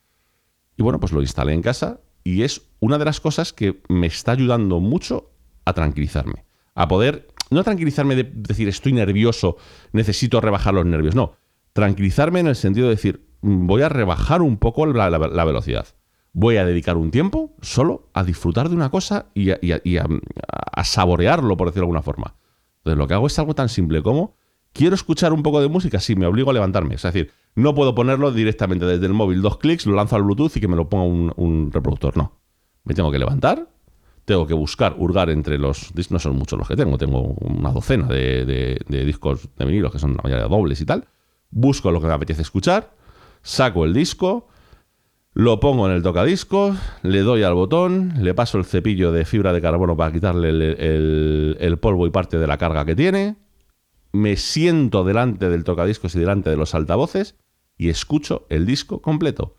Y 0.77 0.83
bueno, 0.83 0.99
pues 0.99 1.13
lo 1.13 1.21
instalé 1.21 1.53
en 1.53 1.63
casa 1.63 2.01
y 2.25 2.43
es 2.43 2.63
una 2.81 2.99
de 2.99 3.05
las 3.05 3.21
cosas 3.21 3.53
que 3.53 3.83
me 3.89 4.07
está 4.07 4.33
ayudando 4.33 4.81
mucho 4.81 5.31
a 5.65 5.73
tranquilizarme. 5.73 6.45
A 6.75 6.89
poder, 6.89 7.29
no 7.51 7.63
tranquilizarme 7.63 8.17
de 8.17 8.25
decir 8.25 8.69
estoy 8.69 8.93
nervioso, 8.93 9.57
necesito 9.93 10.41
rebajar 10.41 10.75
los 10.75 10.87
nervios, 10.87 11.15
no. 11.15 11.37
Tranquilizarme 11.73 12.41
en 12.41 12.49
el 12.49 12.57
sentido 12.57 12.89
de 12.89 12.95
decir 12.95 13.27
voy 13.43 13.83
a 13.83 13.89
rebajar 13.89 14.43
un 14.43 14.57
poco 14.57 14.87
la 14.87 15.45
velocidad 15.45 15.87
voy 16.35 16.57
a 16.57 16.67
dedicar 16.67 16.97
un 16.99 17.11
tiempo 17.11 17.55
solo 17.63 18.11
a 18.13 18.25
disfrutar 18.25 18.69
de 18.69 18.75
una 18.75 18.91
cosa 18.91 19.27
y, 19.35 19.51
a, 19.51 20.85
saborearlo, 20.85 21.57
por 21.57 21.69
decirlo 21.69 21.83
de 21.83 21.87
alguna 21.87 22.03
forma. 22.03 22.35
Entonces 22.79 22.99
lo 22.99 23.07
que 23.07 23.15
hago 23.15 23.29
es 23.29 23.39
algo 23.39 23.55
tan 23.55 23.69
simple 23.71 24.03
como, 24.03 24.35
quiero 24.73 24.95
escuchar 24.95 25.33
un 25.33 25.43
poco 25.43 25.63
de 25.63 25.69
música, 25.69 26.01
sí, 26.01 26.17
me 26.17 26.27
obligo 26.27 26.51
a 26.51 26.55
levantarme. 26.55 26.97
Es 26.97 27.03
decir, 27.03 27.31
no 27.55 27.75
puedo 27.75 27.95
ponerlo 27.95 28.33
directamente 28.33 28.85
desde 28.85 29.07
el 29.07 29.15
móvil, 29.15 29.41
dos 29.41 29.59
clics, 29.59 29.87
lo 29.87 29.95
lanzo 29.95 30.17
al 30.17 30.25
Bluetooth 30.25 30.57
y 30.57 30.61
que 30.61 30.69
me 30.69 30.77
lo 30.77 30.89
ponga 30.89 31.33
un, 31.37 31.71
reproductor. 31.73 32.17
No. 32.17 32.33
Me 32.83 32.95
tengo 32.95 33.13
que 33.13 33.19
levantar, 33.19 33.69
tengo 34.25 34.47
que 34.47 34.55
buscar, 34.55 34.97
hurgar 34.99 35.31
entre 35.31 35.57
los... 35.57 35.93
No 36.11 36.19
son 36.19 36.37
muchos 36.37 36.59
los 36.59 36.67
que 36.67 36.77
tengo, 36.77 36.99
tengo 36.99 37.21
una 37.21 37.71
docena 37.71 38.09
de, 38.09 38.45
de 38.87 39.05
discos 39.05 39.49
de 39.57 39.65
vinilos 39.65 39.93
que 39.93 40.01
son 40.01 40.17
la 40.17 40.23
mayoría 40.25 40.49
dobles 40.49 40.81
y 40.81 40.85
tal. 40.85 41.07
Busco 41.51 41.93
lo 41.93 42.01
que 42.01 42.09
me 42.09 42.13
apetece 42.13 42.43
escuchar, 42.43 42.93
saco 43.41 43.85
el 43.85 43.95
disco, 43.95 44.49
lo 45.35 45.59
pongo 45.59 45.89
en 45.89 45.93
el 45.97 46.03
tocadiscos, 46.03 46.79
le 47.03 47.21
doy 47.23 47.43
al 47.43 47.55
botón, 47.55 48.15
le 48.21 48.35
paso 48.35 48.57
el 48.57 48.65
cepillo 48.65 49.11
de 49.11 49.25
fibra 49.25 49.53
de 49.53 49.61
carbono 49.61 49.97
para 49.97 50.13
quitarle 50.13 50.49
el, 50.49 51.79
polvo 51.81 52.07
y 52.07 52.11
parte 52.11 52.39
de 52.39 52.47
la 52.47 52.57
carga 52.57 52.85
que 52.85 52.95
tiene. 52.95 53.37
Me 54.13 54.37
siento 54.37 55.03
delante 55.03 55.49
del 55.51 55.65
tocadiscos 55.65 56.15
y 56.15 56.21
delante 56.21 56.51
de 56.51 56.57
los 56.57 56.77
altavoces 56.77 57.35
y 57.77 57.89
escucho 57.89 58.47
el 58.49 58.65
disco 58.65 59.03
completo. 59.03 59.57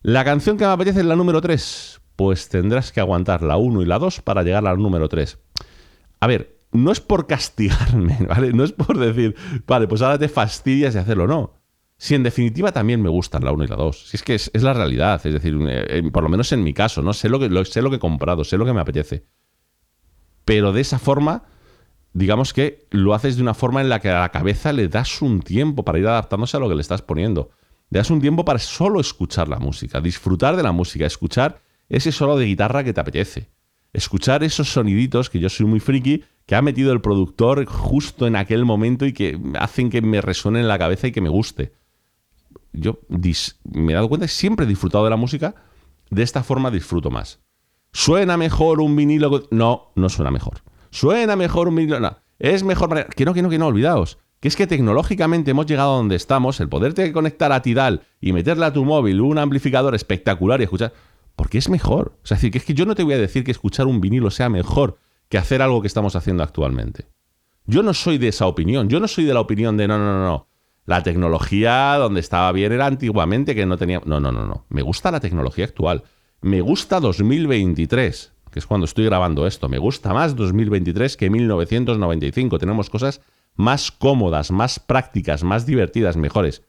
La 0.00 0.24
canción 0.24 0.56
que 0.56 0.64
me 0.64 0.72
apetece 0.72 1.00
es 1.00 1.06
la 1.06 1.16
número 1.16 1.42
3. 1.42 2.00
Pues 2.16 2.48
tendrás 2.48 2.90
que 2.90 3.00
aguantar 3.00 3.42
la 3.42 3.58
1 3.58 3.82
y 3.82 3.84
la 3.84 3.98
2 3.98 4.22
para 4.22 4.42
llegar 4.42 4.66
a 4.66 4.70
la 4.70 4.76
número 4.76 5.10
3. 5.10 5.38
A 6.20 6.26
ver, 6.26 6.60
no 6.72 6.92
es 6.92 7.00
por 7.00 7.26
castigarme, 7.26 8.20
¿vale? 8.28 8.54
No 8.54 8.64
es 8.64 8.72
por 8.72 8.98
decir, 8.98 9.36
vale, 9.66 9.86
pues 9.86 10.00
ahora 10.00 10.18
te 10.18 10.28
fastidias 10.28 10.94
de 10.94 11.00
hacerlo, 11.00 11.26
no 11.26 11.63
si 11.96 12.14
en 12.14 12.22
definitiva 12.22 12.72
también 12.72 13.00
me 13.00 13.08
gustan 13.08 13.44
la 13.44 13.52
1 13.52 13.64
y 13.64 13.66
la 13.68 13.76
2. 13.76 14.08
Si 14.08 14.16
es 14.16 14.22
que 14.22 14.34
es, 14.34 14.50
la 14.62 14.74
realidad, 14.74 15.24
es 15.24 15.32
decir, 15.32 15.56
eh, 15.68 16.02
por 16.12 16.22
lo 16.22 16.28
menos 16.28 16.50
en 16.52 16.62
mi 16.62 16.74
caso, 16.74 17.02
¿no? 17.02 17.12
Sé 17.12 17.28
lo, 17.28 17.38
que, 17.38 17.64
sé 17.64 17.82
lo 17.82 17.90
que 17.90 17.96
he 17.96 18.00
comprado, 18.00 18.44
sé 18.44 18.58
lo 18.58 18.64
que 18.64 18.72
me 18.72 18.80
apetece. 18.80 19.26
Pero 20.44 20.72
de 20.72 20.80
esa 20.80 20.98
forma, 20.98 21.44
digamos 22.12 22.52
que 22.52 22.86
lo 22.90 23.14
haces 23.14 23.36
de 23.36 23.42
una 23.42 23.54
forma 23.54 23.80
en 23.80 23.88
la 23.88 24.00
que 24.00 24.10
a 24.10 24.20
la 24.20 24.30
cabeza 24.30 24.72
le 24.72 24.88
das 24.88 25.22
un 25.22 25.40
tiempo 25.40 25.84
para 25.84 25.98
ir 25.98 26.06
adaptándose 26.06 26.56
a 26.56 26.60
lo 26.60 26.68
que 26.68 26.74
le 26.74 26.80
estás 26.80 27.02
poniendo. 27.02 27.50
Le 27.90 27.98
das 27.98 28.10
un 28.10 28.20
tiempo 28.20 28.44
para 28.44 28.58
solo 28.58 29.00
escuchar 29.00 29.48
la 29.48 29.58
música, 29.58 30.00
disfrutar 30.00 30.56
de 30.56 30.62
la 30.62 30.72
música, 30.72 31.06
escuchar 31.06 31.62
ese 31.88 32.12
solo 32.12 32.36
de 32.36 32.46
guitarra 32.46 32.82
que 32.82 32.92
te 32.92 33.00
apetece. 33.00 33.50
Escuchar 33.92 34.42
esos 34.42 34.68
soniditos, 34.68 35.30
que 35.30 35.38
yo 35.38 35.48
soy 35.48 35.66
muy 35.66 35.78
friki, 35.78 36.24
que 36.46 36.56
ha 36.56 36.62
metido 36.62 36.92
el 36.92 37.00
productor 37.00 37.64
justo 37.66 38.26
en 38.26 38.34
aquel 38.34 38.64
momento 38.64 39.06
y 39.06 39.12
que 39.12 39.38
hacen 39.58 39.88
que 39.88 40.02
me 40.02 40.20
resuene 40.20 40.60
en 40.60 40.66
la 40.66 40.78
cabeza 40.78 41.06
y 41.06 41.12
que 41.12 41.20
me 41.20 41.28
guste 41.28 41.72
yo 42.74 43.00
me 43.08 43.92
he 43.92 43.94
dado 43.94 44.08
cuenta 44.08 44.26
que 44.26 44.32
siempre 44.32 44.66
he 44.66 44.68
disfrutado 44.68 45.04
de 45.04 45.10
la 45.10 45.16
música, 45.16 45.54
de 46.10 46.22
esta 46.22 46.42
forma 46.42 46.70
disfruto 46.70 47.10
más. 47.10 47.40
¿Suena 47.92 48.36
mejor 48.36 48.80
un 48.80 48.96
vinilo? 48.96 49.46
No, 49.50 49.92
no 49.94 50.08
suena 50.08 50.30
mejor. 50.30 50.62
¿Suena 50.90 51.36
mejor 51.36 51.68
un 51.68 51.76
vinilo? 51.76 52.18
Es 52.38 52.64
mejor... 52.64 53.06
Que 53.14 53.24
no, 53.24 53.34
que 53.34 53.42
no, 53.42 53.48
que 53.48 53.58
no, 53.58 53.68
olvidaos. 53.68 54.18
Que 54.40 54.48
es 54.48 54.56
que 54.56 54.66
tecnológicamente 54.66 55.52
hemos 55.52 55.66
llegado 55.66 55.94
a 55.94 55.96
donde 55.96 56.16
estamos, 56.16 56.60
el 56.60 56.68
poderte 56.68 57.12
conectar 57.12 57.52
a 57.52 57.62
Tidal 57.62 58.02
y 58.20 58.32
meterle 58.32 58.66
a 58.66 58.72
tu 58.72 58.84
móvil 58.84 59.20
un 59.20 59.38
amplificador 59.38 59.94
espectacular 59.94 60.60
y 60.60 60.64
escuchar... 60.64 60.92
Porque 61.36 61.58
es 61.58 61.68
mejor. 61.68 62.18
O 62.22 62.26
sea, 62.26 62.36
es 62.36 62.42
decir, 62.42 62.52
que 62.52 62.58
es 62.58 62.64
que 62.64 62.74
yo 62.74 62.86
no 62.86 62.94
te 62.94 63.02
voy 63.02 63.14
a 63.14 63.18
decir 63.18 63.42
que 63.42 63.50
escuchar 63.50 63.86
un 63.86 64.00
vinilo 64.00 64.30
sea 64.30 64.48
mejor 64.48 64.98
que 65.28 65.38
hacer 65.38 65.62
algo 65.62 65.80
que 65.80 65.88
estamos 65.88 66.14
haciendo 66.14 66.42
actualmente. 66.42 67.06
Yo 67.66 67.82
no 67.82 67.94
soy 67.94 68.18
de 68.18 68.28
esa 68.28 68.46
opinión. 68.46 68.88
Yo 68.88 69.00
no 69.00 69.08
soy 69.08 69.24
de 69.24 69.34
la 69.34 69.40
opinión 69.40 69.76
de 69.76 69.88
no, 69.88 69.98
no, 69.98 70.04
no, 70.04 70.24
no. 70.24 70.48
La 70.86 71.02
tecnología 71.02 71.94
donde 71.94 72.20
estaba 72.20 72.52
bien 72.52 72.72
era 72.72 72.86
antiguamente 72.86 73.54
que 73.54 73.64
no 73.64 73.78
tenía... 73.78 74.00
No, 74.04 74.20
no, 74.20 74.32
no, 74.32 74.46
no. 74.46 74.66
Me 74.68 74.82
gusta 74.82 75.10
la 75.10 75.20
tecnología 75.20 75.64
actual. 75.64 76.04
Me 76.42 76.60
gusta 76.60 77.00
2023, 77.00 78.32
que 78.50 78.58
es 78.58 78.66
cuando 78.66 78.84
estoy 78.84 79.06
grabando 79.06 79.46
esto. 79.46 79.68
Me 79.68 79.78
gusta 79.78 80.12
más 80.12 80.36
2023 80.36 81.16
que 81.16 81.30
1995. 81.30 82.58
Tenemos 82.58 82.90
cosas 82.90 83.22
más 83.56 83.90
cómodas, 83.90 84.50
más 84.50 84.78
prácticas, 84.78 85.42
más 85.42 85.64
divertidas, 85.64 86.16
mejores. 86.16 86.62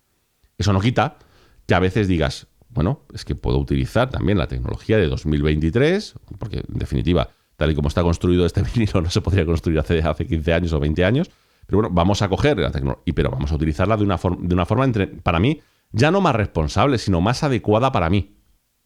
Eso 0.58 0.72
no 0.72 0.80
quita 0.80 1.18
que 1.68 1.76
a 1.76 1.80
veces 1.80 2.08
digas, 2.08 2.48
bueno, 2.70 3.02
es 3.14 3.26
que 3.26 3.36
puedo 3.36 3.58
utilizar 3.58 4.10
también 4.10 4.38
la 4.38 4.48
tecnología 4.48 4.98
de 4.98 5.08
2023, 5.08 6.16
porque 6.38 6.58
en 6.58 6.80
definitiva, 6.80 7.30
tal 7.58 7.72
y 7.72 7.76
como 7.76 7.88
está 7.88 8.02
construido 8.04 8.46
este 8.46 8.62
vinilo, 8.76 9.02
no 9.02 9.10
se 9.10 9.22
podría 9.22 9.46
construir 9.46 9.80
hace, 9.80 10.00
hace 10.00 10.28
15 10.28 10.54
años 10.54 10.74
o 10.74 10.80
20 10.80 11.04
años. 11.04 11.30
Pero 11.68 11.82
bueno, 11.82 11.94
vamos 11.94 12.22
a 12.22 12.30
coger 12.30 12.58
la 12.58 12.72
tecnología, 12.72 13.14
pero 13.16 13.32
vamos 13.32 13.52
a 13.52 13.56
utilizarla 13.56 13.98
de 13.98 14.04
una, 14.04 14.18
de 14.18 14.54
una 14.54 14.66
forma, 14.66 14.86
entre, 14.86 15.08
para 15.08 15.40
mí, 15.40 15.62
ya 15.92 16.12
no 16.12 16.22
más 16.22 16.36
responsable, 16.36 16.98
sino 16.98 17.22
más 17.22 17.44
adecuada 17.44 17.92
para 17.92 18.10
mí. 18.10 18.36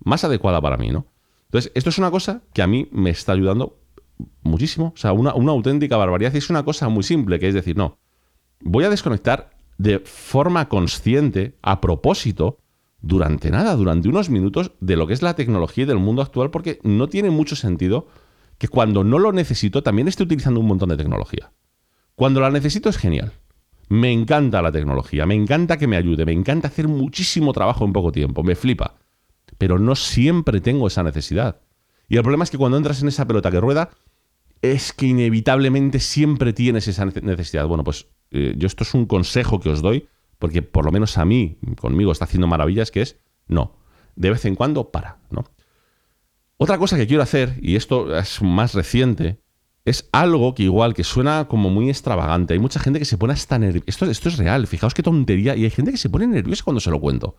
Más 0.03 0.23
adecuada 0.23 0.61
para 0.61 0.77
mí, 0.77 0.89
¿no? 0.89 1.07
Entonces, 1.45 1.71
esto 1.75 1.89
es 1.89 1.97
una 1.97 2.11
cosa 2.11 2.41
que 2.53 2.61
a 2.61 2.67
mí 2.67 2.87
me 2.91 3.09
está 3.09 3.33
ayudando 3.33 3.79
muchísimo. 4.43 4.93
O 4.95 4.97
sea, 4.97 5.13
una, 5.13 5.33
una 5.33 5.51
auténtica 5.51 5.97
barbaridad. 5.97 6.33
Y 6.33 6.37
es 6.37 6.49
una 6.49 6.63
cosa 6.63 6.89
muy 6.89 7.03
simple, 7.03 7.39
que 7.39 7.47
es 7.47 7.53
decir, 7.53 7.75
no, 7.75 7.97
voy 8.61 8.83
a 8.83 8.89
desconectar 8.89 9.49
de 9.77 9.99
forma 9.99 10.69
consciente, 10.69 11.57
a 11.61 11.81
propósito, 11.81 12.59
durante 13.01 13.49
nada, 13.49 13.75
durante 13.75 14.09
unos 14.09 14.29
minutos, 14.29 14.73
de 14.79 14.95
lo 14.95 15.07
que 15.07 15.13
es 15.13 15.21
la 15.21 15.35
tecnología 15.35 15.85
y 15.85 15.87
del 15.87 15.99
mundo 15.99 16.21
actual, 16.21 16.51
porque 16.51 16.79
no 16.83 17.07
tiene 17.07 17.29
mucho 17.29 17.55
sentido 17.55 18.07
que 18.57 18.67
cuando 18.67 19.03
no 19.03 19.19
lo 19.19 19.31
necesito 19.31 19.81
también 19.81 20.07
esté 20.07 20.23
utilizando 20.23 20.59
un 20.59 20.67
montón 20.67 20.89
de 20.89 20.97
tecnología. 20.97 21.51
Cuando 22.19 22.41
la 22.41 22.51
necesito 22.51 22.89
es 22.89 22.97
genial. 22.97 23.31
Me 23.87 24.11
encanta 24.11 24.61
la 24.61 24.73
tecnología, 24.73 25.25
me 25.25 25.35
encanta 25.35 25.77
que 25.77 25.87
me 25.87 25.95
ayude, 25.95 26.25
me 26.25 26.33
encanta 26.33 26.67
hacer 26.67 26.89
muchísimo 26.89 27.53
trabajo 27.53 27.85
en 27.85 27.93
poco 27.93 28.11
tiempo, 28.11 28.43
me 28.43 28.57
flipa. 28.57 28.95
Pero 29.57 29.79
no 29.79 29.95
siempre 29.95 30.59
tengo 30.59 30.87
esa 30.87 31.01
necesidad. 31.01 31.61
Y 32.09 32.17
el 32.17 32.23
problema 32.23 32.43
es 32.43 32.49
que 32.49 32.57
cuando 32.57 32.75
entras 32.75 33.01
en 33.01 33.07
esa 33.07 33.25
pelota 33.25 33.49
que 33.49 33.61
rueda, 33.61 33.91
es 34.61 34.91
que 34.91 35.05
inevitablemente 35.05 36.01
siempre 36.01 36.51
tienes 36.51 36.89
esa 36.89 37.05
necesidad. 37.05 37.65
Bueno, 37.67 37.85
pues 37.85 38.07
eh, 38.31 38.53
yo 38.57 38.67
esto 38.67 38.83
es 38.83 38.93
un 38.93 39.05
consejo 39.05 39.61
que 39.61 39.69
os 39.69 39.81
doy, 39.81 40.09
porque 40.39 40.61
por 40.61 40.83
lo 40.83 40.91
menos 40.91 41.17
a 41.17 41.23
mí, 41.23 41.57
conmigo 41.79 42.11
está 42.11 42.25
haciendo 42.25 42.47
maravillas, 42.47 42.91
que 42.91 43.01
es, 43.01 43.15
no, 43.47 43.77
de 44.17 44.31
vez 44.31 44.43
en 44.43 44.55
cuando 44.55 44.91
para, 44.91 45.19
¿no? 45.31 45.45
Otra 46.57 46.77
cosa 46.77 46.97
que 46.97 47.07
quiero 47.07 47.23
hacer, 47.23 47.57
y 47.61 47.77
esto 47.77 48.13
es 48.13 48.41
más 48.41 48.73
reciente, 48.73 49.39
es 49.85 50.09
algo 50.11 50.53
que 50.53 50.63
igual, 50.63 50.93
que 50.93 51.03
suena 51.03 51.47
como 51.47 51.69
muy 51.69 51.89
extravagante. 51.89 52.53
Hay 52.53 52.59
mucha 52.59 52.79
gente 52.79 52.99
que 52.99 53.05
se 53.05 53.17
pone 53.17 53.33
hasta 53.33 53.57
nerviosa. 53.57 53.85
Esto, 53.87 54.05
esto 54.05 54.29
es 54.29 54.37
real, 54.37 54.67
fijaos 54.67 54.93
qué 54.93 55.03
tontería. 55.03 55.55
Y 55.55 55.63
hay 55.63 55.69
gente 55.69 55.91
que 55.91 55.97
se 55.97 56.09
pone 56.09 56.27
nerviosa 56.27 56.63
cuando 56.63 56.79
se 56.79 56.91
lo 56.91 56.99
cuento. 56.99 57.37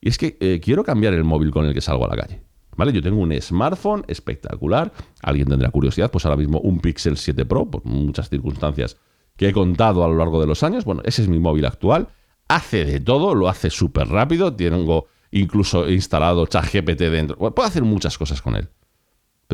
Y 0.00 0.08
es 0.08 0.18
que 0.18 0.36
eh, 0.40 0.60
quiero 0.62 0.84
cambiar 0.84 1.14
el 1.14 1.24
móvil 1.24 1.50
con 1.50 1.64
el 1.66 1.74
que 1.74 1.80
salgo 1.80 2.04
a 2.04 2.08
la 2.08 2.16
calle. 2.16 2.42
¿Vale? 2.76 2.92
Yo 2.92 3.02
tengo 3.02 3.20
un 3.20 3.32
smartphone 3.40 4.04
espectacular. 4.08 4.92
Alguien 5.22 5.48
tendrá 5.48 5.70
curiosidad, 5.70 6.10
pues 6.10 6.24
ahora 6.24 6.36
mismo 6.36 6.58
un 6.60 6.80
Pixel 6.80 7.16
7 7.16 7.44
Pro, 7.46 7.70
por 7.70 7.84
muchas 7.84 8.28
circunstancias 8.28 8.96
que 9.36 9.48
he 9.48 9.52
contado 9.52 10.04
a 10.04 10.08
lo 10.08 10.16
largo 10.16 10.40
de 10.40 10.46
los 10.46 10.62
años. 10.62 10.84
Bueno, 10.84 11.02
ese 11.04 11.22
es 11.22 11.28
mi 11.28 11.38
móvil 11.38 11.66
actual. 11.66 12.08
Hace 12.48 12.84
de 12.84 13.00
todo, 13.00 13.34
lo 13.34 13.48
hace 13.48 13.70
súper 13.70 14.08
rápido. 14.08 14.54
Tengo 14.54 15.06
incluso 15.30 15.88
instalado 15.88 16.46
ChatGPT 16.46 17.00
dentro. 17.00 17.36
puedo 17.36 17.66
hacer 17.66 17.82
muchas 17.82 18.18
cosas 18.18 18.42
con 18.42 18.56
él. 18.56 18.68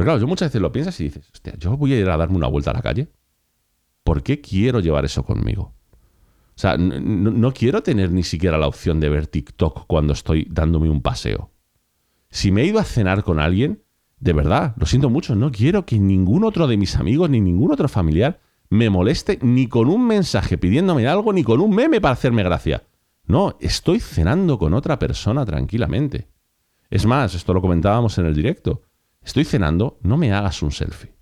Pero 0.00 0.12
claro, 0.12 0.20
yo 0.20 0.26
muchas 0.26 0.48
veces 0.48 0.62
lo 0.62 0.72
piensas 0.72 0.98
y 0.98 1.04
dices, 1.04 1.28
hostia, 1.30 1.52
yo 1.58 1.76
voy 1.76 1.92
a 1.92 2.00
ir 2.00 2.08
a 2.08 2.16
darme 2.16 2.34
una 2.34 2.46
vuelta 2.46 2.70
a 2.70 2.72
la 2.72 2.80
calle. 2.80 3.10
¿Por 4.02 4.22
qué 4.22 4.40
quiero 4.40 4.80
llevar 4.80 5.04
eso 5.04 5.24
conmigo? 5.24 5.74
O 6.56 6.58
sea, 6.58 6.78
no, 6.78 7.52
quiero 7.52 7.82
tener 7.82 8.10
ni 8.10 8.22
siquiera 8.22 8.56
la 8.56 8.66
opción 8.66 8.98
de 8.98 9.10
ver 9.10 9.26
TikTok 9.26 9.84
cuando 9.86 10.14
estoy 10.14 10.48
dándome 10.50 10.88
un 10.88 11.02
paseo. 11.02 11.50
Si 12.30 12.50
me 12.50 12.62
he 12.62 12.66
ido 12.68 12.78
a 12.78 12.84
cenar 12.84 13.24
con 13.24 13.40
alguien, 13.40 13.82
de 14.18 14.32
verdad, 14.32 14.72
lo 14.78 14.86
siento 14.86 15.10
mucho, 15.10 15.34
no 15.34 15.52
quiero 15.52 15.84
que 15.84 15.98
ningún 15.98 16.44
otro 16.44 16.66
de 16.66 16.78
mis 16.78 16.96
amigos 16.96 17.28
ni 17.28 17.42
ningún 17.42 17.70
otro 17.70 17.86
familiar 17.86 18.40
me 18.70 18.88
moleste 18.88 19.38
ni 19.42 19.66
con 19.66 19.90
un 19.90 20.06
mensaje 20.06 20.56
pidiéndome 20.56 21.08
algo 21.08 21.34
ni 21.34 21.44
con 21.44 21.60
un 21.60 21.74
meme 21.74 22.00
para 22.00 22.14
hacerme 22.14 22.42
gracia. 22.42 22.84
No, 23.26 23.58
estoy 23.60 24.00
cenando 24.00 24.58
con 24.58 24.72
otra 24.72 24.98
persona 24.98 25.44
tranquilamente. 25.44 26.28
Es 26.88 27.04
más, 27.04 27.34
esto 27.34 27.52
lo 27.52 27.60
comentábamos 27.60 28.16
en 28.16 28.24
el 28.24 28.34
directo 28.34 28.80
estoy 29.24 29.44
cenando, 29.44 29.98
no 30.02 30.16
me 30.16 30.33
hagas 30.33 30.62
un 30.62 30.72
selfie. 30.72 31.12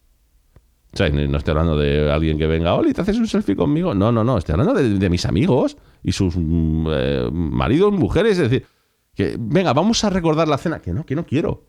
O 0.93 0.97
sea, 0.97 1.11
no 1.11 1.37
estoy 1.37 1.53
hablando 1.53 1.77
de 1.77 2.11
alguien 2.11 2.39
que 2.39 2.47
venga, 2.47 2.75
Oli, 2.75 2.95
¿te 2.95 3.03
haces 3.03 3.19
un 3.19 3.27
selfie 3.27 3.55
conmigo? 3.55 3.95
No, 3.95 4.11
no, 4.11 4.25
no, 4.25 4.39
estoy 4.39 4.55
hablando 4.55 4.75
de, 4.75 5.11
mis 5.11 5.27
amigos 5.27 5.77
y 6.03 6.13
sus 6.13 6.35
mm, 6.37 6.87
eh, 6.91 7.29
maridos, 7.31 7.93
mujeres, 7.93 8.39
es 8.39 8.51
decir, 8.51 8.67
que 9.15 9.37
venga, 9.39 9.73
vamos 9.75 10.03
a 10.05 10.11
recordar 10.11 10.49
la 10.49 10.57
cena, 10.57 10.81
que 10.81 10.93
no, 10.93 11.05
que 11.05 11.15
no 11.15 11.27
quiero. 11.27 11.67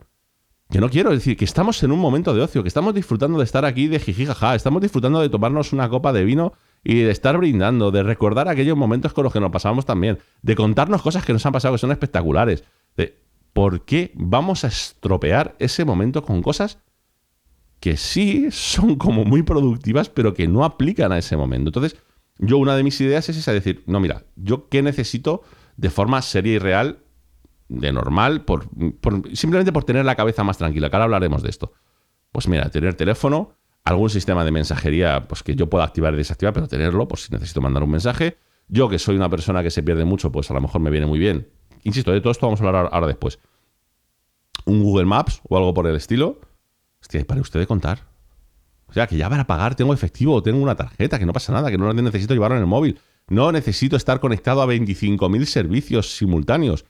Que 0.70 0.80
no 0.80 0.90
quiero, 0.90 1.12
es 1.12 1.20
decir, 1.20 1.36
que 1.36 1.46
estamos 1.46 1.82
en 1.84 1.92
un 1.92 2.00
momento 2.00 2.34
de 2.34 2.42
ocio, 2.42 2.62
que 2.62 2.68
estamos 2.68 2.94
disfrutando 2.94 3.40
de 3.40 3.44
estar 3.44 3.66
aquí 3.66 3.88
de 3.88 4.00
jijijaja, 4.00 4.56
estamos 4.56 4.82
disfrutando 4.82 5.20
de 5.20 5.28
tomarnos 5.28 5.74
una 5.74 5.90
copa 5.90 6.14
de 6.14 6.24
vino 6.24 6.54
y 6.84 7.02
de 7.02 7.12
estar 7.12 7.38
brindando, 7.38 7.92
de 7.92 8.04
recordar 8.04 8.48
aquellos 8.48 8.78
momentos 8.78 9.12
con 9.14 9.24
los 9.24 9.34
que 9.34 9.40
nos 9.40 9.52
pasamos 9.52 9.86
también, 9.86 10.20
de 10.44 10.56
contarnos 10.56 11.02
cosas 11.02 11.26
que 11.26 11.34
nos 11.34 11.46
han 11.46 11.52
pasado 11.52 11.74
que 11.74 11.80
son 11.80 11.92
espectaculares. 11.92 12.64
De, 12.96 13.18
¿por 13.54 13.86
qué 13.86 14.12
vamos 14.16 14.64
a 14.64 14.68
estropear 14.68 15.56
ese 15.60 15.86
momento 15.86 16.24
con 16.24 16.42
cosas 16.42 16.80
que 17.80 17.98
sí 17.98 18.52
son 18.52 18.96
como 18.96 19.26
muy 19.26 19.44
productivas, 19.44 20.10
pero 20.10 20.34
que 20.34 20.48
no 20.48 20.64
aplican 20.64 21.12
a 21.12 21.18
ese 21.18 21.38
momento? 21.38 21.70
Entonces, 21.70 21.98
yo 22.38 22.58
una 22.58 22.76
de 22.76 22.84
mis 22.84 23.00
ideas 23.02 23.28
es 23.30 23.38
esa, 23.38 23.52
decir, 23.52 23.84
no, 23.86 24.00
mira, 24.00 24.26
yo 24.36 24.70
qué 24.70 24.82
necesito 24.82 25.44
de 25.78 25.90
forma 25.90 26.22
seria 26.22 26.54
y 26.54 26.60
real, 26.60 27.00
de 27.68 27.92
normal, 27.92 28.46
por, 28.46 28.68
simplemente 29.34 29.72
por 29.72 29.84
tener 29.84 30.04
la 30.06 30.16
cabeza 30.16 30.44
más 30.44 30.58
tranquila, 30.58 30.90
que 30.90 30.96
ahora 30.96 31.06
hablaremos 31.06 31.44
de 31.44 31.50
esto. 31.50 31.74
Pues 32.32 32.48
mira, 32.48 32.70
tener 32.70 32.96
teléfono, 32.96 33.56
algún 33.84 34.10
sistema 34.10 34.44
de 34.46 34.52
mensajería 34.52 35.28
pues 35.28 35.44
que 35.44 35.56
yo 35.56 35.70
pueda 35.70 35.84
activar 35.84 36.14
y 36.14 36.18
desactivar, 36.18 36.54
pero 36.54 36.68
tenerlo 36.68 37.08
por 37.08 37.20
si 37.20 37.32
necesito 37.32 37.62
mandar 37.62 37.84
un 37.84 37.92
mensaje. 37.92 38.38
Yo 38.68 38.90
que 38.90 39.00
soy 39.00 39.16
una 39.16 39.30
persona 39.30 39.64
que 39.64 39.72
se 39.72 39.84
pierde 39.84 40.06
mucho, 40.06 40.32
pues 40.32 40.50
a 40.52 40.54
lo 40.54 40.62
mejor 40.62 40.82
me 40.82 40.90
viene 40.90 41.08
muy 41.08 41.20
bien. 41.20 41.50
Insisto, 41.84 42.12
de 42.12 42.22
todo 42.22 42.32
esto 42.32 42.46
vamos 42.46 42.62
a 42.62 42.68
hablar 42.68 42.90
ahora 42.92 43.08
después 43.08 43.40
un 44.66 44.84
Google 44.84 45.06
Maps 45.06 45.42
o 45.48 45.58
algo 45.58 45.74
por 45.74 45.88
el 45.88 45.96
estilo, 45.96 46.40
hostia, 47.02 47.26
para 47.26 47.42
usted 47.42 47.60
de 47.60 47.68
contar. 47.68 48.08
O 48.88 48.94
sea, 48.94 49.08
que 49.08 49.18
ya 49.18 49.30
para 49.30 49.46
pagar 49.46 49.76
tengo 49.76 49.94
efectivo, 49.94 50.42
tengo 50.42 50.62
una 50.62 50.76
tarjeta, 50.76 51.20
que 51.20 51.26
no 51.26 51.34
pasa 51.34 51.54
nada, 51.54 51.70
que 51.70 51.78
no 51.78 51.92
necesito 51.94 52.34
llevarlo 52.34 52.58
en 52.58 52.64
el 52.64 52.68
móvil. 52.68 53.00
No 53.28 53.52
necesito 53.52 53.96
estar 53.96 54.20
conectado 54.20 54.62
a 54.62 54.68
25.000 54.68 55.46
servicios 55.46 56.18
simultáneos. 56.18 56.86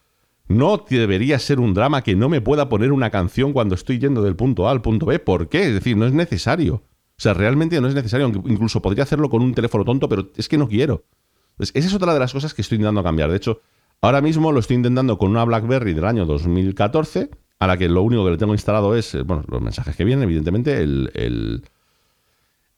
No 0.47 0.83
debería 0.89 1.37
ser 1.37 1.59
un 1.59 1.73
drama 1.73 2.01
que 2.01 2.15
no 2.15 2.29
me 2.29 2.41
pueda 2.41 2.69
poner 2.69 2.93
una 2.93 3.09
canción 3.09 3.51
cuando 3.51 3.75
estoy 3.75 3.99
yendo 3.99 4.21
del 4.21 4.35
punto 4.35 4.67
A 4.67 4.71
al 4.71 4.81
punto 4.81 5.07
B. 5.07 5.19
¿Por 5.19 5.49
qué? 5.49 5.67
Es 5.67 5.73
decir, 5.73 5.97
no 5.97 6.05
es 6.05 6.13
necesario. 6.13 6.75
O 6.75 7.21
sea, 7.21 7.33
realmente 7.33 7.79
no 7.81 7.89
es 7.89 7.93
necesario. 7.93 8.27
Incluso 8.27 8.81
podría 8.81 9.03
hacerlo 9.03 9.29
con 9.29 9.41
un 9.41 9.53
teléfono 9.53 9.83
tonto, 9.83 10.07
pero 10.07 10.29
es 10.37 10.47
que 10.47 10.57
no 10.57 10.69
quiero. 10.69 11.03
Entonces, 11.51 11.75
esa 11.75 11.87
es 11.89 11.93
otra 11.93 12.13
de 12.13 12.19
las 12.19 12.31
cosas 12.31 12.53
que 12.53 12.61
estoy 12.61 12.77
intentando 12.77 13.03
cambiar. 13.03 13.29
De 13.29 13.35
hecho, 13.35 13.61
ahora 14.01 14.21
mismo 14.21 14.51
lo 14.51 14.59
estoy 14.59 14.77
intentando 14.77 15.17
con 15.17 15.31
una 15.31 15.43
BlackBerry 15.45 15.93
del 15.93 16.05
año 16.05 16.25
2014 16.25 17.29
a 17.59 17.67
la 17.67 17.77
que 17.77 17.89
lo 17.89 18.03
único 18.03 18.23
que 18.25 18.31
le 18.31 18.37
tengo 18.37 18.53
instalado 18.53 18.95
es, 18.95 19.13
eh, 19.15 19.23
bueno, 19.23 19.43
los 19.49 19.61
mensajes 19.61 19.95
que 19.95 20.05
vienen, 20.05 20.23
evidentemente, 20.23 20.81
el, 20.81 21.11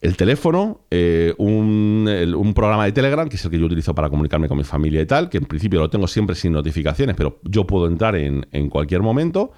el, 0.01 0.17
teléfono, 0.17 0.81
eh, 0.89 1.35
un, 1.37 2.53
programa 2.55 2.85
de 2.85 2.91
Telegram, 2.91 3.29
que 3.29 3.35
es 3.35 3.45
el 3.45 3.51
que 3.51 3.59
yo 3.59 3.67
utilizo 3.67 3.93
para 3.93 4.09
comunicarme 4.09 4.47
con 4.47 4.57
mi 4.57 4.63
familia 4.63 5.01
y 5.01 5.05
tal, 5.05 5.29
que 5.29 5.37
en 5.37 5.45
principio 5.45 5.79
lo 5.79 5.89
tengo 5.89 6.07
siempre 6.07 6.35
sin 6.35 6.53
notificaciones, 6.53 7.15
pero 7.15 7.39
yo 7.43 7.67
puedo 7.67 7.85
entrar 7.85 8.15
en, 8.15 8.47
en 8.51 8.69
cualquier 8.69 9.01
momento, 9.01 9.51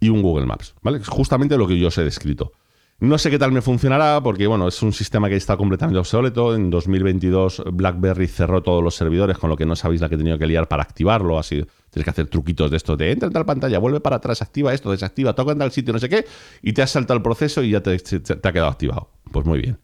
y 0.00 0.08
un 0.08 0.22
Google 0.22 0.46
Maps, 0.46 0.74
¿vale? 0.82 0.98
Es 0.98 1.08
justamente 1.08 1.56
lo 1.56 1.66
que 1.66 1.78
yo 1.78 1.88
os 1.88 1.98
he 1.98 2.04
descrito. 2.04 2.52
No 3.00 3.16
sé 3.16 3.30
qué 3.30 3.38
tal 3.38 3.52
me 3.52 3.62
funcionará 3.62 4.20
porque, 4.20 4.48
bueno, 4.48 4.66
es 4.66 4.82
un 4.82 4.92
sistema 4.92 5.28
que 5.28 5.36
está 5.36 5.56
completamente 5.56 6.00
obsoleto. 6.00 6.56
En 6.56 6.68
2022 6.68 7.62
BlackBerry 7.72 8.26
cerró 8.26 8.60
todos 8.60 8.82
los 8.82 8.96
servidores, 8.96 9.38
con 9.38 9.48
lo 9.50 9.56
que 9.56 9.64
no 9.64 9.76
sabéis 9.76 10.00
la 10.00 10.08
que 10.08 10.16
he 10.16 10.18
tenido 10.18 10.36
que 10.36 10.48
liar 10.48 10.66
para 10.66 10.82
activarlo. 10.82 11.38
Así 11.38 11.64
tienes 11.90 12.04
que 12.04 12.10
hacer 12.10 12.26
truquitos 12.26 12.72
de 12.72 12.76
esto 12.76 12.96
de 12.96 13.12
entra 13.12 13.28
en 13.28 13.32
tal 13.32 13.46
pantalla, 13.46 13.78
vuelve 13.78 14.00
para 14.00 14.16
atrás, 14.16 14.42
activa 14.42 14.74
esto, 14.74 14.90
desactiva, 14.90 15.32
toca 15.32 15.52
en 15.52 15.58
tal 15.58 15.70
sitio, 15.70 15.92
no 15.92 16.00
sé 16.00 16.08
qué, 16.08 16.26
y 16.60 16.72
te 16.72 16.82
has 16.82 16.90
saltado 16.90 17.16
el 17.16 17.22
proceso 17.22 17.62
y 17.62 17.70
ya 17.70 17.80
te, 17.84 17.92
ha 17.92 18.52
quedado 18.52 18.68
activado. 18.68 19.10
Pues 19.30 19.46
muy 19.46 19.60
bien. 19.60 19.78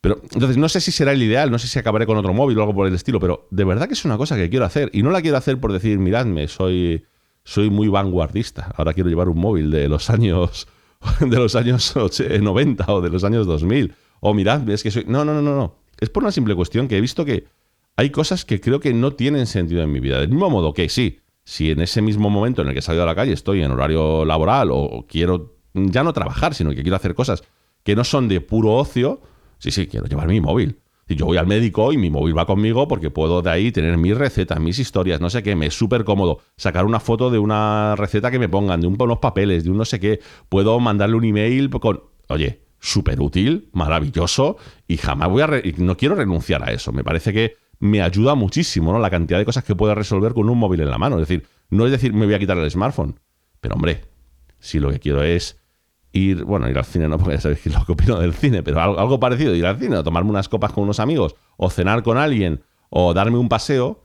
Pero 0.00 0.20
entonces 0.32 0.56
no 0.56 0.68
sé 0.68 0.80
si 0.80 0.92
será 0.92 1.12
el 1.12 1.22
ideal, 1.22 1.50
no 1.50 1.58
sé 1.58 1.66
si 1.66 1.80
acabaré 1.80 2.06
con 2.06 2.16
otro 2.16 2.32
móvil 2.32 2.58
o 2.58 2.60
algo 2.60 2.74
por 2.74 2.86
el 2.86 2.94
estilo, 2.94 3.18
pero 3.18 3.48
de 3.50 3.64
verdad 3.64 3.88
que 3.88 3.94
es 3.94 4.04
una 4.04 4.16
cosa 4.16 4.36
que 4.36 4.48
quiero 4.48 4.64
hacer. 4.64 4.88
Y 4.92 5.02
no 5.02 5.10
la 5.10 5.20
quiero 5.20 5.36
hacer 5.36 5.58
por 5.58 5.72
decir, 5.72 5.98
miradme, 5.98 6.46
soy, 6.46 7.06
soy 7.42 7.70
muy 7.70 7.88
vanguardista. 7.88 8.72
Ahora 8.76 8.94
quiero 8.94 9.08
llevar 9.08 9.28
un 9.28 9.38
móvil 9.38 9.72
de 9.72 9.88
los 9.88 10.10
años 10.10 10.68
de 11.20 11.36
los 11.36 11.54
años 11.56 11.94
90 11.96 12.86
o 12.88 13.00
de 13.00 13.10
los 13.10 13.24
años 13.24 13.46
2000. 13.46 13.94
O 14.20 14.34
mirad, 14.34 14.68
es 14.70 14.82
que 14.82 14.90
soy... 14.90 15.04
No, 15.06 15.24
no, 15.24 15.34
no, 15.34 15.42
no, 15.42 15.56
no. 15.56 15.76
Es 16.00 16.10
por 16.10 16.22
una 16.22 16.32
simple 16.32 16.54
cuestión 16.54 16.88
que 16.88 16.96
he 16.96 17.00
visto 17.00 17.24
que 17.24 17.46
hay 17.96 18.10
cosas 18.10 18.44
que 18.44 18.60
creo 18.60 18.80
que 18.80 18.94
no 18.94 19.12
tienen 19.12 19.46
sentido 19.46 19.82
en 19.82 19.92
mi 19.92 20.00
vida. 20.00 20.18
Del 20.20 20.30
mismo 20.30 20.48
modo 20.50 20.72
que 20.72 20.88
sí, 20.88 21.20
si 21.44 21.70
en 21.70 21.80
ese 21.80 22.02
mismo 22.02 22.30
momento 22.30 22.62
en 22.62 22.68
el 22.68 22.74
que 22.74 22.80
he 22.80 22.82
salido 22.82 23.02
a 23.02 23.06
la 23.06 23.14
calle 23.14 23.32
estoy 23.32 23.62
en 23.62 23.70
horario 23.70 24.24
laboral 24.24 24.70
o 24.72 25.06
quiero 25.08 25.56
ya 25.74 26.02
no 26.02 26.12
trabajar, 26.12 26.54
sino 26.54 26.70
que 26.70 26.82
quiero 26.82 26.96
hacer 26.96 27.14
cosas 27.14 27.42
que 27.82 27.96
no 27.96 28.04
son 28.04 28.28
de 28.28 28.40
puro 28.40 28.74
ocio, 28.74 29.20
sí, 29.58 29.70
sí, 29.70 29.86
quiero 29.86 30.06
llevar 30.06 30.28
mi 30.28 30.40
móvil. 30.40 30.78
Yo 31.16 31.26
voy 31.26 31.36
al 31.36 31.46
médico 31.46 31.92
y 31.92 31.98
mi 31.98 32.10
móvil 32.10 32.36
va 32.36 32.46
conmigo 32.46 32.88
porque 32.88 33.10
puedo 33.10 33.42
de 33.42 33.50
ahí 33.50 33.72
tener 33.72 33.96
mis 33.98 34.16
recetas, 34.16 34.60
mis 34.60 34.78
historias, 34.78 35.20
no 35.20 35.30
sé 35.30 35.42
qué, 35.42 35.56
me 35.56 35.66
es 35.66 35.74
súper 35.74 36.04
cómodo. 36.04 36.40
Sacar 36.56 36.84
una 36.84 37.00
foto 37.00 37.30
de 37.30 37.38
una 37.38 37.94
receta 37.96 38.30
que 38.30 38.38
me 38.38 38.48
pongan, 38.48 38.80
de 38.80 38.86
unos 38.86 39.18
papeles, 39.18 39.64
de 39.64 39.70
un 39.70 39.78
no 39.78 39.84
sé 39.84 40.00
qué. 40.00 40.20
Puedo 40.48 40.78
mandarle 40.80 41.16
un 41.16 41.24
email 41.24 41.70
con, 41.70 42.02
oye, 42.28 42.62
súper 42.78 43.20
útil, 43.20 43.68
maravilloso 43.72 44.56
y 44.88 44.96
jamás 44.96 45.28
voy 45.30 45.42
a... 45.42 45.48
no 45.78 45.96
quiero 45.96 46.14
renunciar 46.14 46.68
a 46.68 46.72
eso. 46.72 46.92
Me 46.92 47.04
parece 47.04 47.32
que 47.32 47.56
me 47.78 48.02
ayuda 48.02 48.34
muchísimo, 48.34 48.92
¿no? 48.92 48.98
La 48.98 49.10
cantidad 49.10 49.38
de 49.38 49.44
cosas 49.44 49.64
que 49.64 49.74
puedo 49.74 49.94
resolver 49.94 50.34
con 50.34 50.48
un 50.48 50.58
móvil 50.58 50.80
en 50.80 50.90
la 50.90 50.98
mano. 50.98 51.16
Es 51.16 51.28
decir, 51.28 51.46
no 51.70 51.86
es 51.86 51.92
decir, 51.92 52.12
me 52.12 52.26
voy 52.26 52.34
a 52.34 52.38
quitar 52.38 52.58
el 52.58 52.70
smartphone. 52.70 53.18
Pero 53.60 53.76
hombre, 53.76 54.02
si 54.58 54.78
lo 54.80 54.90
que 54.90 54.98
quiero 54.98 55.22
es 55.22 55.61
ir, 56.12 56.44
bueno, 56.44 56.68
ir 56.68 56.78
al 56.78 56.84
cine 56.84 57.08
no, 57.08 57.18
porque 57.18 57.34
ya 57.34 57.40
sabéis 57.40 57.66
lo 57.66 57.84
que 57.84 57.92
opino 57.92 58.18
del 58.18 58.34
cine, 58.34 58.62
pero 58.62 58.80
algo, 58.80 59.18
parecido, 59.18 59.54
ir 59.54 59.66
al 59.66 59.78
cine, 59.78 59.96
o 59.96 60.04
tomarme 60.04 60.30
unas 60.30 60.48
copas 60.48 60.72
con 60.72 60.84
unos 60.84 61.00
amigos, 61.00 61.34
o 61.56 61.70
cenar 61.70 62.02
con 62.02 62.18
alguien, 62.18 62.62
o 62.90 63.14
darme 63.14 63.38
un 63.38 63.48
paseo, 63.48 64.02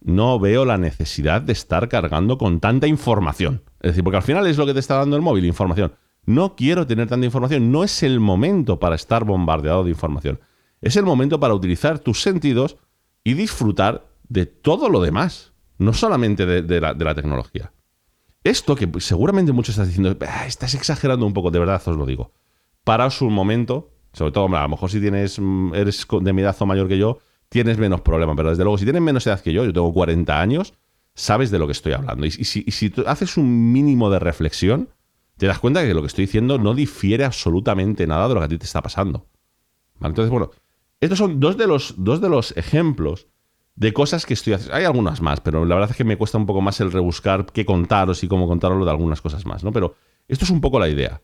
no 0.00 0.38
veo 0.38 0.64
la 0.64 0.78
necesidad 0.78 1.42
de 1.42 1.52
estar 1.52 1.88
cargando 1.88 2.38
con 2.38 2.60
tanta 2.60 2.86
información. 2.86 3.62
Es 3.80 3.92
decir, 3.92 4.04
porque 4.04 4.16
al 4.16 4.22
final 4.22 4.46
es 4.46 4.58
lo 4.58 4.66
que 4.66 4.74
te 4.74 4.80
está 4.80 4.96
dando 4.96 5.16
el 5.16 5.22
móvil, 5.22 5.44
información. 5.44 5.92
No 6.24 6.54
quiero 6.54 6.86
tener 6.86 7.08
tanta 7.08 7.26
información, 7.26 7.72
no 7.72 7.84
es 7.84 8.02
el 8.02 8.20
momento 8.20 8.78
para 8.78 8.94
estar 8.94 9.24
bombardeado 9.24 9.84
de 9.84 9.90
información. 9.90 10.40
Es 10.80 10.96
el 10.96 11.04
momento 11.04 11.38
para 11.38 11.54
utilizar 11.54 11.98
tus 11.98 12.22
sentidos 12.22 12.76
y 13.24 13.34
disfrutar 13.34 14.06
de 14.28 14.46
todo 14.46 14.88
lo 14.88 15.00
demás, 15.00 15.52
no 15.78 15.92
solamente 15.92 16.46
de 16.46 16.80
la 16.80 17.14
tecnología. 17.14 17.72
Esto 18.44 18.74
que 18.74 18.88
seguramente 18.98 19.52
muchos 19.52 19.74
están 19.74 19.86
diciendo, 19.86 20.16
ah, 20.28 20.46
estás 20.46 20.74
exagerando 20.74 21.24
un 21.26 21.32
poco, 21.32 21.50
de 21.50 21.58
verdad 21.58 21.80
os 21.86 21.96
lo 21.96 22.06
digo. 22.06 22.32
Paraos 22.84 23.22
un 23.22 23.32
momento, 23.32 23.90
sobre 24.12 24.32
todo, 24.32 24.46
a 24.56 24.62
lo 24.62 24.68
mejor 24.68 24.90
si 24.90 25.00
tienes, 25.00 25.38
mm, 25.38 25.74
eres 25.74 26.06
de 26.20 26.32
mi 26.32 26.42
edad 26.42 26.56
o 26.58 26.66
mayor 26.66 26.88
que 26.88 26.98
yo, 26.98 27.18
tienes 27.48 27.78
menos 27.78 28.00
problema, 28.00 28.34
pero 28.34 28.50
desde 28.50 28.64
luego, 28.64 28.78
si 28.78 28.84
tienes 28.84 29.02
menos 29.02 29.26
edad 29.26 29.40
que 29.40 29.52
yo, 29.52 29.64
yo 29.64 29.72
tengo 29.72 29.92
40 29.92 30.40
años, 30.40 30.74
sabes 31.14 31.50
de 31.50 31.58
lo 31.58 31.66
que 31.66 31.72
estoy 31.72 31.92
hablando. 31.92 32.26
Y, 32.26 32.30
si, 32.30 32.62
si 32.62 32.92
haces 33.06 33.36
un 33.36 33.72
mínimo 33.72 34.10
de 34.10 34.18
reflexión, 34.18 34.88
te 35.36 35.46
das 35.46 35.58
cuenta 35.58 35.84
que 35.84 35.94
lo 35.94 36.00
que 36.00 36.08
estoy 36.08 36.26
diciendo 36.26 36.58
no 36.58 36.74
difiere 36.74 37.24
absolutamente 37.24 38.06
nada 38.06 38.28
de 38.28 38.34
lo 38.34 38.40
que 38.40 38.46
a 38.46 38.48
ti 38.48 38.58
te 38.58 38.64
está 38.64 38.82
pasando. 38.82 39.26
Entonces, 40.00 40.30
bueno, 40.30 40.50
estos 41.00 41.18
son 41.18 41.38
dos 41.40 41.56
de 41.56 41.66
los, 41.66 41.94
dos 41.98 42.20
de 42.20 42.28
los 42.28 42.56
ejemplos 42.56 43.28
de 43.74 43.92
cosas 43.92 44.26
que 44.26 44.34
estoy 44.34 44.54
haciendo. 44.54 44.76
Hay 44.76 44.84
algunas 44.84 45.20
más, 45.20 45.40
pero 45.40 45.64
la 45.64 45.74
verdad 45.74 45.90
es 45.90 45.96
que 45.96 46.04
me 46.04 46.16
cuesta 46.16 46.38
un 46.38 46.46
poco 46.46 46.60
más 46.60 46.80
el 46.80 46.92
rebuscar 46.92 47.46
qué 47.46 47.64
contaros 47.64 48.22
y 48.22 48.28
cómo 48.28 48.46
contaroslo 48.46 48.84
de 48.84 48.90
algunas 48.90 49.20
cosas 49.20 49.46
más, 49.46 49.64
¿no? 49.64 49.72
Pero 49.72 49.94
esto 50.28 50.44
es 50.44 50.50
un 50.50 50.60
poco 50.60 50.78
la 50.78 50.88
idea. 50.88 51.22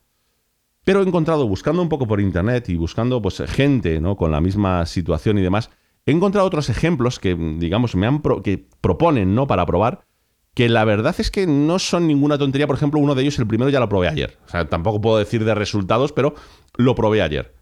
Pero 0.84 1.03
he 1.03 1.07
encontrado, 1.07 1.46
buscando 1.46 1.82
un 1.82 1.88
poco 1.88 2.07
por 2.07 2.20
internet 2.20 2.68
y 2.70 2.76
buscando 2.76 3.20
pues, 3.20 3.42
gente 3.46 4.01
¿no? 4.01 4.16
con 4.16 4.32
la 4.32 4.40
misma 4.40 4.86
situación 4.86 5.36
y 5.38 5.42
demás, 5.42 5.70
he 6.07 6.12
encontrado 6.12 6.46
otros 6.46 6.70
ejemplos 6.70 7.18
que, 7.18 7.34
digamos, 7.34 7.94
me 7.94 8.07
han 8.07 8.22
que 8.42 8.66
proponen 8.80 9.34
¿no? 9.34 9.46
para 9.46 9.66
probar, 9.66 10.07
que 10.55 10.68
la 10.68 10.84
verdad 10.84 11.14
es 11.18 11.30
que 11.30 11.46
no 11.46 11.78
son 11.78 12.07
ninguna 12.07 12.38
tontería. 12.38 12.66
Por 12.66 12.76
ejemplo, 12.76 13.01
uno 13.01 13.14
de 13.14 13.22
ellos, 13.22 13.38
el 13.38 13.46
primero, 13.46 13.70
ya 13.70 13.80
lo 13.80 13.88
probé 13.90 14.09
ayer. 14.09 14.38
O 14.46 14.49
sea, 14.49 14.68
tampoco 14.68 15.01
puedo 15.01 15.18
decir 15.18 15.44
de 15.44 15.55
resultados, 15.55 16.12
pero 16.12 16.34
lo 16.76 16.94
probé 16.94 17.20
ayer. 17.20 17.55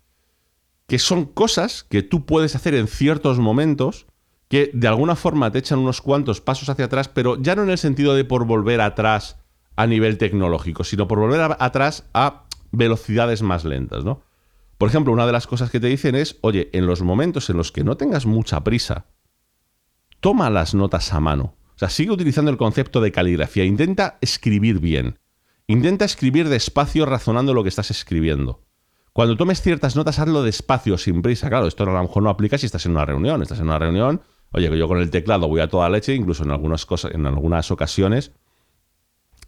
Que 0.86 1.00
son 1.00 1.24
cosas 1.24 1.82
que 1.82 2.02
tú 2.02 2.26
puedes 2.26 2.54
hacer 2.54 2.74
en 2.74 2.86
ciertos 2.86 3.40
momentos 3.40 4.06
que 4.48 4.70
de 4.72 4.88
alguna 4.88 5.16
forma 5.16 5.50
te 5.50 5.58
echan 5.58 5.78
unos 5.78 6.00
cuantos 6.00 6.40
pasos 6.40 6.68
hacia 6.68 6.84
atrás, 6.84 7.08
pero 7.08 7.40
ya 7.40 7.56
no 7.56 7.62
en 7.62 7.70
el 7.70 7.78
sentido 7.78 8.14
de 8.14 8.24
por 8.24 8.46
volver 8.46 8.80
atrás 8.80 9.38
a 9.76 9.86
nivel 9.86 10.18
tecnológico, 10.18 10.84
sino 10.84 11.08
por 11.08 11.18
volver 11.18 11.56
atrás 11.58 12.04
a 12.14 12.44
velocidades 12.72 13.42
más 13.42 13.64
lentas, 13.64 14.04
¿no? 14.04 14.22
Por 14.78 14.88
ejemplo, 14.88 15.12
una 15.12 15.26
de 15.26 15.32
las 15.32 15.46
cosas 15.46 15.70
que 15.70 15.80
te 15.80 15.86
dicen 15.86 16.14
es, 16.14 16.38
oye, 16.42 16.70
en 16.72 16.86
los 16.86 17.02
momentos 17.02 17.48
en 17.48 17.56
los 17.56 17.72
que 17.72 17.84
no 17.84 17.96
tengas 17.96 18.26
mucha 18.26 18.62
prisa, 18.62 19.06
toma 20.20 20.50
las 20.50 20.74
notas 20.74 21.12
a 21.12 21.20
mano. 21.20 21.54
O 21.74 21.78
sea, 21.78 21.88
sigue 21.88 22.10
utilizando 22.10 22.50
el 22.50 22.56
concepto 22.56 23.00
de 23.00 23.12
caligrafía. 23.12 23.64
Intenta 23.64 24.18
escribir 24.20 24.80
bien. 24.80 25.18
Intenta 25.66 26.04
escribir 26.04 26.48
despacio 26.48 27.06
razonando 27.06 27.54
lo 27.54 27.62
que 27.62 27.68
estás 27.68 27.90
escribiendo. 27.90 28.62
Cuando 29.12 29.36
tomes 29.36 29.62
ciertas 29.62 29.96
notas, 29.96 30.18
hazlo 30.18 30.42
despacio, 30.42 30.98
sin 30.98 31.22
prisa. 31.22 31.48
Claro, 31.48 31.66
esto 31.66 31.84
a 31.84 31.86
lo 31.86 32.02
mejor 32.02 32.22
no 32.22 32.30
aplica 32.30 32.58
si 32.58 32.66
estás 32.66 32.84
en 32.86 32.92
una 32.92 33.06
reunión. 33.06 33.42
Estás 33.42 33.58
en 33.58 33.64
una 33.64 33.78
reunión, 33.78 34.20
Oye, 34.52 34.70
que 34.70 34.78
yo 34.78 34.88
con 34.88 34.98
el 34.98 35.10
teclado 35.10 35.48
voy 35.48 35.60
a 35.60 35.68
toda 35.68 35.88
leche, 35.88 36.14
incluso 36.14 36.44
en 36.44 36.50
algunas 36.50 36.86
cosas, 36.86 37.14
en 37.14 37.26
algunas 37.26 37.70
ocasiones 37.70 38.32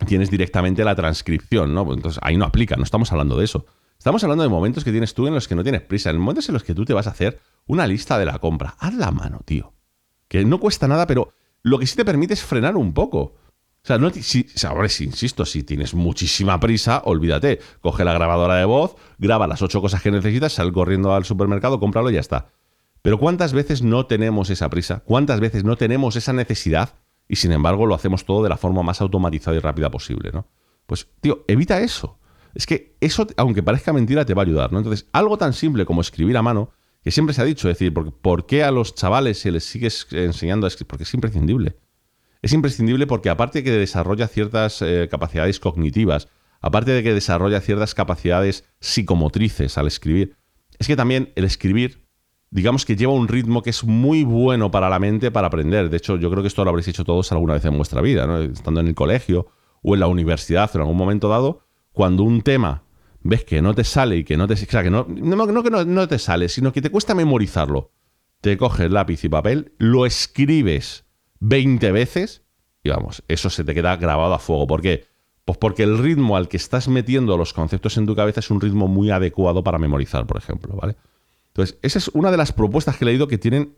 tienes 0.07 0.31
directamente 0.31 0.85
la 0.85 0.95
transcripción, 0.95 1.75
¿no? 1.75 1.93
Entonces 1.93 2.21
ahí 2.23 2.37
no 2.37 2.45
aplica, 2.45 2.77
no 2.77 2.85
estamos 2.85 3.11
hablando 3.13 3.37
de 3.37 3.45
eso. 3.45 3.67
Estamos 3.99 4.23
hablando 4.23 4.45
de 4.45 4.49
momentos 4.49 4.85
que 4.85 4.93
tienes 4.93 5.13
tú 5.13 5.27
en 5.27 5.35
los 5.35 5.49
que 5.49 5.57
no 5.57 5.65
tienes 5.65 5.83
prisa, 5.83 6.11
en 6.11 6.19
momentos 6.19 6.49
en 6.49 6.53
los 6.53 6.63
que 6.63 6.75
tú 6.75 6.85
te 6.85 6.95
vas 6.95 7.09
a 7.09 7.11
hacer 7.11 7.41
una 7.67 7.87
lista 7.87 8.17
de 8.19 8.27
la 8.27 8.39
compra. 8.39 8.77
Haz 8.79 8.95
la 8.95 9.11
mano, 9.11 9.41
tío. 9.45 9.73
Que 10.29 10.45
no 10.45 10.61
cuesta 10.61 10.87
nada, 10.87 11.07
pero 11.07 11.33
lo 11.63 11.79
que 11.79 11.87
sí 11.87 11.97
te 11.97 12.05
permite 12.05 12.35
es 12.35 12.45
frenar 12.45 12.77
un 12.77 12.95
poco. 12.95 13.19
O 13.21 13.87
sea, 13.89 13.99
no, 13.99 14.11
si, 14.11 14.47
ahora 14.67 14.89
sí, 14.89 15.05
insisto, 15.05 15.45
si 15.45 15.65
tienes 15.65 15.95
muchísima 15.95 16.61
prisa, 16.61 17.03
olvídate. 17.05 17.59
Coge 17.81 18.05
la 18.05 18.13
grabadora 18.13 18.57
de 18.57 18.65
voz, 18.65 18.97
graba 19.19 19.47
las 19.47 19.63
ocho 19.63 19.81
cosas 19.81 20.03
que 20.03 20.11
necesitas, 20.11 20.53
sal 20.53 20.73
corriendo 20.73 21.15
al 21.15 21.25
supermercado, 21.25 21.81
cómpralo 21.81 22.11
y 22.11 22.15
ya 22.15 22.21
está. 22.21 22.51
Pero 23.03 23.19
¿cuántas 23.19 23.53
veces 23.53 23.83
no 23.83 24.07
tenemos 24.07 24.51
esa 24.51 24.69
prisa? 24.71 25.03
¿Cuántas 25.05 25.41
veces 25.41 25.65
no 25.65 25.77
tenemos 25.77 26.17
esa 26.17 26.33
necesidad? 26.33 26.95
Y 27.29 27.37
sin 27.37 27.53
embargo 27.53 27.87
lo 27.87 27.95
hacemos 27.95 28.25
todo 28.25 28.43
de 28.43 28.49
la 28.49 28.57
forma 28.57 28.83
más 28.83 29.01
automatizada 29.01 29.57
y 29.57 29.61
rápida 29.61 29.91
posible, 29.91 30.31
¿no? 30.33 30.47
Pues, 30.87 31.07
tío, 31.21 31.45
evita 31.47 31.81
eso. 31.81 32.19
Es 32.55 32.67
que 32.67 32.97
eso, 33.01 33.27
aunque 33.37 33.63
parezca 33.63 33.93
mentira, 33.93 34.25
te 34.25 34.35
va 34.35 34.43
a 34.43 34.47
ayudar, 34.47 34.73
¿no? 34.73 34.79
Entonces, 34.79 35.07
algo 35.13 35.37
tan 35.37 35.53
simple 35.53 35.85
como 35.85 36.01
escribir 36.01 36.37
a 36.39 36.43
mano, 36.43 36.71
que 37.05 37.11
siempre 37.11 37.35
se 37.35 37.43
ha 37.43 37.45
dicho, 37.45 37.69
es 37.69 37.79
decir, 37.79 37.93
¿por 37.93 38.47
qué 38.47 38.65
a 38.65 38.71
los 38.71 38.95
chavales 38.95 39.39
se 39.39 39.53
les 39.53 39.65
sigue 39.65 39.89
enseñando 40.13 40.67
a 40.67 40.69
escribir? 40.69 40.89
Porque 40.89 41.05
es 41.05 41.15
imprescindible. 41.15 41.77
Es 42.43 42.53
imprescindible 42.53 43.07
porque 43.07 43.31
aparte 43.31 43.59
de 43.59 43.65
que 43.65 43.71
desarrolla 43.73 44.29
ciertas 44.29 44.81
eh, 44.83 45.09
capacidades 45.11 45.61
cognitivas, 45.61 46.29
aparte 46.61 46.93
de 46.93 47.03
que 47.03 47.15
desarrolla 47.15 47.61
ciertas 47.61 47.95
capacidades 47.95 48.65
psicomotrices 48.81 49.77
al 49.77 49.87
escribir, 49.87 50.37
es 50.79 50.87
que 50.87 50.97
también 50.97 51.33
el 51.37 51.45
escribir 51.45 52.08
digamos 52.51 52.85
que 52.85 52.97
lleva 52.97 53.13
un 53.13 53.29
ritmo 53.29 53.63
que 53.63 53.71
es 53.71 53.85
muy 53.85 54.25
bueno 54.25 54.71
para 54.71 54.89
la 54.89 54.99
mente 54.99 55.31
para 55.31 55.49
aprender. 55.49 55.91
De 55.91 55.97
hecho, 55.97 56.17
yo 56.17 56.31
creo 56.31 56.43
que 56.43 56.49
esto 56.49 56.65
lo 56.65 56.71
habréis 56.71 56.89
hecho 56.89 57.05
todos 57.05 57.31
alguna 57.33 57.55
vez 57.55 57.65
en 57.65 57.77
vuestra 57.77 58.01
vida, 58.01 58.27
¿no? 58.27 58.39
estando 58.39 58.81
en 58.81 58.89
el 58.89 58.95
colegio 58.95 59.49
o 59.83 59.95
en 59.95 60.01
la 60.01 60.07
universidad 60.07 60.71
en 60.75 60.81
algún 60.81 60.97
momento 60.97 61.29
dado, 61.29 61.61
cuando 61.93 62.23
un 62.23 62.43
tema 62.43 62.85
ves 63.23 63.45
que 63.45 63.63
no 63.63 63.75
te 63.75 63.85
sale 63.85 64.17
y 64.17 64.25
que 64.25 64.37
no 64.37 64.47
te... 64.47 64.55
O 64.55 64.57
sea, 64.57 64.83
que 64.83 64.91
no, 64.91 65.07
no, 65.09 65.63
que 65.63 65.71
no, 65.71 66.09
te 66.09 66.19
sale, 66.19 66.49
sino 66.49 66.73
que 66.73 66.83
te 66.83 66.91
cuesta 66.91 67.15
memorizarlo. 67.15 67.93
Te 68.41 68.57
coges 68.57 68.91
lápiz 68.91 69.25
y 69.25 69.29
papel, 69.29 69.75
lo 69.79 70.07
escribes 70.07 71.05
20 71.41 71.91
veces 71.93 72.45
y 72.85 72.91
vamos, 72.91 73.25
eso 73.27 73.51
se 73.51 73.65
te 73.65 73.75
queda 73.75 73.97
grabado 73.97 74.33
a 74.33 74.39
fuego. 74.39 74.67
¿Por 74.67 74.81
qué? 74.81 75.07
Pues 75.45 75.59
porque 75.59 75.83
el 75.83 75.99
ritmo 75.99 76.37
al 76.37 76.49
que 76.49 76.57
estás 76.57 76.89
metiendo 76.89 77.37
los 77.37 77.53
conceptos 77.53 77.97
en 77.97 78.07
tu 78.07 78.15
cabeza 78.15 78.41
es 78.41 78.51
un 78.51 78.61
ritmo 78.61 78.87
muy 78.87 79.11
adecuado 79.11 79.65
para 79.65 79.79
memorizar, 79.79 80.27
por 80.27 80.37
ejemplo, 80.37 80.77
¿vale? 80.77 80.97
Entonces, 81.59 81.77
esa 81.83 81.99
es 81.99 82.07
una 82.15 82.31
de 82.31 82.37
las 82.37 82.53
propuestas 82.53 82.97
que 82.97 83.05
he 83.05 83.07
leído 83.07 83.27
que 83.27 83.37
tienen 83.37 83.75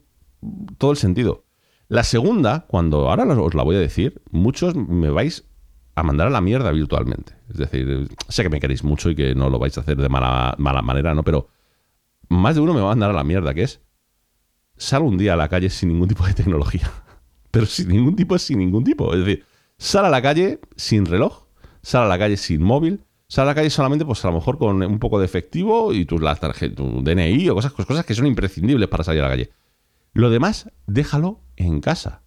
todo 0.76 0.90
el 0.90 0.98
sentido. 0.98 1.46
La 1.88 2.04
segunda, 2.04 2.66
cuando 2.68 3.08
ahora 3.08 3.24
os 3.24 3.54
la 3.54 3.62
voy 3.62 3.76
a 3.76 3.78
decir, 3.78 4.20
muchos 4.30 4.76
me 4.76 5.08
vais 5.08 5.48
a 5.94 6.02
mandar 6.02 6.26
a 6.26 6.30
la 6.30 6.42
mierda 6.42 6.72
virtualmente. 6.72 7.32
Es 7.48 7.56
decir, 7.56 8.10
sé 8.28 8.42
que 8.42 8.50
me 8.50 8.60
queréis 8.60 8.84
mucho 8.84 9.08
y 9.08 9.14
que 9.14 9.34
no 9.34 9.48
lo 9.48 9.58
vais 9.58 9.78
a 9.78 9.80
hacer 9.80 9.96
de 9.96 10.10
mala, 10.10 10.54
mala 10.58 10.82
manera, 10.82 11.14
¿no? 11.14 11.24
Pero 11.24 11.48
más 12.28 12.54
de 12.54 12.60
uno 12.60 12.74
me 12.74 12.82
va 12.82 12.88
a 12.88 12.90
mandar 12.90 13.12
a 13.12 13.14
la 13.14 13.24
mierda, 13.24 13.54
que 13.54 13.62
es 13.62 13.80
sal 14.76 15.00
un 15.00 15.16
día 15.16 15.32
a 15.32 15.36
la 15.36 15.48
calle 15.48 15.70
sin 15.70 15.88
ningún 15.88 16.08
tipo 16.08 16.26
de 16.26 16.34
tecnología. 16.34 16.92
Pero 17.50 17.64
sin 17.64 17.88
ningún 17.88 18.14
tipo 18.14 18.36
es 18.36 18.42
sin 18.42 18.58
ningún 18.58 18.84
tipo. 18.84 19.14
Es 19.14 19.20
decir, 19.20 19.46
sal 19.78 20.04
a 20.04 20.10
la 20.10 20.20
calle 20.20 20.60
sin 20.76 21.06
reloj, 21.06 21.46
sal 21.80 22.02
a 22.04 22.08
la 22.08 22.18
calle 22.18 22.36
sin 22.36 22.62
móvil, 22.62 23.06
Sal 23.30 23.44
a 23.44 23.52
la 23.52 23.54
calle 23.54 23.70
solamente, 23.70 24.04
pues 24.04 24.24
a 24.24 24.28
lo 24.28 24.34
mejor 24.34 24.58
con 24.58 24.82
un 24.82 24.98
poco 24.98 25.20
de 25.20 25.24
efectivo 25.24 25.92
y 25.92 26.04
tu, 26.04 26.18
la 26.18 26.34
tarjeta, 26.34 26.74
tu 26.74 27.00
DNI 27.00 27.48
o 27.50 27.54
cosas, 27.54 27.72
cosas 27.72 28.04
que 28.04 28.12
son 28.12 28.26
imprescindibles 28.26 28.88
para 28.88 29.04
salir 29.04 29.20
a 29.20 29.26
la 29.26 29.30
calle. 29.30 29.50
Lo 30.12 30.30
demás, 30.30 30.68
déjalo 30.88 31.38
en 31.54 31.80
casa. 31.80 32.22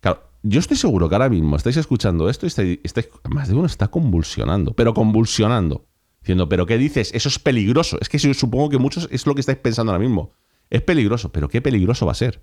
Claro, 0.00 0.28
yo 0.42 0.60
estoy 0.60 0.76
seguro 0.76 1.08
que 1.08 1.14
ahora 1.14 1.30
mismo 1.30 1.56
estáis 1.56 1.78
escuchando 1.78 2.28
esto 2.28 2.44
y 2.44 2.48
estáis, 2.84 3.08
más 3.30 3.48
de 3.48 3.54
uno 3.54 3.64
está 3.64 3.88
convulsionando, 3.88 4.74
pero 4.74 4.92
convulsionando. 4.92 5.86
Diciendo, 6.20 6.50
¿pero 6.50 6.66
qué 6.66 6.76
dices? 6.76 7.12
Eso 7.14 7.30
es 7.30 7.38
peligroso. 7.38 7.96
Es 8.02 8.10
que 8.10 8.18
supongo 8.18 8.68
que 8.68 8.76
muchos 8.76 9.08
es 9.10 9.26
lo 9.26 9.34
que 9.34 9.40
estáis 9.40 9.56
pensando 9.56 9.92
ahora 9.92 10.04
mismo. 10.04 10.32
Es 10.68 10.82
peligroso, 10.82 11.32
pero 11.32 11.48
¿qué 11.48 11.62
peligroso 11.62 12.04
va 12.04 12.12
a 12.12 12.16
ser? 12.16 12.42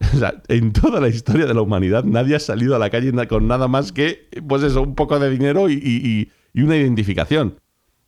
O 0.14 0.18
sea, 0.18 0.42
en 0.48 0.72
toda 0.72 1.00
la 1.00 1.08
historia 1.08 1.44
de 1.44 1.52
la 1.52 1.60
humanidad 1.60 2.04
nadie 2.04 2.36
ha 2.36 2.40
salido 2.40 2.74
a 2.74 2.78
la 2.78 2.88
calle 2.88 3.12
con 3.28 3.46
nada 3.46 3.68
más 3.68 3.92
que, 3.92 4.30
pues 4.48 4.62
eso, 4.62 4.80
un 4.80 4.94
poco 4.94 5.18
de 5.18 5.28
dinero 5.28 5.68
y 5.68 5.74
y 5.74 6.30
una 6.62 6.76
identificación. 6.76 7.60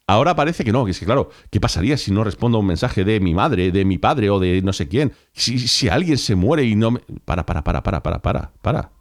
Ahora 0.09 0.37
parece 0.37 0.65
que 0.65 0.71
no, 0.71 0.85
que 0.85 0.93
es 0.93 1.01
que 1.01 1.05
claro, 1.05 1.31
¿qué 1.51 1.61
pasaría 1.61 1.97
si 1.97 2.13
no 2.13 2.23
respondo 2.23 2.59
a 2.59 2.61
un 2.61 2.67
mensaje 2.67 3.05
de 3.05 3.19
mi 3.19 3.35
madre, 3.35 3.73
de 3.73 3.85
mi 3.85 3.99
padre 3.99 4.31
o 4.31 4.39
de 4.39 4.63
no 4.63 4.73
sé 4.73 4.87
quién? 4.87 5.13
Si, 5.33 5.59
si 5.59 5.89
alguien 5.89 6.17
se 6.17 6.37
muere 6.37 6.63
y 6.63 6.77
no 6.77 6.93
me... 6.93 7.01
Para, 7.25 7.45
para, 7.45 7.65
para, 7.65 7.83
para, 7.83 8.03
para, 8.03 8.23
para, 8.23 8.53
para. 8.63 8.93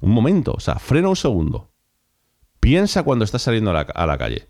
Un 0.00 0.12
momento, 0.12 0.54
o 0.56 0.60
sea, 0.60 0.76
frena 0.76 1.10
un 1.10 1.16
segundo. 1.16 1.70
Piensa 2.58 3.02
cuando 3.02 3.24
estás 3.24 3.42
saliendo 3.42 3.70
a 3.70 4.06
la, 4.06 4.18
calle. 4.18 4.48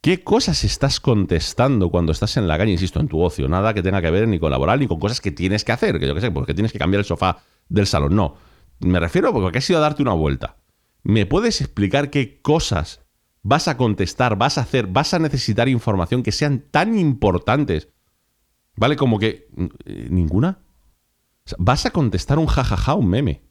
¿Qué 0.00 0.24
cosas 0.24 0.64
estás 0.64 0.98
contestando 0.98 1.90
cuando 1.90 2.10
estás 2.10 2.36
en 2.36 2.48
la 2.48 2.58
calle, 2.58 2.72
insisto, 2.72 2.98
en 2.98 3.06
tu 3.06 3.20
ocio? 3.20 3.48
Nada 3.48 3.74
que 3.74 3.82
tenga 3.82 4.02
que 4.02 4.10
ver 4.10 4.26
ni 4.26 4.40
con 4.40 4.50
laboral 4.50 4.80
ni 4.80 4.88
con 4.88 4.98
cosas 4.98 5.20
que 5.20 5.30
tienes 5.30 5.64
que 5.64 5.70
hacer, 5.70 6.00
que 6.00 6.08
yo 6.08 6.14
qué 6.16 6.20
sé, 6.20 6.32
porque 6.32 6.54
tienes 6.54 6.72
que 6.72 6.80
cambiar 6.80 6.98
el 6.98 7.04
sofá 7.04 7.42
del 7.68 7.86
salón. 7.86 8.16
No. 8.16 8.36
Me 8.80 8.98
refiero 8.98 9.32
porque 9.32 9.58
has 9.58 9.70
ido 9.70 9.78
a 9.78 9.82
darte 9.82 10.02
una 10.02 10.14
vuelta. 10.14 10.56
¿Me 11.04 11.26
puedes 11.26 11.60
explicar 11.60 12.10
qué 12.10 12.40
cosas 12.42 13.01
vas 13.42 13.68
a 13.68 13.76
contestar, 13.76 14.36
vas 14.36 14.58
a 14.58 14.62
hacer, 14.62 14.86
vas 14.86 15.14
a 15.14 15.18
necesitar 15.18 15.68
información 15.68 16.22
que 16.22 16.32
sean 16.32 16.64
tan 16.70 16.98
importantes? 16.98 17.88
¿Vale? 18.76 18.96
Como 18.96 19.18
que. 19.18 19.48
Eh, 19.84 20.08
¿Ninguna? 20.10 20.58
vas 21.58 21.86
a 21.86 21.90
contestar 21.90 22.38
un 22.38 22.46
jajaja, 22.46 22.94
un 22.94 23.08
meme. 23.08 23.42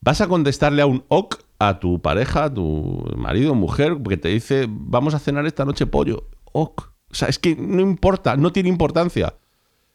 Vas 0.00 0.20
a 0.20 0.28
contestarle 0.28 0.82
a 0.82 0.86
un 0.86 1.04
ok 1.08 1.36
a 1.58 1.80
tu 1.80 2.00
pareja, 2.00 2.44
a 2.44 2.54
tu 2.54 3.04
marido 3.16 3.52
o 3.52 3.54
mujer, 3.54 3.98
que 4.08 4.16
te 4.16 4.28
dice, 4.28 4.66
vamos 4.68 5.14
a 5.14 5.18
cenar 5.18 5.46
esta 5.46 5.64
noche 5.64 5.86
pollo. 5.86 6.28
Ok. 6.52 6.82
O 7.10 7.14
sea, 7.14 7.28
es 7.28 7.38
que 7.38 7.56
no 7.56 7.80
importa, 7.80 8.36
no 8.36 8.52
tiene 8.52 8.68
importancia. 8.68 9.34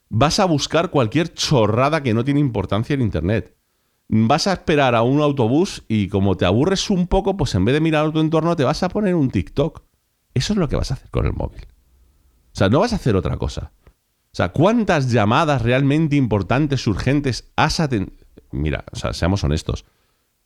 Vas 0.09 0.39
a 0.39 0.45
buscar 0.45 0.89
cualquier 0.89 1.33
chorrada 1.33 2.03
que 2.03 2.13
no 2.13 2.23
tiene 2.23 2.39
importancia 2.39 2.93
en 2.93 3.01
Internet. 3.01 3.55
Vas 4.09 4.47
a 4.47 4.53
esperar 4.53 4.95
a 4.95 5.01
un 5.01 5.21
autobús 5.21 5.83
y 5.87 6.07
como 6.07 6.37
te 6.37 6.45
aburres 6.45 6.89
un 6.89 7.07
poco, 7.07 7.37
pues 7.37 7.55
en 7.55 7.65
vez 7.65 7.73
de 7.73 7.81
mirar 7.81 8.05
a 8.05 8.11
tu 8.11 8.19
entorno, 8.19 8.55
te 8.55 8.63
vas 8.63 8.83
a 8.83 8.89
poner 8.89 9.15
un 9.15 9.31
TikTok. 9.31 9.83
Eso 10.33 10.53
es 10.53 10.59
lo 10.59 10.67
que 10.67 10.75
vas 10.75 10.91
a 10.91 10.95
hacer 10.95 11.09
con 11.09 11.25
el 11.25 11.33
móvil. 11.33 11.65
O 12.53 12.55
sea, 12.55 12.69
no 12.69 12.79
vas 12.79 12.93
a 12.93 12.97
hacer 12.97 13.15
otra 13.15 13.37
cosa. 13.37 13.71
O 14.33 14.35
sea, 14.35 14.49
¿cuántas 14.49 15.11
llamadas 15.11 15.61
realmente 15.61 16.15
importantes, 16.15 16.85
urgentes 16.87 17.51
has 17.55 17.79
atendido? 17.79 18.23
Mira, 18.51 18.85
o 18.91 18.95
sea, 18.95 19.13
seamos 19.13 19.43
honestos. 19.43 19.85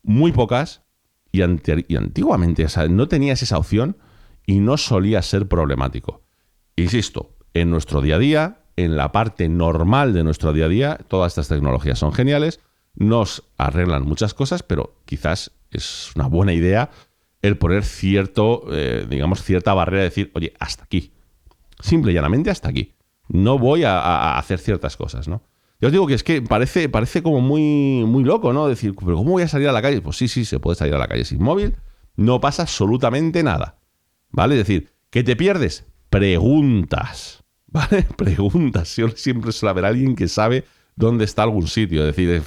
Muy 0.04 0.32
pocas 0.32 0.84
y, 1.32 1.42
antiguamente, 1.42 2.66
o 2.66 2.70
sea, 2.70 2.88
no 2.88 3.08
tenías 3.08 3.42
esa 3.44 3.58
opción 3.58 3.98
y 4.46 4.60
no 4.60 4.78
solía 4.78 5.22
ser 5.22 5.48
problemático. 5.48 6.24
Insisto, 6.76 7.36
en 7.54 7.70
nuestro 7.70 8.02
día 8.02 8.16
a 8.16 8.20
día, 8.20 8.60
en 8.76 8.96
la 8.96 9.12
parte 9.12 9.50
normal 9.50 10.14
de 10.14 10.24
nuestro 10.24 10.54
día 10.54 10.66
a 10.66 10.70
día, 10.70 10.98
todas 11.08 11.32
estas 11.32 11.50
tecnologías 11.50 12.00
son 12.00 12.14
geniales, 12.14 12.60
nos 12.98 13.44
arreglan 13.58 14.04
muchas 14.04 14.34
cosas, 14.34 14.64
pero 14.64 14.96
quizás 15.06 15.52
es 15.72 16.12
una 16.16 16.28
buena 16.28 16.54
idea 16.54 16.90
el 17.42 17.58
poner 17.58 17.86
cierto, 17.86 18.66
eh, 18.72 19.06
digamos, 19.10 19.44
cierta 19.44 19.74
barrera 19.74 20.04
de 20.04 20.10
decir, 20.10 20.32
oye, 20.34 20.54
hasta 20.60 20.84
aquí. 20.84 21.14
Simple 21.80 22.12
y 22.12 22.16
llanamente 22.16 22.50
hasta 22.50 22.70
aquí 22.70 22.98
no 23.30 23.60
voy 23.60 23.84
a, 23.84 24.38
hacer 24.38 24.60
ciertas 24.60 24.98
cosas, 24.98 25.28
¿no? 25.28 25.42
Yo 25.80 25.88
os 25.88 25.92
digo 25.92 26.08
que 26.08 26.16
es 26.16 26.24
que 26.24 26.42
parece, 26.42 26.90
parece 26.90 27.22
como 27.22 27.40
muy, 27.40 28.04
muy 28.06 28.24
loco, 28.24 28.52
¿no? 28.52 28.68
Decir, 28.68 28.96
pero 28.98 29.18
¿cómo 29.18 29.32
voy 29.32 29.44
a 29.44 29.48
salir 29.48 29.68
a 29.68 29.72
la 29.72 29.82
calle? 29.82 30.02
Pues 30.02 30.18
sí, 30.18 30.28
sí, 30.28 30.44
se 30.44 30.60
puede 30.60 30.76
salir 30.76 30.96
a 30.96 30.98
la 30.98 31.08
calle 31.08 31.24
sin 31.24 31.42
móvil, 31.42 31.76
no 32.16 32.42
pasa 32.42 32.64
absolutamente 32.64 33.44
nada, 33.44 33.78
¿vale? 34.32 34.56
Es 34.60 34.68
decir, 34.68 34.92
¿qué 35.12 35.24
te 35.24 35.36
pierdes? 35.36 35.86
Preguntas, 36.10 37.44
¿vale? 37.68 38.08
Preguntas. 38.16 38.98
siempre 39.16 39.52
suele 39.52 39.72
haber 39.72 39.86
alguien 39.86 40.16
que 40.16 40.28
sabe 40.28 40.66
dónde 40.98 41.24
está 41.24 41.44
algún 41.44 41.68
sitio. 41.68 42.02
Es 42.02 42.16
decir, 42.16 42.44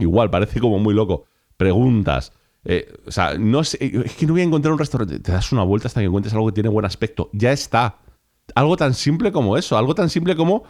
igual, 0.00 0.30
parece 0.30 0.58
como 0.58 0.80
muy 0.80 0.94
loco. 0.94 1.26
Preguntas. 1.56 2.32
Eh, 2.64 2.92
o 3.06 3.12
sea, 3.12 3.38
no 3.38 3.62
sé, 3.62 3.78
es 4.04 4.14
que 4.16 4.26
no 4.26 4.32
voy 4.32 4.40
a 4.40 4.44
encontrar 4.44 4.72
un 4.72 4.78
restaurante. 4.80 5.20
Te 5.20 5.30
das 5.30 5.52
una 5.52 5.62
vuelta 5.62 5.86
hasta 5.86 6.00
que 6.00 6.06
encuentres 6.06 6.34
algo 6.34 6.46
que 6.46 6.52
tiene 6.52 6.68
buen 6.68 6.84
aspecto. 6.84 7.30
Ya 7.32 7.52
está 7.52 7.98
algo 8.56 8.76
tan 8.76 8.94
simple 8.94 9.30
como 9.30 9.56
eso, 9.56 9.78
algo 9.78 9.94
tan 9.94 10.10
simple 10.10 10.34
como 10.34 10.64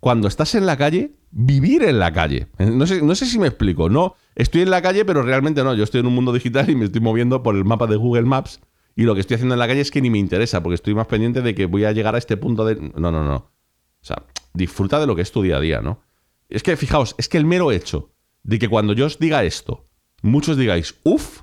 cuando 0.00 0.26
estás 0.26 0.56
en 0.56 0.66
la 0.66 0.76
calle, 0.76 1.14
vivir 1.30 1.84
en 1.84 2.00
la 2.00 2.12
calle. 2.12 2.48
Eh, 2.58 2.66
no 2.66 2.86
sé, 2.86 3.02
no 3.02 3.14
sé 3.14 3.26
si 3.26 3.38
me 3.38 3.46
explico, 3.46 3.88
no, 3.88 4.16
estoy 4.34 4.62
en 4.62 4.70
la 4.70 4.82
calle, 4.82 5.04
pero 5.04 5.22
realmente 5.22 5.62
no, 5.62 5.74
yo 5.74 5.84
estoy 5.84 6.00
en 6.00 6.06
un 6.06 6.14
mundo 6.14 6.32
digital 6.32 6.68
y 6.68 6.74
me 6.74 6.86
estoy 6.86 7.00
moviendo 7.00 7.42
por 7.42 7.54
el 7.54 7.64
mapa 7.64 7.86
de 7.86 7.96
Google 7.96 8.22
Maps 8.22 8.60
y 8.96 9.04
lo 9.04 9.14
que 9.14 9.20
estoy 9.20 9.36
haciendo 9.36 9.54
en 9.54 9.60
la 9.60 9.68
calle 9.68 9.80
es 9.80 9.90
que 9.90 10.02
ni 10.02 10.10
me 10.10 10.18
interesa, 10.18 10.62
porque 10.62 10.74
estoy 10.74 10.94
más 10.94 11.06
pendiente 11.06 11.40
de 11.40 11.54
que 11.54 11.66
voy 11.66 11.84
a 11.84 11.92
llegar 11.92 12.14
a 12.14 12.18
este 12.18 12.36
punto 12.36 12.64
de... 12.64 12.76
No, 12.76 13.12
no, 13.12 13.24
no. 13.24 13.36
O 13.36 14.04
sea, 14.04 14.24
disfruta 14.52 14.98
de 14.98 15.06
lo 15.06 15.14
que 15.14 15.22
es 15.22 15.30
tu 15.30 15.42
día 15.42 15.58
a 15.58 15.60
día, 15.60 15.80
¿no? 15.80 16.00
Es 16.52 16.62
que, 16.62 16.76
fijaos, 16.76 17.14
es 17.18 17.28
que 17.28 17.38
el 17.38 17.46
mero 17.46 17.72
hecho 17.72 18.12
de 18.42 18.58
que 18.58 18.68
cuando 18.68 18.92
yo 18.92 19.06
os 19.06 19.18
diga 19.18 19.44
esto, 19.44 19.86
muchos 20.22 20.56
digáis, 20.56 20.96
uff, 21.04 21.42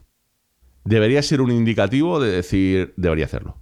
debería 0.84 1.22
ser 1.22 1.42
un 1.42 1.52
indicativo 1.52 2.20
de 2.20 2.32
decir, 2.32 2.94
debería 2.98 3.26
hacerlo. 3.26 3.62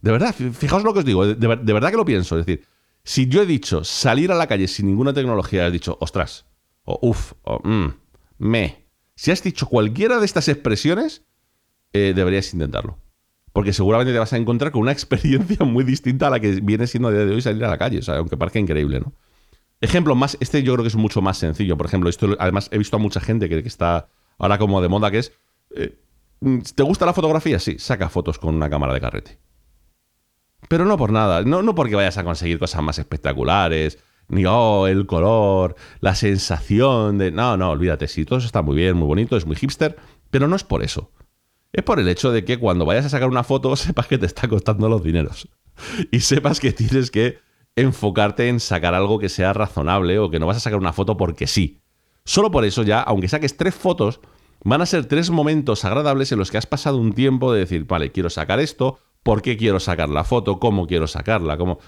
De 0.00 0.10
verdad, 0.10 0.34
fijaos 0.34 0.82
lo 0.82 0.92
que 0.92 1.00
os 1.00 1.04
digo, 1.04 1.26
de, 1.26 1.46
verdad 1.46 1.90
que 1.90 1.96
lo 1.96 2.04
pienso. 2.04 2.38
Es 2.38 2.46
decir, 2.46 2.66
si 3.04 3.28
yo 3.28 3.42
he 3.42 3.46
dicho 3.46 3.84
salir 3.84 4.32
a 4.32 4.34
la 4.34 4.46
calle 4.46 4.66
sin 4.66 4.86
ninguna 4.86 5.12
tecnología, 5.12 5.66
has 5.66 5.72
dicho, 5.72 5.96
ostras, 6.00 6.46
o 6.84 6.98
uff, 7.02 7.34
o 7.42 7.60
mm, 7.62 7.94
me. 8.38 8.88
Si 9.14 9.30
has 9.30 9.42
dicho 9.42 9.66
cualquiera 9.66 10.18
de 10.18 10.26
estas 10.26 10.48
expresiones, 10.48 11.24
eh, 11.92 12.12
deberías 12.16 12.52
intentarlo. 12.52 12.98
Porque 13.52 13.72
seguramente 13.72 14.12
te 14.12 14.18
vas 14.18 14.32
a 14.32 14.38
encontrar 14.38 14.72
con 14.72 14.82
una 14.82 14.92
experiencia 14.92 15.64
muy 15.64 15.84
distinta 15.84 16.28
a 16.28 16.30
la 16.30 16.40
que 16.40 16.60
viene 16.60 16.86
siendo 16.86 17.08
a 17.08 17.12
día 17.12 17.24
de 17.24 17.34
hoy 17.34 17.42
salir 17.42 17.64
a 17.64 17.70
la 17.70 17.78
calle, 17.78 17.98
o 17.98 18.02
sea, 18.02 18.16
aunque 18.16 18.36
parezca 18.36 18.58
increíble, 18.58 19.00
¿no? 19.00 19.12
Ejemplo 19.82 20.14
más, 20.14 20.38
este 20.38 20.62
yo 20.62 20.74
creo 20.74 20.84
que 20.84 20.88
es 20.88 20.96
mucho 20.96 21.20
más 21.20 21.38
sencillo. 21.38 21.76
Por 21.76 21.86
ejemplo, 21.86 22.08
esto 22.08 22.36
además 22.38 22.68
he 22.70 22.78
visto 22.78 22.96
a 22.96 23.00
mucha 23.00 23.20
gente 23.20 23.48
que, 23.48 23.58
está 23.58 24.08
ahora 24.38 24.56
como 24.56 24.80
de 24.80 24.88
moda, 24.88 25.10
que 25.10 25.18
es, 25.18 25.32
eh, 25.74 25.98
¿te 26.76 26.84
gusta 26.84 27.04
la 27.04 27.12
fotografía? 27.12 27.58
Sí, 27.58 27.80
saca 27.80 28.08
fotos 28.08 28.38
con 28.38 28.54
una 28.54 28.70
cámara 28.70 28.94
de 28.94 29.00
carrete. 29.00 29.38
Pero 30.68 30.84
no 30.84 30.96
por 30.96 31.10
nada, 31.10 31.42
no, 31.42 31.62
no 31.62 31.74
porque 31.74 31.96
vayas 31.96 32.16
a 32.16 32.22
conseguir 32.22 32.60
cosas 32.60 32.80
más 32.80 33.00
espectaculares, 33.00 33.98
ni 34.28 34.44
oh, 34.46 34.86
el 34.86 35.04
color, 35.06 35.74
la 35.98 36.14
sensación 36.14 37.18
de... 37.18 37.32
No, 37.32 37.56
no, 37.56 37.70
olvídate, 37.70 38.06
sí, 38.06 38.24
todo 38.24 38.38
eso 38.38 38.46
está 38.46 38.62
muy 38.62 38.76
bien, 38.76 38.96
muy 38.96 39.08
bonito, 39.08 39.36
es 39.36 39.46
muy 39.46 39.56
hipster, 39.56 39.96
pero 40.30 40.46
no 40.46 40.54
es 40.54 40.62
por 40.62 40.84
eso. 40.84 41.10
Es 41.72 41.82
por 41.82 41.98
el 41.98 42.06
hecho 42.06 42.30
de 42.30 42.44
que 42.44 42.56
cuando 42.56 42.86
vayas 42.86 43.06
a 43.06 43.08
sacar 43.08 43.28
una 43.28 43.42
foto 43.42 43.74
sepas 43.76 44.06
que 44.06 44.16
te 44.16 44.26
está 44.26 44.46
costando 44.46 44.88
los 44.88 45.02
dineros. 45.02 45.48
Y 46.12 46.20
sepas 46.20 46.60
que 46.60 46.72
tienes 46.72 47.10
que 47.10 47.40
enfocarte 47.76 48.48
en 48.48 48.60
sacar 48.60 48.94
algo 48.94 49.18
que 49.18 49.28
sea 49.28 49.52
razonable 49.52 50.18
o 50.18 50.30
que 50.30 50.38
no 50.38 50.46
vas 50.46 50.58
a 50.58 50.60
sacar 50.60 50.78
una 50.78 50.92
foto 50.92 51.16
porque 51.16 51.46
sí. 51.46 51.80
Solo 52.24 52.50
por 52.50 52.64
eso 52.64 52.82
ya, 52.82 53.00
aunque 53.00 53.28
saques 53.28 53.56
tres 53.56 53.74
fotos, 53.74 54.20
van 54.64 54.82
a 54.82 54.86
ser 54.86 55.06
tres 55.06 55.30
momentos 55.30 55.84
agradables 55.84 56.30
en 56.32 56.38
los 56.38 56.50
que 56.50 56.58
has 56.58 56.66
pasado 56.66 56.98
un 56.98 57.12
tiempo 57.12 57.52
de 57.52 57.60
decir, 57.60 57.84
vale, 57.86 58.12
quiero 58.12 58.30
sacar 58.30 58.60
esto, 58.60 58.98
por 59.22 59.42
qué 59.42 59.56
quiero 59.56 59.80
sacar 59.80 60.08
la 60.08 60.24
foto, 60.24 60.58
cómo 60.58 60.86
quiero 60.86 61.06
sacarla, 61.06 61.56
cómo... 61.56 61.78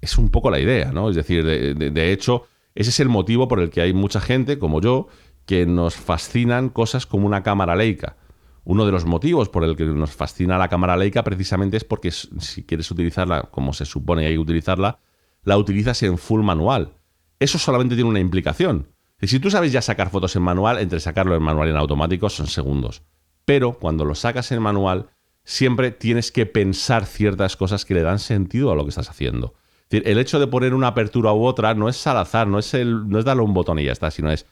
Es 0.00 0.18
un 0.18 0.28
poco 0.28 0.50
la 0.50 0.60
idea, 0.60 0.92
¿no? 0.92 1.08
Es 1.08 1.16
decir, 1.16 1.44
de, 1.44 2.12
hecho, 2.12 2.44
ese 2.74 2.90
es 2.90 3.00
el 3.00 3.08
motivo 3.08 3.48
por 3.48 3.60
el 3.60 3.70
que 3.70 3.80
hay 3.80 3.94
mucha 3.94 4.20
gente, 4.20 4.58
como 4.58 4.82
yo, 4.82 5.08
que 5.46 5.64
nos 5.64 5.94
fascinan 5.94 6.68
cosas 6.68 7.06
como 7.06 7.26
una 7.26 7.42
cámara 7.42 7.74
Leica. 7.74 8.16
Uno 8.64 8.86
de 8.86 8.92
los 8.92 9.04
motivos 9.04 9.48
por 9.48 9.64
el 9.64 9.76
que 9.76 9.84
nos 9.84 10.12
fascina 10.12 10.58
la 10.58 10.68
cámara 10.68 10.96
Leica 10.96 11.22
precisamente 11.22 11.76
es 11.76 11.84
porque 11.84 12.10
si 12.10 12.64
quieres 12.64 12.90
utilizarla 12.90 13.42
como 13.50 13.72
se 13.72 13.84
supone 13.84 14.26
hay 14.26 14.34
que 14.34 14.38
utilizarla, 14.38 15.00
la 15.42 15.58
utilizas 15.58 16.02
en 16.02 16.16
full 16.16 16.42
manual. 16.42 16.94
Eso 17.38 17.58
solamente 17.58 17.94
tiene 17.94 18.10
una 18.10 18.20
implicación. 18.20 18.88
Si 19.20 19.38
tú 19.38 19.50
sabes 19.50 19.72
ya 19.72 19.82
sacar 19.82 20.10
fotos 20.10 20.34
en 20.36 20.42
manual, 20.42 20.78
entre 20.78 21.00
sacarlo 21.00 21.34
en 21.34 21.42
manual 21.42 21.68
y 21.68 21.70
en 21.70 21.76
automático 21.76 22.28
son 22.28 22.46
segundos. 22.46 23.02
Pero 23.44 23.74
cuando 23.74 24.04
lo 24.04 24.14
sacas 24.14 24.50
en 24.52 24.62
manual, 24.62 25.10
siempre 25.44 25.90
tienes 25.90 26.32
que 26.32 26.46
pensar 26.46 27.04
ciertas 27.04 27.56
cosas 27.56 27.84
que 27.84 27.94
le 27.94 28.02
dan 28.02 28.18
sentido 28.18 28.72
a 28.72 28.74
lo 28.74 28.84
que 28.84 28.90
estás 28.90 29.10
haciendo. 29.10 29.54
el 29.90 30.18
hecho 30.18 30.40
de 30.40 30.46
poner 30.46 30.74
una 30.74 30.88
apertura 30.88 31.32
u 31.32 31.44
otra 31.44 31.74
no 31.74 31.88
es 31.88 32.06
al 32.06 32.16
azar, 32.16 32.46
no 32.46 32.58
es, 32.58 32.72
el, 32.74 33.08
no 33.08 33.18
es 33.18 33.24
darle 33.24 33.42
un 33.42 33.54
botón 33.54 33.78
y 33.78 33.84
ya 33.84 33.92
está, 33.92 34.10
sino 34.10 34.30
es, 34.32 34.46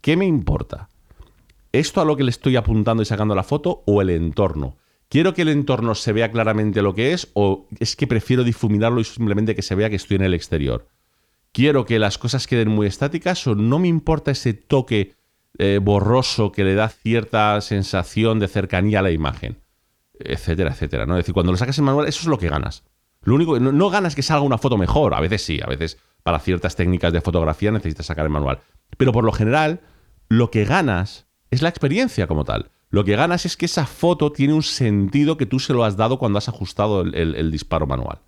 ¿qué 0.00 0.16
me 0.16 0.26
importa? 0.26 0.88
¿Esto 1.72 2.00
a 2.00 2.04
lo 2.04 2.16
que 2.16 2.24
le 2.24 2.30
estoy 2.30 2.56
apuntando 2.56 3.02
y 3.02 3.06
sacando 3.06 3.34
la 3.34 3.42
foto 3.42 3.82
o 3.86 4.00
el 4.02 4.10
entorno? 4.10 4.76
¿Quiero 5.08 5.34
que 5.34 5.42
el 5.42 5.48
entorno 5.48 5.94
se 5.94 6.12
vea 6.12 6.30
claramente 6.30 6.82
lo 6.82 6.94
que 6.94 7.12
es 7.12 7.28
o 7.34 7.66
es 7.78 7.96
que 7.96 8.06
prefiero 8.06 8.44
difuminarlo 8.44 9.00
y 9.00 9.04
simplemente 9.04 9.54
que 9.54 9.62
se 9.62 9.74
vea 9.74 9.90
que 9.90 9.96
estoy 9.96 10.16
en 10.16 10.22
el 10.22 10.34
exterior? 10.34 10.88
¿Quiero 11.52 11.84
que 11.86 11.98
las 11.98 12.18
cosas 12.18 12.46
queden 12.46 12.68
muy 12.68 12.86
estáticas 12.86 13.46
o 13.46 13.54
no 13.54 13.78
me 13.78 13.88
importa 13.88 14.30
ese 14.30 14.52
toque 14.52 15.14
eh, 15.58 15.80
borroso 15.82 16.52
que 16.52 16.64
le 16.64 16.74
da 16.74 16.88
cierta 16.88 17.60
sensación 17.60 18.38
de 18.38 18.48
cercanía 18.48 19.00
a 19.00 19.02
la 19.02 19.10
imagen? 19.10 19.58
etcétera, 20.20 20.70
etcétera. 20.70 21.06
¿no? 21.06 21.14
Es 21.14 21.24
decir, 21.24 21.34
cuando 21.34 21.52
lo 21.52 21.58
sacas 21.58 21.78
en 21.78 21.84
manual, 21.84 22.06
eso 22.08 22.20
es 22.20 22.26
lo 22.26 22.38
que 22.38 22.48
ganas. 22.48 22.84
Lo 23.22 23.34
único, 23.34 23.58
no, 23.58 23.72
no 23.72 23.90
ganas 23.90 24.14
que 24.14 24.22
salga 24.22 24.44
una 24.44 24.58
foto 24.58 24.76
mejor, 24.76 25.14
a 25.14 25.20
veces 25.20 25.42
sí, 25.42 25.60
a 25.62 25.66
veces 25.66 25.98
para 26.22 26.38
ciertas 26.38 26.76
técnicas 26.76 27.12
de 27.12 27.20
fotografía 27.20 27.70
necesitas 27.70 28.06
sacar 28.06 28.24
el 28.24 28.30
manual. 28.30 28.60
Pero 28.96 29.12
por 29.12 29.24
lo 29.24 29.32
general, 29.32 29.80
lo 30.28 30.50
que 30.50 30.64
ganas 30.64 31.26
es 31.50 31.62
la 31.62 31.68
experiencia 31.68 32.26
como 32.26 32.44
tal. 32.44 32.70
Lo 32.90 33.04
que 33.04 33.16
ganas 33.16 33.44
es 33.44 33.56
que 33.56 33.66
esa 33.66 33.86
foto 33.86 34.32
tiene 34.32 34.54
un 34.54 34.62
sentido 34.62 35.36
que 35.36 35.46
tú 35.46 35.58
se 35.58 35.74
lo 35.74 35.84
has 35.84 35.96
dado 35.96 36.18
cuando 36.18 36.38
has 36.38 36.48
ajustado 36.48 37.02
el, 37.02 37.50
disparo 37.50 37.86
manual. 37.86 38.20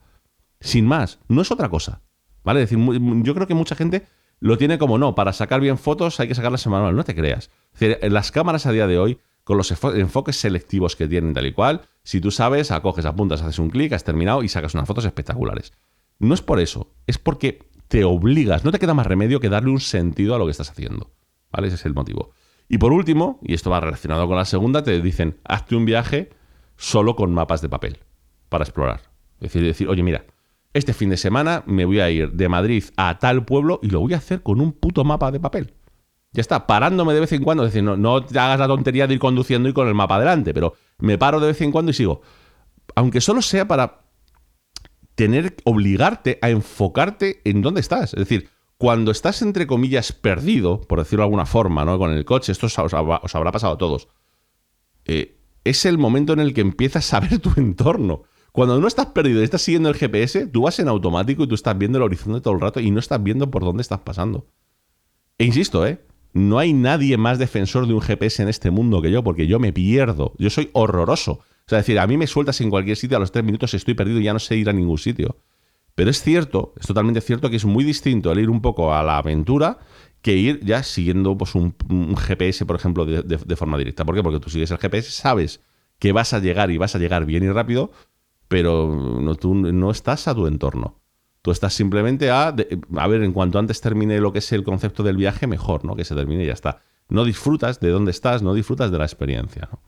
Sin 0.61 0.87
más, 0.87 1.19
no 1.29 1.41
es 1.41 1.51
otra 1.51 1.69
cosa. 1.69 2.03
¿Vale? 2.45 2.63
Es 2.63 2.71
decir, 2.71 2.85
yo 3.23 3.35
creo 3.35 3.47
que 3.47 3.55
mucha 3.55 3.75
gente 3.75 4.07
lo 4.39 4.57
tiene 4.59 4.79
como 4.79 4.99
no, 4.99 5.15
para 5.15 5.33
sacar 5.33 5.61
bien 5.61 5.79
fotos 5.79 6.19
hay 6.21 6.29
que 6.29 6.35
sacarlas 6.35 6.65
en 6.67 6.73
manual. 6.73 6.97
No 6.97 7.05
te 7.05 7.15
creas. 7.15 7.51
Las 8.03 8.33
cámaras 8.33 8.67
a 8.67 8.73
día 8.73 8.87
de 8.87 8.99
hoy 8.99 9.19
con 9.45 9.57
los 9.57 9.71
enfoques 9.71 10.37
selectivos 10.37 10.97
que 10.97 11.09
tienen 11.09 11.35
tal 11.35 11.47
y 11.47 11.53
cual, 11.53 11.83
si 12.03 12.21
tú 12.21 12.31
sabes, 12.31 12.71
acoges, 12.71 13.05
apuntas, 13.05 13.43
haces 13.43 13.59
un 13.59 13.71
clic, 13.71 13.93
has 13.93 14.05
terminado 14.05 14.43
y 14.43 14.49
sacas 14.49 14.75
unas 14.75 14.87
fotos 14.87 15.05
espectaculares. 15.05 15.73
No 16.19 16.35
es 16.35 16.43
por 16.43 16.61
eso, 16.61 16.95
es 17.07 17.19
porque 17.19 17.71
te 17.89 18.05
obligas, 18.05 18.65
no 18.65 18.73
te 18.73 18.79
queda 18.79 18.95
más 18.95 19.07
remedio 19.07 19.41
que 19.41 19.49
darle 19.49 19.71
un 19.71 19.81
sentido 19.81 20.35
a 20.35 20.39
lo 20.39 20.45
que 20.45 20.53
estás 20.53 20.71
haciendo. 20.71 21.11
¿Vale? 21.51 21.67
Ese 21.67 21.77
es 21.77 21.87
el 21.87 21.95
motivo. 21.95 22.33
Y 22.73 22.79
por 22.79 22.93
último, 22.93 23.41
y 23.43 23.55
esto 23.55 23.69
va 23.69 23.81
relacionado 23.81 24.29
con 24.29 24.37
la 24.37 24.45
segunda, 24.45 24.85
te 24.85 25.03
dicen, 25.03 25.41
hazte 25.43 25.75
un 25.75 25.85
viaje 25.85 26.31
solo 26.77 27.17
con 27.17 27.35
mapas 27.35 27.61
de 27.63 27.69
papel 27.69 27.99
para 28.49 28.63
explorar. 28.63 29.01
Es 29.41 29.53
decir, 29.53 29.65
decir, 29.65 29.89
oye, 29.89 30.05
mira, 30.05 30.25
este 30.73 30.95
fin 30.95 31.11
de 31.11 31.17
semana 31.17 31.65
me 31.67 31.85
voy 31.85 31.99
a 31.99 32.09
ir 32.11 32.31
de 32.31 32.49
Madrid 32.49 32.85
a 32.97 33.19
tal 33.19 33.45
pueblo 33.45 33.81
y 33.83 33.89
lo 33.89 33.99
voy 33.99 34.15
a 34.15 34.19
hacer 34.19 34.45
con 34.45 34.61
un 34.61 34.71
puto 34.71 35.03
mapa 35.03 35.33
de 35.33 35.41
papel. 35.41 35.75
Ya 36.31 36.43
está, 36.43 36.69
parándome 36.69 37.13
de 37.13 37.19
vez 37.19 37.33
en 37.33 37.43
cuando, 37.43 37.65
es 37.65 37.73
decir, 37.73 37.83
no, 37.83 37.97
no 37.97 38.25
te 38.25 38.39
hagas 38.39 38.61
la 38.61 38.69
tontería 38.69 39.09
de 39.09 39.15
ir 39.15 39.21
conduciendo 39.21 39.69
y 39.69 39.73
con 39.73 39.89
el 39.89 39.95
mapa 39.95 40.15
adelante, 40.15 40.55
pero 40.55 40.75
me 40.99 41.19
paro 41.19 41.41
de 41.41 41.49
vez 41.49 41.61
en 41.63 41.73
cuando 41.73 41.91
y 41.91 41.95
sigo. 41.95 42.23
Aunque 42.95 43.21
solo 43.21 43.43
sea 43.43 43.67
para 43.67 44.03
tener, 45.17 45.57
obligarte 45.65 46.39
a 46.41 46.51
enfocarte 46.51 47.41
en 47.45 47.63
dónde 47.63 47.81
estás. 47.81 48.15
Es 48.15 48.21
decir, 48.21 48.49
cuando 48.81 49.11
estás, 49.11 49.43
entre 49.43 49.67
comillas, 49.67 50.15
perdido, 50.15 50.81
por 50.81 51.01
decirlo 51.01 51.21
de 51.21 51.27
alguna 51.27 51.45
forma, 51.45 51.85
¿no? 51.85 51.99
Con 51.99 52.13
el 52.13 52.25
coche, 52.25 52.51
esto 52.51 52.65
os, 52.65 52.95
habrá 52.95 53.53
pasado 53.53 53.75
a 53.75 53.77
todos. 53.77 54.09
Eh, 55.05 55.37
es 55.65 55.85
el 55.85 55.99
momento 55.99 56.33
en 56.33 56.41
el 56.41 56.55
que 56.55 56.63
empiezas 56.63 57.13
a 57.13 57.21
ver 57.21 57.41
tu 57.41 57.53
entorno. 57.59 58.23
Cuando 58.53 58.81
no 58.81 58.89
estás 58.89 59.09
perdido 59.09 59.43
y 59.43 59.45
estás 59.45 59.61
siguiendo 59.61 59.91
el 59.91 59.97
GPS, 59.97 60.47
tú 60.47 60.63
vas 60.63 60.79
en 60.79 60.89
automático 60.89 61.45
y 61.45 61.47
tú 61.47 61.57
estás 61.57 61.77
viendo 61.77 61.99
el 61.99 62.05
horizonte 62.05 62.41
todo 62.41 62.55
el 62.55 62.61
rato 62.63 62.81
y 62.81 62.91
no 62.91 63.01
estás 63.01 63.23
viendo 63.23 63.51
por 63.51 63.65
dónde 63.65 63.83
estás 63.83 64.01
pasando. 64.01 64.47
E 65.37 65.45
insisto, 65.45 65.87
¿eh? 65.87 66.01
No 66.33 66.59
hay 66.59 66.73
nadie 66.73 67.19
más 67.19 67.39
defensor 67.39 67.87
de 67.87 67.93
un 67.93 68.01
GPS 68.01 68.43
en 68.43 68.49
este 68.49 68.71
mundo 68.71 69.03
que 69.03 69.11
yo, 69.11 69.23
porque 69.23 69.47
yo 69.47 69.59
me 69.59 69.75
pierdo. 69.75 70.33
Yo 70.39 70.49
soy 70.49 70.71
horroroso. 70.73 71.33
O 71.33 71.69
sea, 71.69 71.77
decir, 71.77 71.99
a 71.99 72.07
mí 72.07 72.17
me 72.17 72.27
sueltas 72.27 72.59
en 72.63 72.71
cualquier 72.71 72.97
sitio, 72.97 73.19
a 73.19 73.21
los 73.21 73.31
tres 73.31 73.45
minutos 73.45 73.75
estoy 73.75 73.93
perdido 73.93 74.21
y 74.21 74.25
ya 74.25 74.33
no 74.33 74.39
sé 74.39 74.57
ir 74.57 74.71
a 74.71 74.73
ningún 74.73 74.97
sitio. 74.97 75.37
Pero 76.01 76.13
es 76.13 76.23
cierto, 76.23 76.73
es 76.81 76.87
totalmente 76.87 77.21
cierto 77.21 77.51
que 77.51 77.57
es 77.57 77.67
muy 77.67 77.85
distinto 77.85 78.33
el 78.33 78.39
ir 78.39 78.49
un 78.49 78.63
poco 78.63 78.95
a 78.95 79.03
la 79.03 79.19
aventura 79.19 79.81
que 80.23 80.35
ir 80.35 80.65
ya 80.65 80.83
siguiendo 80.83 81.37
pues, 81.37 81.55
un, 81.55 81.75
GPS, 82.17 82.65
por 82.65 82.75
ejemplo, 82.75 83.05
de, 83.05 83.57
forma 83.57 83.77
directa. 83.77 84.07
¿Por 84.07 84.15
qué? 84.15 84.23
Porque 84.23 84.41
tú 84.41 84.49
sigues 84.49 84.71
el 84.71 84.79
GPS, 84.79 85.11
sabes 85.11 85.61
que 85.99 86.13
vas 86.13 86.33
a 86.33 86.39
llegar 86.39 86.71
y 86.71 86.79
vas 86.79 86.95
a 86.95 86.99
llegar 86.99 87.27
bien 87.27 87.45
y 87.45 87.51
rápido, 87.51 87.91
pero 88.49 89.21
no, 89.21 89.35
tú 89.35 89.55
no 89.55 89.91
estás 89.91 90.27
a 90.27 90.35
tu 90.35 90.47
entorno. 90.47 91.03
Tú 91.43 91.51
estás 91.51 91.75
simplemente 91.75 92.31
a, 92.31 92.57
a 92.97 93.07
ver, 93.07 93.23
en 93.23 93.35
cuanto 93.35 93.59
antes 93.59 93.83
termine 93.83 94.21
lo 94.21 94.33
que 94.33 94.39
es 94.39 94.51
el 94.53 94.65
concepto 94.65 95.03
del 95.03 95.19
viaje, 95.19 95.47
mejor, 95.47 95.85
¿no? 95.85 95.97
Que 95.97 96.07
se 96.07 96.15
termine 96.15 96.45
y 96.45 96.47
ya 96.47 96.55
está. 96.55 96.81
No 97.11 97.27
disfrutas 97.27 97.79
de 97.79 97.91
dónde 97.91 98.11
estás, 98.11 98.41
no 98.41 98.55
disfrutas 98.55 98.91
de 98.91 98.97
la 98.97 99.05
experiencia, 99.05 99.69
¿no? 99.71 99.83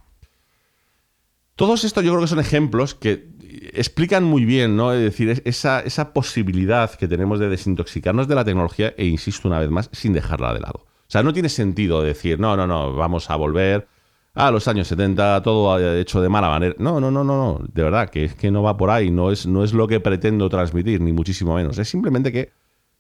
Todos 1.63 1.85
estos 1.85 2.03
yo 2.03 2.11
creo 2.11 2.23
que 2.23 2.27
son 2.27 2.41
ejemplos 2.41 2.97
que 2.97 3.29
explican 3.73 4.25
muy 4.25 4.45
bien, 4.45 4.75
¿no? 4.75 4.93
Es 4.93 5.01
decir, 5.01 5.41
esa, 5.45 6.13
posibilidad 6.13 6.91
que 6.91 7.07
tenemos 7.07 7.39
de 7.39 7.49
desintoxicarnos 7.49 8.27
de 8.27 8.35
la 8.35 8.45
tecnología 8.45 8.93
e 8.99 9.07
insisto 9.07 9.47
una 9.47 9.61
vez 9.61 9.71
más, 9.71 9.89
sin 9.93 10.13
dejarla 10.13 10.55
de 10.55 10.59
lado. 10.59 10.81
O 10.83 11.07
sea, 11.07 11.23
no 11.23 11.33
tiene 11.33 11.49
sentido 11.49 12.03
decir, 12.03 12.41
no, 12.41 12.57
no, 12.57 12.67
no, 12.67 12.97
vamos 12.97 13.31
a 13.31 13.37
volver 13.37 13.87
a 14.35 14.51
los 14.51 14.67
años 14.67 14.89
70, 14.89 15.41
todo 15.45 15.79
hecho 15.97 16.21
de 16.21 16.29
mala 16.29 16.49
manera. 16.49 16.75
No, 16.81 16.99
no, 16.99 17.13
no, 17.13 17.23
no, 17.23 17.37
no. 17.37 17.65
De 17.73 17.85
verdad, 17.85 18.11
que 18.11 18.25
es 18.25 18.35
que 18.35 18.51
no 18.51 18.65
va 18.65 18.77
por 18.77 18.91
ahí, 18.91 19.13
no 19.13 19.31
es, 19.31 19.47
no 19.47 19.63
es 19.63 19.73
lo 19.73 19.87
que 19.87 20.01
pretendo 20.01 20.49
transmitir, 20.49 21.01
ni 21.01 21.13
muchísimo 21.13 21.55
menos. 21.55 21.79
Es 21.79 21.89
simplemente 21.89 22.33
que 22.33 22.51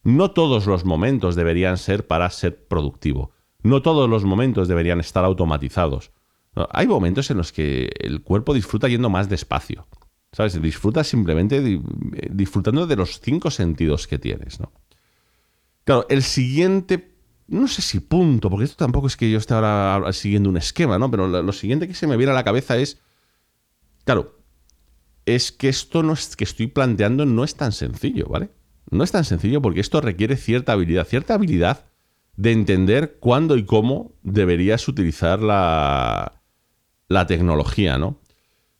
no 0.04 0.30
todos 0.30 0.68
los 0.68 0.84
momentos 0.84 1.34
deberían 1.34 1.78
ser 1.78 2.06
para 2.06 2.30
ser 2.30 2.64
productivo. 2.68 3.32
No 3.64 3.82
todos 3.82 4.08
los 4.08 4.22
momentos 4.22 4.68
deberían 4.68 5.00
estar 5.00 5.24
automatizados. 5.24 6.12
Hay 6.54 6.86
momentos 6.86 7.30
en 7.30 7.38
los 7.38 7.52
que 7.52 7.90
el 8.00 8.22
cuerpo 8.22 8.54
disfruta 8.54 8.88
yendo 8.88 9.10
más 9.10 9.28
despacio. 9.28 9.86
¿Sabes? 10.32 10.60
Disfrutas 10.62 11.08
simplemente 11.08 11.80
disfrutando 12.30 12.86
de 12.86 12.96
los 12.96 13.20
cinco 13.20 13.50
sentidos 13.50 14.06
que 14.06 14.18
tienes, 14.18 14.60
¿no? 14.60 14.72
Claro, 15.84 16.06
el 16.08 16.22
siguiente, 16.22 17.16
no 17.48 17.68
sé 17.68 17.82
si 17.82 18.00
punto, 18.00 18.48
porque 18.48 18.64
esto 18.64 18.76
tampoco 18.76 19.08
es 19.08 19.16
que 19.16 19.30
yo 19.30 19.36
esté 19.36 19.52
ahora 19.52 20.10
siguiendo 20.12 20.48
un 20.48 20.56
esquema, 20.56 20.98
¿no? 20.98 21.10
Pero 21.10 21.28
lo 21.28 21.52
siguiente 21.52 21.86
que 21.86 21.94
se 21.94 22.06
me 22.06 22.16
viene 22.16 22.32
a 22.32 22.34
la 22.34 22.44
cabeza 22.44 22.78
es, 22.78 23.02
claro, 24.04 24.38
es 25.26 25.52
que 25.52 25.68
esto 25.68 26.02
no 26.02 26.14
es, 26.14 26.34
que 26.34 26.44
estoy 26.44 26.68
planteando 26.68 27.26
no 27.26 27.44
es 27.44 27.54
tan 27.56 27.72
sencillo, 27.72 28.26
¿vale? 28.28 28.50
No 28.90 29.04
es 29.04 29.12
tan 29.12 29.24
sencillo 29.24 29.60
porque 29.60 29.80
esto 29.80 30.00
requiere 30.00 30.36
cierta 30.36 30.72
habilidad, 30.72 31.06
cierta 31.06 31.34
habilidad 31.34 31.84
de 32.36 32.52
entender 32.52 33.18
cuándo 33.20 33.56
y 33.56 33.64
cómo 33.64 34.12
deberías 34.22 34.88
utilizar 34.88 35.42
la, 35.42 36.41
la 37.12 37.26
tecnología, 37.26 37.98
¿no? 37.98 38.06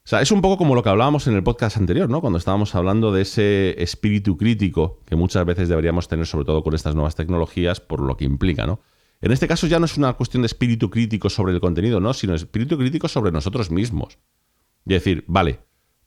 O 0.04 0.08
sea, 0.08 0.20
es 0.20 0.32
un 0.32 0.40
poco 0.40 0.56
como 0.56 0.74
lo 0.74 0.82
que 0.82 0.88
hablábamos 0.88 1.28
en 1.28 1.34
el 1.36 1.44
podcast 1.44 1.76
anterior, 1.76 2.10
¿no? 2.10 2.20
Cuando 2.20 2.38
estábamos 2.38 2.74
hablando 2.74 3.12
de 3.12 3.22
ese 3.22 3.80
espíritu 3.80 4.36
crítico 4.36 4.98
que 5.06 5.14
muchas 5.14 5.46
veces 5.46 5.68
deberíamos 5.68 6.08
tener, 6.08 6.26
sobre 6.26 6.44
todo 6.44 6.64
con 6.64 6.74
estas 6.74 6.96
nuevas 6.96 7.14
tecnologías, 7.14 7.78
por 7.78 8.00
lo 8.00 8.16
que 8.16 8.24
implica, 8.24 8.66
¿no? 8.66 8.80
En 9.20 9.30
este 9.30 9.46
caso 9.46 9.68
ya 9.68 9.78
no 9.78 9.84
es 9.84 9.96
una 9.96 10.14
cuestión 10.14 10.42
de 10.42 10.46
espíritu 10.46 10.90
crítico 10.90 11.30
sobre 11.30 11.52
el 11.52 11.60
contenido, 11.60 12.00
¿no? 12.00 12.12
Sino 12.14 12.34
espíritu 12.34 12.76
crítico 12.76 13.06
sobre 13.06 13.30
nosotros 13.30 13.70
mismos. 13.70 14.18
Y 14.84 14.94
decir, 14.94 15.24
vale, 15.28 15.60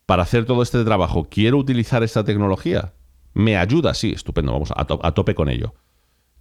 para 0.06 0.24
hacer 0.24 0.44
todo 0.44 0.62
este 0.62 0.84
trabajo, 0.84 1.30
¿quiero 1.30 1.58
utilizar 1.58 2.04
esta 2.04 2.26
tecnología? 2.26 2.94
¿Me 3.34 3.56
ayuda? 3.56 3.94
Sí, 3.94 4.12
estupendo, 4.12 4.52
vamos 4.52 4.74
a, 4.76 4.86
tope 5.14 5.34
con 5.34 5.48
ello. 5.48 5.74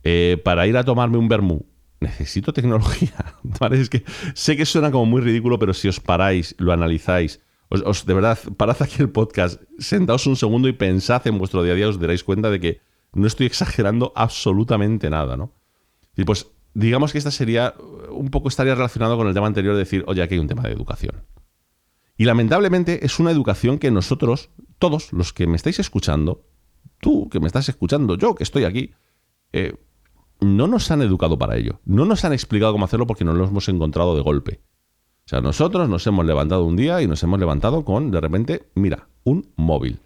Eh, 0.02 0.40
para 0.44 0.66
ir 0.66 0.76
a 0.76 0.84
tomarme 0.84 1.18
un 1.18 1.28
vermú, 1.28 1.64
necesito 2.04 2.52
tecnología. 2.52 3.12
Es 3.72 3.90
que 3.90 4.04
sé 4.34 4.56
que 4.56 4.64
suena 4.64 4.90
como 4.90 5.06
muy 5.06 5.20
ridículo, 5.20 5.58
pero 5.58 5.74
si 5.74 5.88
os 5.88 6.00
paráis, 6.00 6.54
lo 6.58 6.72
analizáis, 6.72 7.40
os, 7.68 8.06
de 8.06 8.14
verdad, 8.14 8.38
parad 8.56 8.76
aquí 8.80 8.96
el 9.02 9.10
podcast, 9.10 9.60
sentaos 9.78 10.26
un 10.26 10.36
segundo 10.36 10.68
y 10.68 10.72
pensad 10.72 11.26
en 11.26 11.38
vuestro 11.38 11.62
día 11.62 11.72
a 11.72 11.76
día, 11.76 11.88
os 11.88 11.98
daréis 11.98 12.22
cuenta 12.22 12.50
de 12.50 12.60
que 12.60 12.80
no 13.12 13.26
estoy 13.26 13.46
exagerando 13.46 14.12
absolutamente 14.14 15.10
nada, 15.10 15.36
¿no? 15.36 15.52
Y 16.16 16.24
pues 16.24 16.46
digamos 16.74 17.12
que 17.12 17.18
esta 17.18 17.30
sería, 17.30 17.74
un 18.10 18.30
poco 18.30 18.48
estaría 18.48 18.74
relacionado 18.74 19.16
con 19.16 19.26
el 19.26 19.34
tema 19.34 19.46
anterior 19.46 19.74
de 19.74 19.80
decir, 19.80 20.04
oye, 20.06 20.22
aquí 20.22 20.34
hay 20.34 20.40
un 20.40 20.48
tema 20.48 20.62
de 20.62 20.72
educación. 20.72 21.24
Y 22.16 22.24
lamentablemente 22.26 23.04
es 23.04 23.18
una 23.18 23.30
educación 23.30 23.78
que 23.78 23.90
nosotros, 23.90 24.50
todos 24.78 25.12
los 25.12 25.32
que 25.32 25.46
me 25.46 25.56
estáis 25.56 25.80
escuchando, 25.80 26.46
tú 27.00 27.28
que 27.28 27.40
me 27.40 27.46
estás 27.46 27.68
escuchando, 27.68 28.16
yo 28.16 28.34
que 28.34 28.44
estoy 28.44 28.64
aquí, 28.64 28.92
eh, 29.52 29.74
no 30.40 30.66
nos 30.66 30.90
han 30.90 31.02
educado 31.02 31.38
para 31.38 31.56
ello. 31.56 31.80
No 31.84 32.04
nos 32.04 32.24
han 32.24 32.32
explicado 32.32 32.72
cómo 32.72 32.84
hacerlo 32.84 33.06
porque 33.06 33.24
no 33.24 33.34
lo 33.34 33.44
hemos 33.44 33.68
encontrado 33.68 34.14
de 34.16 34.22
golpe. 34.22 34.60
O 35.26 35.28
sea, 35.28 35.40
nosotros 35.40 35.88
nos 35.88 36.06
hemos 36.06 36.26
levantado 36.26 36.64
un 36.64 36.76
día 36.76 37.00
y 37.00 37.06
nos 37.06 37.22
hemos 37.22 37.40
levantado 37.40 37.84
con, 37.84 38.10
de 38.10 38.20
repente, 38.20 38.68
mira, 38.74 39.08
un 39.24 39.52
móvil. 39.56 40.00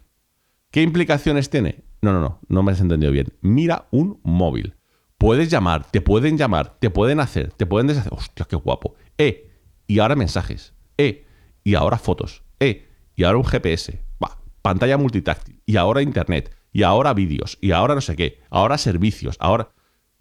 ¿Qué 0.71 0.81
implicaciones 0.81 1.49
tiene? 1.49 1.83
No, 2.01 2.13
no, 2.13 2.21
no, 2.21 2.39
no 2.47 2.63
me 2.63 2.71
has 2.71 2.79
entendido 2.79 3.11
bien. 3.11 3.27
Mira 3.41 3.87
un 3.91 4.19
móvil. 4.23 4.75
Puedes 5.17 5.49
llamar, 5.49 5.85
te 5.91 5.99
pueden 5.99 6.37
llamar, 6.37 6.77
te 6.79 6.89
pueden 6.89 7.19
hacer, 7.19 7.51
te 7.51 7.65
pueden 7.65 7.87
deshacer. 7.87 8.13
Hostia, 8.13 8.45
qué 8.49 8.55
guapo. 8.55 8.95
Eh, 9.17 9.51
y 9.85 9.99
ahora 9.99 10.15
mensajes. 10.15 10.73
Eh, 10.97 11.25
y 11.65 11.75
ahora 11.75 11.97
fotos. 11.97 12.43
Eh, 12.61 12.87
y 13.15 13.25
ahora 13.25 13.39
un 13.39 13.43
GPS. 13.43 14.01
Va, 14.23 14.37
pantalla 14.61 14.97
multitáctil. 14.97 15.61
Y 15.65 15.75
ahora 15.75 16.01
internet. 16.01 16.55
Y 16.71 16.83
ahora 16.83 17.13
vídeos. 17.13 17.57
Y 17.59 17.71
ahora 17.71 17.95
no 17.95 18.01
sé 18.01 18.15
qué. 18.15 18.39
Ahora 18.49 18.77
servicios. 18.77 19.35
Ahora 19.39 19.71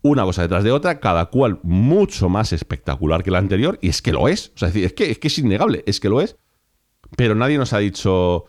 una 0.02 0.24
cosa 0.24 0.42
detrás 0.42 0.64
de 0.64 0.70
otra, 0.70 1.00
cada 1.00 1.26
cual 1.26 1.58
mucho 1.62 2.28
más 2.28 2.52
espectacular 2.52 3.22
que 3.22 3.30
la 3.30 3.38
anterior, 3.38 3.78
y 3.82 3.88
es 3.88 4.02
que 4.02 4.12
lo 4.12 4.28
es. 4.28 4.52
O 4.54 4.58
sea, 4.58 4.68
es, 4.68 4.92
que, 4.92 5.10
es 5.10 5.18
que 5.18 5.28
es 5.28 5.38
innegable, 5.38 5.82
es 5.86 6.00
que 6.00 6.08
lo 6.08 6.20
es. 6.20 6.36
Pero 7.16 7.34
nadie 7.34 7.58
nos 7.58 7.72
ha 7.72 7.78
dicho. 7.78 8.46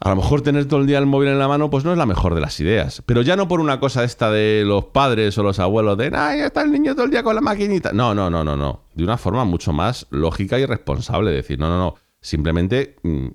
A 0.00 0.10
lo 0.10 0.16
mejor 0.16 0.42
tener 0.42 0.66
todo 0.66 0.78
el 0.78 0.86
día 0.86 0.98
el 0.98 1.06
móvil 1.06 1.30
en 1.30 1.40
la 1.40 1.48
mano, 1.48 1.70
pues 1.70 1.84
no 1.84 1.90
es 1.90 1.98
la 1.98 2.06
mejor 2.06 2.36
de 2.36 2.40
las 2.40 2.60
ideas. 2.60 3.02
Pero 3.04 3.22
ya 3.22 3.34
no 3.34 3.48
por 3.48 3.58
una 3.58 3.80
cosa 3.80 4.04
esta 4.04 4.30
de 4.30 4.62
los 4.64 4.84
padres 4.84 5.36
o 5.38 5.42
los 5.42 5.58
abuelos 5.58 5.98
de, 5.98 6.12
ay, 6.14 6.40
está 6.40 6.62
el 6.62 6.70
niño 6.70 6.94
todo 6.94 7.06
el 7.06 7.10
día 7.10 7.24
con 7.24 7.34
la 7.34 7.40
maquinita. 7.40 7.92
No, 7.92 8.14
no, 8.14 8.30
no, 8.30 8.44
no, 8.44 8.56
no. 8.56 8.84
De 8.94 9.02
una 9.02 9.18
forma 9.18 9.44
mucho 9.44 9.72
más 9.72 10.06
lógica 10.10 10.56
y 10.56 10.66
responsable. 10.66 11.32
Decir, 11.32 11.58
no, 11.58 11.68
no, 11.68 11.78
no. 11.78 11.94
Simplemente 12.20 12.94
mm, 13.02 13.26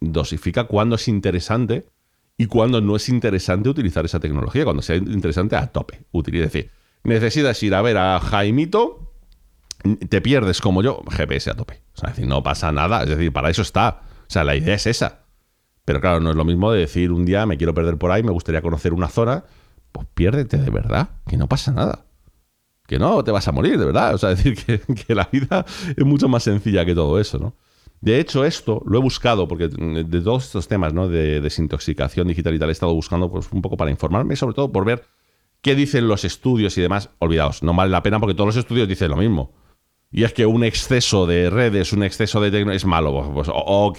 dosifica 0.00 0.64
cuando 0.64 0.96
es 0.96 1.06
interesante 1.06 1.86
y 2.38 2.46
cuando 2.46 2.80
no 2.80 2.96
es 2.96 3.08
interesante 3.08 3.68
utilizar 3.68 4.04
esa 4.04 4.20
tecnología, 4.20 4.64
cuando 4.64 4.82
sea 4.82 4.96
interesante 4.96 5.56
a 5.56 5.66
tope. 5.68 6.04
Utiliza, 6.12 6.44
es 6.44 6.52
decir, 6.52 6.70
necesitas 7.02 7.62
ir 7.62 7.74
a 7.74 7.82
ver 7.82 7.96
a 7.96 8.20
Jaimito, 8.20 9.14
te 10.08 10.20
pierdes 10.20 10.60
como 10.60 10.82
yo, 10.82 11.02
GPS 11.10 11.50
a 11.50 11.54
tope. 11.54 11.82
O 11.94 11.98
sea, 11.98 12.10
es 12.10 12.16
decir, 12.16 12.28
no 12.28 12.42
pasa 12.42 12.72
nada, 12.72 13.02
es 13.04 13.08
decir, 13.08 13.32
para 13.32 13.48
eso 13.48 13.62
está. 13.62 14.02
O 14.22 14.30
sea, 14.30 14.44
la 14.44 14.54
idea 14.54 14.74
es 14.74 14.86
esa. 14.86 15.20
Pero 15.84 16.00
claro, 16.00 16.20
no 16.20 16.30
es 16.30 16.36
lo 16.36 16.44
mismo 16.44 16.72
de 16.72 16.80
decir 16.80 17.12
un 17.12 17.24
día 17.24 17.46
me 17.46 17.56
quiero 17.56 17.72
perder 17.72 17.96
por 17.96 18.10
ahí, 18.10 18.22
me 18.22 18.32
gustaría 18.32 18.60
conocer 18.60 18.92
una 18.92 19.08
zona, 19.08 19.44
pues 19.92 20.06
piérdete 20.14 20.58
de 20.58 20.70
verdad, 20.70 21.10
que 21.26 21.36
no 21.36 21.48
pasa 21.48 21.72
nada. 21.72 22.04
Que 22.86 22.98
no 22.98 23.24
te 23.24 23.30
vas 23.30 23.48
a 23.48 23.52
morir, 23.52 23.78
de 23.78 23.86
verdad. 23.86 24.14
O 24.14 24.18
sea, 24.18 24.30
decir 24.30 24.56
que, 24.66 24.80
que 24.80 25.14
la 25.14 25.28
vida 25.32 25.64
es 25.96 26.04
mucho 26.04 26.28
más 26.28 26.42
sencilla 26.42 26.84
que 26.84 26.94
todo 26.94 27.18
eso, 27.18 27.38
¿no? 27.38 27.54
De 28.06 28.20
hecho, 28.20 28.44
esto 28.44 28.84
lo 28.86 28.98
he 28.98 29.02
buscado, 29.02 29.48
porque 29.48 29.66
de 29.66 30.20
todos 30.20 30.44
estos 30.44 30.68
temas 30.68 30.94
¿no? 30.94 31.08
de 31.08 31.40
desintoxicación 31.40 32.28
digital 32.28 32.54
y 32.54 32.58
tal, 32.60 32.68
he 32.68 32.72
estado 32.72 32.94
buscando 32.94 33.28
pues, 33.28 33.50
un 33.50 33.60
poco 33.60 33.76
para 33.76 33.90
informarme, 33.90 34.36
sobre 34.36 34.54
todo 34.54 34.70
por 34.70 34.84
ver 34.84 35.02
qué 35.60 35.74
dicen 35.74 36.06
los 36.06 36.24
estudios 36.24 36.78
y 36.78 36.82
demás. 36.82 37.10
Olvidaos, 37.18 37.64
no 37.64 37.74
vale 37.74 37.90
la 37.90 38.04
pena 38.04 38.20
porque 38.20 38.34
todos 38.34 38.46
los 38.46 38.56
estudios 38.58 38.86
dicen 38.86 39.10
lo 39.10 39.16
mismo. 39.16 39.56
Y 40.12 40.22
es 40.22 40.32
que 40.32 40.46
un 40.46 40.62
exceso 40.62 41.26
de 41.26 41.50
redes, 41.50 41.92
un 41.92 42.04
exceso 42.04 42.40
de 42.40 42.52
tecnología 42.52 42.76
es 42.76 42.84
malo. 42.84 43.12
Pues, 43.12 43.48
pues, 43.48 43.50
ok, 43.52 43.98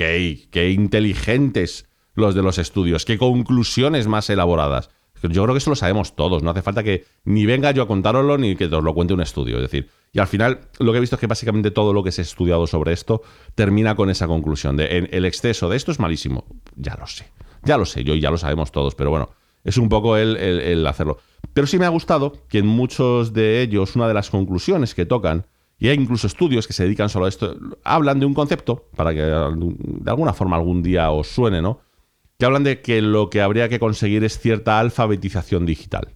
qué 0.52 0.72
inteligentes 0.72 1.90
los 2.14 2.34
de 2.34 2.44
los 2.44 2.60
estudios, 2.60 3.04
qué 3.04 3.18
conclusiones 3.18 4.08
más 4.08 4.30
elaboradas. 4.30 4.90
Yo 5.24 5.44
creo 5.44 5.54
que 5.54 5.60
eso 5.60 5.70
lo 5.70 5.76
sabemos 5.76 6.16
todos, 6.16 6.44
no 6.44 6.52
hace 6.52 6.62
falta 6.62 6.84
que 6.84 7.06
ni 7.26 7.46
venga 7.46 7.72
yo 7.72 7.84
a 7.84 7.88
contároslo 7.88 8.38
ni 8.38 8.56
que 8.56 8.66
os 8.66 8.84
lo 8.84 8.94
cuente 8.94 9.14
un 9.14 9.22
estudio. 9.22 9.58
Es 9.58 9.64
decir, 9.64 9.90
y 10.14 10.20
al 10.20 10.28
final 10.28 10.62
lo 10.80 10.92
que 10.92 10.98
he 10.98 11.02
visto 11.02 11.16
es 11.16 11.20
que 11.20 11.28
básicamente 11.28 11.72
todo 11.72 11.94
lo 11.94 12.04
que 12.04 12.12
se 12.12 12.22
ha 12.22 12.24
estudiado 12.24 12.68
sobre 12.68 12.94
esto 12.94 13.22
termina 13.56 13.96
con 13.96 14.10
esa 14.10 14.28
conclusión 14.28 14.78
de 14.78 15.10
el 15.12 15.26
exceso 15.26 15.70
de 15.70 15.78
esto 15.78 15.92
es 15.92 16.00
malísimo. 16.00 16.46
Ya 16.76 16.96
lo 16.96 17.08
sé, 17.08 17.26
ya 17.64 17.78
lo 17.78 17.86
sé, 17.86 18.04
yo 18.04 18.16
ya 18.16 18.32
lo 18.32 18.38
sabemos 18.38 18.72
todos, 18.72 18.96
pero 18.96 19.10
bueno, 19.10 19.30
es 19.68 19.78
un 19.78 19.90
poco 19.90 20.16
el, 20.18 20.88
hacerlo. 20.88 21.18
Pero 21.54 21.68
sí 21.68 21.78
me 21.78 21.86
ha 21.86 21.90
gustado 21.90 22.34
que 22.48 22.60
en 22.60 22.68
muchos 22.68 23.34
de 23.34 23.62
ellos 23.62 23.96
una 23.96 24.08
de 24.08 24.14
las 24.14 24.30
conclusiones 24.30 24.96
que 24.96 25.06
tocan, 25.06 25.46
y 25.78 25.90
hay 25.90 25.98
incluso 25.98 26.26
estudios 26.26 26.68
que 26.68 26.74
se 26.74 26.84
dedican 26.84 27.10
solo 27.10 27.26
a 27.26 27.30
esto, 27.30 27.56
hablan 27.84 28.20
de 28.20 28.26
un 28.26 28.34
concepto, 28.34 28.86
para 28.96 29.14
que 29.14 29.22
de 29.22 30.10
alguna 30.10 30.34
forma 30.34 30.56
algún 30.56 30.82
día 30.82 31.12
os 31.12 31.28
suene, 31.28 31.62
¿no? 31.62 31.82
Que 32.38 32.46
hablan 32.46 32.64
de 32.64 32.82
que 32.82 33.02
lo 33.02 33.30
que 33.30 33.42
habría 33.42 33.68
que 33.68 33.80
conseguir 33.80 34.24
es 34.24 34.40
cierta 34.40 34.80
alfabetización 34.80 35.66
digital. 35.66 36.14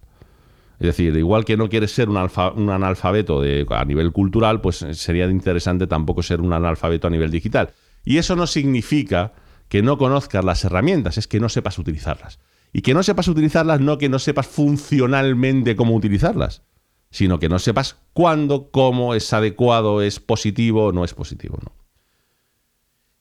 Es 0.78 0.86
decir, 0.86 1.16
igual 1.16 1.44
que 1.44 1.56
no 1.56 1.68
quieres 1.68 1.92
ser 1.92 2.08
un, 2.08 2.16
analfabeto 2.16 3.42
a 3.70 3.84
nivel 3.84 4.12
cultural, 4.12 4.60
pues 4.60 4.84
sería 4.92 5.26
interesante 5.26 5.86
tampoco 5.86 6.22
ser 6.22 6.40
un 6.40 6.52
analfabeto 6.52 7.06
a 7.06 7.10
nivel 7.10 7.30
digital. 7.30 7.70
Y 8.04 8.18
eso 8.18 8.36
no 8.36 8.46
significa 8.46 9.32
que 9.68 9.82
no 9.82 9.98
conozcas 9.98 10.44
las 10.44 10.64
herramientas, 10.64 11.18
es 11.18 11.28
que 11.28 11.40
no 11.40 11.48
sepas 11.48 11.78
utilizarlas. 11.78 12.40
Y 12.72 12.82
que 12.82 12.94
no 12.94 13.02
sepas 13.02 13.28
utilizarlas 13.28 13.80
no 13.80 13.98
que 13.98 14.08
no 14.08 14.18
sepas 14.18 14.46
funcionalmente 14.46 15.76
cómo 15.76 15.94
utilizarlas, 15.94 16.62
sino 17.10 17.38
que 17.38 17.48
no 17.48 17.58
sepas 17.58 17.96
cuándo, 18.12 18.70
cómo 18.70 19.14
es 19.14 19.32
adecuado, 19.32 20.02
es 20.02 20.20
positivo 20.20 20.86
o 20.86 20.92
no 20.92 21.04
es 21.04 21.14
positivo. 21.14 21.58
¿no? 21.62 21.72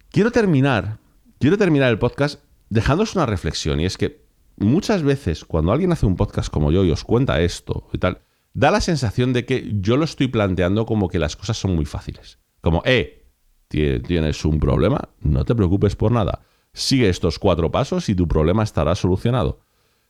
Quiero 0.09 0.31
terminar, 0.31 0.97
quiero 1.39 1.57
terminar 1.57 1.91
el 1.91 1.99
podcast 1.99 2.39
dejándoos 2.71 3.15
una 3.15 3.25
reflexión, 3.25 3.81
y 3.81 3.85
es 3.85 3.97
que 3.97 4.25
muchas 4.55 5.03
veces 5.03 5.43
cuando 5.43 5.73
alguien 5.73 5.91
hace 5.91 6.05
un 6.05 6.15
podcast 6.15 6.49
como 6.49 6.71
yo 6.71 6.85
y 6.85 6.91
os 6.91 7.03
cuenta 7.03 7.41
esto 7.41 7.89
y 7.91 7.97
tal, 7.97 8.21
da 8.53 8.71
la 8.71 8.79
sensación 8.79 9.33
de 9.33 9.45
que 9.45 9.69
yo 9.81 9.97
lo 9.97 10.05
estoy 10.05 10.29
planteando 10.29 10.85
como 10.85 11.09
que 11.09 11.19
las 11.19 11.35
cosas 11.35 11.57
son 11.57 11.75
muy 11.75 11.85
fáciles. 11.85 12.39
Como, 12.61 12.81
eh, 12.85 13.27
tienes 13.67 14.45
un 14.45 14.59
problema, 14.59 15.09
no 15.19 15.43
te 15.43 15.53
preocupes 15.53 15.97
por 15.97 16.13
nada. 16.13 16.43
Sigue 16.73 17.09
estos 17.09 17.39
cuatro 17.39 17.71
pasos 17.71 18.07
y 18.07 18.15
tu 18.15 18.27
problema 18.27 18.63
estará 18.63 18.95
solucionado. 18.95 19.59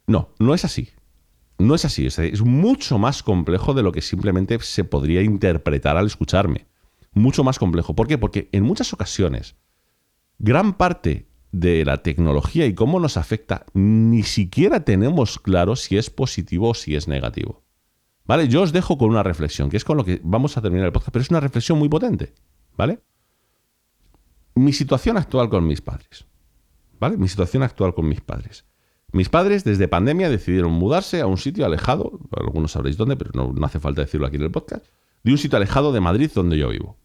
No, 0.05 0.29
no 0.37 0.53
es 0.53 0.63
así. 0.63 0.89
No 1.57 1.73
es 1.73 1.83
así. 1.85 2.05
Es 2.05 2.41
mucho 2.41 2.99
más 2.99 3.23
complejo 3.23 3.73
de 3.73 3.81
lo 3.81 3.91
que 3.91 4.01
simplemente 4.01 4.59
se 4.59 4.83
podría 4.83 5.23
interpretar 5.23 5.97
al 5.97 6.05
escucharme. 6.05 6.67
Mucho 7.13 7.43
más 7.43 7.57
complejo. 7.57 7.95
¿Por 7.95 8.07
qué? 8.07 8.19
Porque 8.19 8.49
en 8.51 8.63
muchas 8.63 8.93
ocasiones, 8.93 9.55
gran 10.37 10.73
parte 10.73 11.30
de 11.51 11.83
la 11.83 12.01
tecnología 12.01 12.65
y 12.65 12.73
cómo 12.73 12.99
nos 12.99 13.17
afecta, 13.17 13.65
ni 13.73 14.23
siquiera 14.23 14.85
tenemos 14.85 15.39
claro 15.39 15.75
si 15.75 15.97
es 15.97 16.09
positivo 16.09 16.69
o 16.69 16.73
si 16.73 16.95
es 16.95 17.07
negativo. 17.07 17.63
¿Vale? 18.25 18.47
Yo 18.47 18.61
os 18.61 18.71
dejo 18.71 18.97
con 18.97 19.09
una 19.09 19.23
reflexión, 19.23 19.69
que 19.69 19.77
es 19.77 19.83
con 19.83 19.97
lo 19.97 20.05
que 20.05 20.21
vamos 20.23 20.55
a 20.55 20.61
terminar 20.61 20.85
el 20.85 20.91
podcast, 20.93 21.11
pero 21.11 21.23
es 21.23 21.29
una 21.29 21.39
reflexión 21.39 21.77
muy 21.77 21.89
potente. 21.89 22.33
¿Vale? 22.77 22.99
Mi 24.55 24.73
situación 24.73 25.17
actual 25.17 25.49
con 25.49 25.67
mis 25.67 25.81
padres. 25.81 26.25
¿Vale? 26.99 27.17
Mi 27.17 27.27
situación 27.27 27.63
actual 27.63 27.93
con 27.93 28.07
mis 28.07 28.21
padres. 28.21 28.65
Mis 29.11 29.27
padres 29.27 29.65
desde 29.65 29.89
pandemia 29.89 30.29
decidieron 30.29 30.71
mudarse 30.71 31.19
a 31.19 31.27
un 31.27 31.37
sitio 31.37 31.65
alejado, 31.65 32.19
algunos 32.31 32.71
sabréis 32.71 32.95
dónde, 32.95 33.17
pero 33.17 33.31
no, 33.33 33.51
no 33.51 33.65
hace 33.65 33.79
falta 33.79 34.01
decirlo 34.01 34.27
aquí 34.27 34.37
en 34.37 34.43
el 34.43 34.51
podcast, 34.51 34.85
de 35.23 35.31
un 35.31 35.37
sitio 35.37 35.57
alejado 35.57 35.91
de 35.91 35.99
Madrid 35.99 36.31
donde 36.33 36.57
yo 36.57 36.69
vivo. 36.69 36.97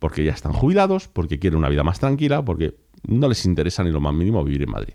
Porque 0.00 0.24
ya 0.24 0.32
están 0.32 0.52
jubilados, 0.52 1.06
porque 1.06 1.38
quieren 1.38 1.58
una 1.58 1.68
vida 1.68 1.84
más 1.84 2.00
tranquila, 2.00 2.44
porque 2.44 2.76
no 3.04 3.28
les 3.28 3.44
interesa 3.44 3.82
ni 3.82 3.90
lo 3.90 4.00
más 4.00 4.14
mínimo 4.14 4.44
vivir 4.44 4.62
en 4.62 4.70
Madrid. 4.70 4.94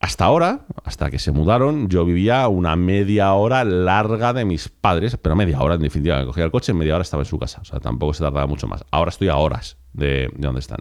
Hasta 0.00 0.24
ahora, 0.24 0.66
hasta 0.82 1.10
que 1.10 1.18
se 1.18 1.30
mudaron, 1.30 1.88
yo 1.88 2.06
vivía 2.06 2.48
una 2.48 2.74
media 2.74 3.34
hora 3.34 3.64
larga 3.64 4.32
de 4.32 4.46
mis 4.46 4.70
padres, 4.70 5.18
pero 5.18 5.36
media 5.36 5.60
hora 5.60 5.74
en 5.74 5.82
definitiva. 5.82 6.18
Me 6.18 6.24
cogía 6.24 6.44
el 6.44 6.50
coche, 6.50 6.72
media 6.72 6.94
hora 6.94 7.02
estaba 7.02 7.22
en 7.22 7.28
su 7.28 7.38
casa. 7.38 7.60
O 7.60 7.64
sea, 7.66 7.80
tampoco 7.80 8.14
se 8.14 8.24
tardaba 8.24 8.46
mucho 8.46 8.66
más. 8.66 8.82
Ahora 8.90 9.10
estoy 9.10 9.28
a 9.28 9.36
horas 9.36 9.76
de, 9.92 10.30
de 10.34 10.46
donde 10.46 10.60
están. 10.60 10.80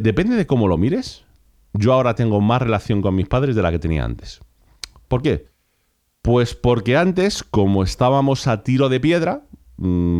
depende 0.00 0.34
de 0.34 0.46
cómo 0.48 0.66
lo 0.66 0.76
mires. 0.76 1.24
Yo 1.74 1.92
ahora 1.92 2.16
tengo 2.16 2.40
más 2.40 2.60
relación 2.60 3.00
con 3.00 3.14
mis 3.14 3.28
padres 3.28 3.54
de 3.54 3.62
la 3.62 3.70
que 3.70 3.78
tenía 3.78 4.04
antes. 4.04 4.40
¿Por 5.06 5.22
qué? 5.22 5.46
Pues 6.22 6.56
porque 6.56 6.96
antes, 6.96 7.44
como 7.44 7.84
estábamos 7.84 8.48
a 8.48 8.64
tiro 8.64 8.88
de 8.88 8.98
piedra, 8.98 9.46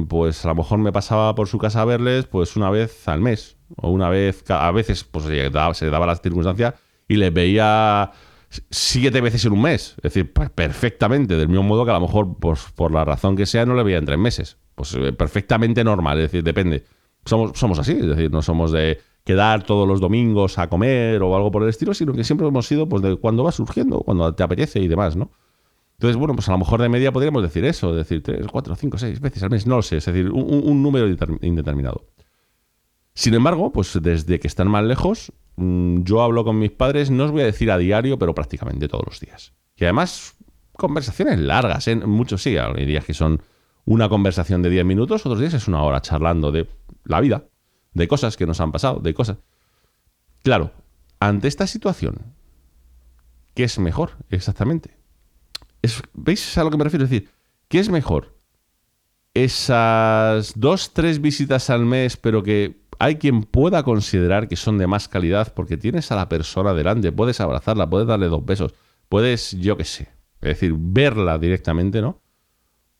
pues 0.08 0.44
a 0.44 0.48
lo 0.48 0.56
mejor 0.56 0.78
me 0.78 0.92
pasaba 0.92 1.34
por 1.34 1.48
su 1.48 1.58
casa 1.58 1.82
a 1.82 1.84
verles 1.84 2.26
pues 2.26 2.56
una 2.56 2.70
vez 2.70 3.06
al 3.08 3.20
mes 3.20 3.56
o 3.76 3.90
una 3.90 4.08
vez, 4.08 4.44
a 4.50 4.70
veces 4.72 5.04
pues 5.04 5.26
se 5.26 5.50
daba, 5.50 5.74
se 5.74 5.90
daba 5.90 6.06
la 6.06 6.16
circunstancia 6.16 6.74
y 7.08 7.16
les 7.16 7.32
veía 7.32 8.10
siete 8.70 9.20
veces 9.20 9.44
en 9.44 9.52
un 9.52 9.62
mes. 9.62 9.94
Es 9.98 10.02
decir, 10.02 10.32
pues, 10.32 10.50
perfectamente, 10.50 11.36
del 11.36 11.48
mismo 11.48 11.62
modo 11.62 11.84
que 11.84 11.90
a 11.90 11.94
lo 11.94 12.00
mejor 12.00 12.36
pues, 12.38 12.66
por 12.74 12.92
la 12.92 13.04
razón 13.04 13.36
que 13.36 13.46
sea 13.46 13.64
no 13.66 13.74
le 13.74 13.82
veía 13.82 13.98
en 13.98 14.04
tres 14.04 14.18
meses. 14.18 14.58
Pues 14.74 14.94
eh, 14.94 15.12
perfectamente 15.12 15.84
normal, 15.84 16.18
es 16.18 16.24
decir, 16.24 16.42
depende. 16.42 16.84
Somos, 17.24 17.52
somos 17.58 17.78
así, 17.78 17.92
es 17.92 18.06
decir, 18.06 18.30
no 18.30 18.42
somos 18.42 18.72
de 18.72 18.98
quedar 19.24 19.62
todos 19.62 19.86
los 19.86 20.00
domingos 20.00 20.58
a 20.58 20.68
comer 20.68 21.22
o 21.22 21.36
algo 21.36 21.50
por 21.50 21.62
el 21.62 21.68
estilo, 21.68 21.94
sino 21.94 22.12
que 22.12 22.24
siempre 22.24 22.46
hemos 22.48 22.66
sido 22.66 22.88
pues 22.88 23.02
de 23.02 23.16
cuando 23.16 23.44
va 23.44 23.52
surgiendo, 23.52 24.00
cuando 24.00 24.34
te 24.34 24.42
apetece 24.42 24.80
y 24.80 24.88
demás, 24.88 25.14
¿no? 25.14 25.30
Entonces, 26.02 26.16
bueno, 26.16 26.34
pues 26.34 26.48
a 26.48 26.50
lo 26.50 26.58
mejor 26.58 26.82
de 26.82 26.88
media 26.88 27.12
podríamos 27.12 27.44
decir 27.44 27.64
eso, 27.64 27.94
decir 27.94 28.24
tres, 28.24 28.44
cuatro, 28.48 28.74
cinco, 28.74 28.98
seis 28.98 29.20
veces 29.20 29.40
al 29.44 29.50
mes, 29.50 29.68
no 29.68 29.76
lo 29.76 29.82
sé, 29.82 29.98
es 29.98 30.04
decir, 30.04 30.32
un, 30.32 30.82
número 30.82 31.06
indeterminado. 31.42 32.08
Sin 33.14 33.34
embargo, 33.34 33.70
pues 33.72 33.96
desde 34.02 34.40
que 34.40 34.48
están 34.48 34.66
más 34.66 34.82
lejos, 34.82 35.32
mm, 35.54 36.02
yo 36.02 36.22
hablo 36.22 36.42
con 36.42 36.58
mis 36.58 36.72
padres, 36.72 37.12
no 37.12 37.22
os 37.22 37.30
voy 37.30 37.42
a 37.42 37.44
decir 37.44 37.70
a 37.70 37.78
diario, 37.78 38.18
pero 38.18 38.34
prácticamente 38.34 38.88
todos 38.88 39.04
los 39.06 39.20
días. 39.20 39.52
Y 39.76 39.84
además, 39.84 40.34
conversaciones 40.72 41.38
largas, 41.38 41.86
¿eh? 41.86 41.94
muchos 41.94 42.42
sí, 42.42 42.56
hay 42.56 42.84
días 42.84 43.04
que 43.04 43.14
son 43.14 43.40
una 43.84 44.08
conversación 44.08 44.60
de 44.60 44.70
diez 44.70 44.84
minutos, 44.84 45.24
otros 45.24 45.38
días 45.38 45.54
es 45.54 45.68
una 45.68 45.84
hora 45.84 46.02
charlando 46.02 46.50
de 46.50 46.68
la 47.04 47.20
vida, 47.20 47.44
de 47.94 48.08
cosas 48.08 48.36
que 48.36 48.44
nos 48.44 48.60
han 48.60 48.72
pasado, 48.72 48.98
de 48.98 49.14
cosas. 49.14 49.38
Claro, 50.42 50.72
ante 51.20 51.46
esta 51.46 51.68
situación, 51.68 52.34
¿qué 53.54 53.62
es 53.62 53.78
mejor 53.78 54.16
exactamente? 54.30 55.00
¿Veis 56.14 56.56
a 56.58 56.64
lo 56.64 56.70
que 56.70 56.76
me 56.76 56.84
refiero? 56.84 57.04
Es 57.04 57.10
decir, 57.10 57.28
¿qué 57.68 57.78
es 57.78 57.88
mejor? 57.88 58.36
Esas 59.34 60.52
dos, 60.56 60.92
tres 60.92 61.20
visitas 61.20 61.70
al 61.70 61.84
mes, 61.84 62.16
pero 62.16 62.42
que 62.42 62.82
hay 62.98 63.16
quien 63.16 63.42
pueda 63.42 63.82
considerar 63.82 64.46
que 64.46 64.56
son 64.56 64.78
de 64.78 64.86
más 64.86 65.08
calidad 65.08 65.52
porque 65.54 65.76
tienes 65.76 66.12
a 66.12 66.16
la 66.16 66.28
persona 66.28 66.72
delante, 66.74 67.10
puedes 67.10 67.40
abrazarla, 67.40 67.88
puedes 67.90 68.06
darle 68.06 68.28
dos 68.28 68.44
besos, 68.44 68.74
puedes, 69.08 69.52
yo 69.58 69.76
qué 69.76 69.84
sé, 69.84 70.02
es 70.40 70.48
decir, 70.48 70.74
verla 70.76 71.38
directamente, 71.38 72.00
¿no? 72.00 72.20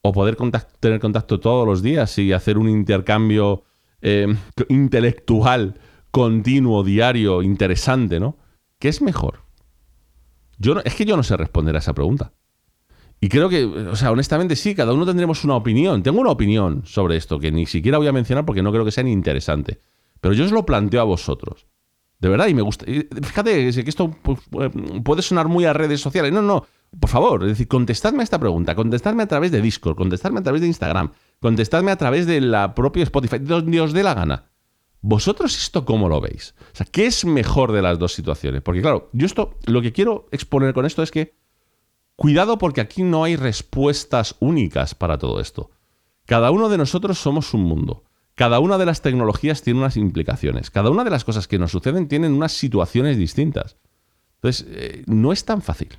O 0.01 0.13
poder 0.13 0.37
tener 0.81 0.99
contacto 0.99 1.39
todos 1.39 1.67
los 1.67 1.83
días 1.83 2.19
y 2.19 2.33
hacer 2.33 2.59
un 2.59 2.69
intercambio 2.69 3.63
eh, 4.01 4.27
intelectual 4.69 5.79
continuo, 6.11 6.83
diario, 6.83 7.43
interesante, 7.43 8.19
¿no? 8.19 8.37
¿Qué 8.79 8.89
es 8.89 9.03
mejor? 9.03 9.45
Yo 10.59 10.81
es 10.85 10.95
que 10.95 11.05
yo 11.05 11.17
no 11.17 11.23
sé 11.23 11.37
responder 11.37 11.77
a 11.77 11.79
esa 11.79 11.95
pregunta. 11.95 12.33
Y 13.23 13.29
creo 13.29 13.49
que, 13.49 13.65
o 13.65 13.95
sea, 13.95 14.11
honestamente 14.11 14.57
sí, 14.57 14.75
cada 14.75 14.93
uno 14.93 15.07
tendremos 15.07 15.45
una 15.45 15.55
opinión. 15.55 16.03
Tengo 16.03 16.21
una 16.21 16.33
opinión 16.33 16.83
sobre 16.85 17.17
esto 17.17 17.39
que 17.39 17.53
ni 17.53 17.67
siquiera 17.67 17.99
voy 17.99 18.09
a 18.09 18.13
mencionar 18.13 18.45
porque 18.45 18.65
no 18.65 18.73
creo 18.73 18.85
que 18.85 18.91
sea 18.91 19.05
ni 19.05 19.13
interesante. 19.13 19.79
Pero 20.21 20.35
yo 20.35 20.45
os 20.45 20.51
lo 20.51 20.67
planteo 20.67 21.01
a 21.01 21.05
vosotros. 21.05 21.69
De 22.19 22.29
verdad, 22.29 22.49
y 22.49 22.55
me 22.55 22.63
gusta. 22.63 22.85
Fíjate 22.85 23.71
que 23.71 23.89
esto 23.89 24.11
pues, 24.11 24.41
eh, 24.61 24.71
puede 25.05 25.23
sonar 25.23 25.47
muy 25.47 25.65
a 25.67 25.73
redes 25.73 26.01
sociales. 26.01 26.33
No, 26.33 26.43
no, 26.43 26.67
por 26.99 27.09
favor, 27.09 27.45
es 27.45 27.51
decir, 27.51 27.69
contestadme 27.69 28.23
a 28.23 28.25
esta 28.25 28.41
pregunta. 28.41 28.75
Contestadme 28.75 29.23
a 29.23 29.29
través 29.29 29.53
de 29.53 29.63
Discord, 29.63 29.95
contestadme 29.95 30.41
a 30.41 30.43
través 30.43 30.61
de 30.61 30.67
Instagram, 30.67 31.13
contestadme 31.39 31.93
a 31.93 31.97
través 31.97 32.27
de 32.27 32.41
la 32.41 32.75
propia 32.75 33.05
Spotify, 33.05 33.39
donde 33.39 33.81
os 33.81 33.93
dé 33.93 34.03
la 34.03 34.15
gana. 34.15 34.51
¿Vosotros 35.01 35.57
esto 35.57 35.85
cómo 35.85 36.09
lo 36.09 36.21
veis? 36.21 36.57
O 36.73 36.77
sea, 36.77 36.87
¿qué 36.91 37.07
es 37.07 37.25
mejor 37.25 37.71
de 37.71 37.83
las 37.83 38.01
dos 38.01 38.15
situaciones? 38.15 38.63
Porque 38.63 38.83
claro, 38.83 39.11
yo 39.13 39.27
esto, 39.27 39.59
lo 39.67 39.81
que 39.81 39.93
quiero 39.93 40.27
exponer 40.33 40.75
con 40.75 40.87
esto 40.87 41.05
es 41.05 41.13
que 41.13 41.35
Cuidado 42.17 42.59
porque 42.59 42.81
aquí 42.81 43.03
no 43.03 43.25
hay 43.25 43.37
respuestas 43.37 44.37
únicas 44.41 44.95
para 44.95 45.19
todo 45.19 45.41
esto. 45.41 45.71
Cada 46.27 46.51
uno 46.51 46.69
de 46.69 46.79
nosotros 46.79 47.19
somos 47.19 47.55
un 47.55 47.63
mundo. 47.63 48.05
Cada 48.35 48.61
una 48.61 48.79
de 48.79 48.87
las 48.87 49.03
tecnologías 49.03 49.63
tiene 49.63 49.81
unas 49.81 49.97
implicaciones. 49.97 50.71
Cada 50.71 50.91
una 50.91 51.05
de 51.05 51.11
las 51.11 51.25
cosas 51.25 51.49
que 51.49 51.59
nos 51.59 51.73
suceden 51.73 52.09
tienen 52.09 52.33
unas 52.33 52.53
situaciones 52.53 53.17
distintas. 53.17 53.77
Entonces, 54.37 54.67
eh, 54.71 55.03
no 55.07 55.33
es 55.33 55.45
tan 55.45 55.63
fácil. 55.63 55.91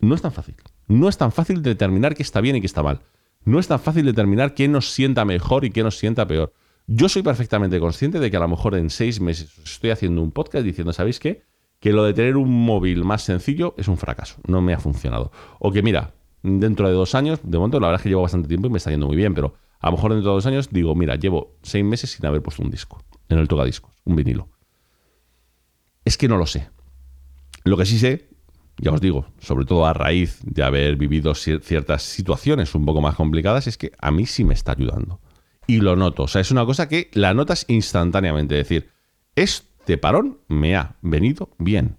No 0.00 0.14
es 0.14 0.22
tan 0.22 0.32
fácil. 0.32 0.54
No 0.86 1.08
es 1.08 1.18
tan 1.18 1.32
fácil 1.32 1.62
determinar 1.62 2.14
qué 2.14 2.22
está 2.22 2.40
bien 2.40 2.56
y 2.56 2.60
qué 2.60 2.66
está 2.66 2.82
mal. 2.82 3.00
No 3.44 3.58
es 3.58 3.68
tan 3.68 3.80
fácil 3.80 4.06
determinar 4.06 4.54
qué 4.54 4.68
nos 4.68 4.90
sienta 4.92 5.24
mejor 5.24 5.64
y 5.64 5.70
qué 5.70 5.82
nos 5.82 5.98
sienta 5.98 6.26
peor. 6.26 6.52
Yo 6.86 7.08
soy 7.08 7.22
perfectamente 7.22 7.80
consciente 7.80 8.20
de 8.20 8.30
que 8.30 8.36
a 8.36 8.40
lo 8.40 8.48
mejor 8.48 8.74
en 8.74 8.90
seis 8.90 9.20
meses 9.20 9.56
estoy 9.64 9.90
haciendo 9.90 10.22
un 10.22 10.30
podcast 10.30 10.64
diciendo, 10.64 10.92
¿sabéis 10.92 11.18
qué? 11.18 11.42
Que 11.84 11.92
lo 11.92 12.02
de 12.02 12.14
tener 12.14 12.38
un 12.38 12.50
móvil 12.50 13.04
más 13.04 13.20
sencillo 13.20 13.74
es 13.76 13.88
un 13.88 13.98
fracaso, 13.98 14.36
no 14.46 14.62
me 14.62 14.72
ha 14.72 14.78
funcionado. 14.78 15.30
O 15.58 15.70
que 15.70 15.82
mira, 15.82 16.14
dentro 16.42 16.88
de 16.88 16.94
dos 16.94 17.14
años, 17.14 17.40
de 17.42 17.58
momento 17.58 17.78
la 17.78 17.88
verdad 17.88 18.00
es 18.00 18.04
que 18.04 18.08
llevo 18.08 18.22
bastante 18.22 18.48
tiempo 18.48 18.68
y 18.68 18.70
me 18.70 18.78
está 18.78 18.90
yendo 18.90 19.06
muy 19.06 19.16
bien, 19.16 19.34
pero 19.34 19.52
a 19.80 19.88
lo 19.88 19.96
mejor 19.98 20.12
dentro 20.12 20.30
de 20.30 20.34
dos 20.34 20.46
años 20.46 20.70
digo, 20.70 20.94
mira, 20.94 21.16
llevo 21.16 21.58
seis 21.62 21.84
meses 21.84 22.12
sin 22.12 22.24
haber 22.24 22.40
puesto 22.40 22.62
un 22.62 22.70
disco 22.70 23.04
en 23.28 23.38
el 23.38 23.48
tocadiscos, 23.48 23.92
un 24.04 24.16
vinilo. 24.16 24.48
Es 26.06 26.16
que 26.16 26.26
no 26.26 26.38
lo 26.38 26.46
sé. 26.46 26.70
Lo 27.64 27.76
que 27.76 27.84
sí 27.84 27.98
sé 27.98 28.30
ya 28.78 28.90
os 28.90 29.02
digo, 29.02 29.26
sobre 29.38 29.66
todo 29.66 29.84
a 29.84 29.92
raíz 29.92 30.38
de 30.42 30.62
haber 30.62 30.96
vivido 30.96 31.34
ciertas 31.34 32.02
situaciones 32.02 32.74
un 32.74 32.86
poco 32.86 33.02
más 33.02 33.14
complicadas, 33.14 33.66
es 33.66 33.76
que 33.76 33.92
a 33.98 34.10
mí 34.10 34.24
sí 34.24 34.42
me 34.42 34.54
está 34.54 34.72
ayudando. 34.72 35.20
Y 35.66 35.80
lo 35.80 35.96
noto. 35.96 36.22
O 36.22 36.28
sea, 36.28 36.40
es 36.40 36.50
una 36.50 36.64
cosa 36.64 36.88
que 36.88 37.10
la 37.12 37.34
notas 37.34 37.66
instantáneamente. 37.68 38.58
Es 38.58 38.66
decir, 38.66 38.90
este 39.84 39.98
parón 39.98 40.38
me 40.48 40.76
ha 40.76 40.96
venido 41.02 41.50
bien. 41.58 41.98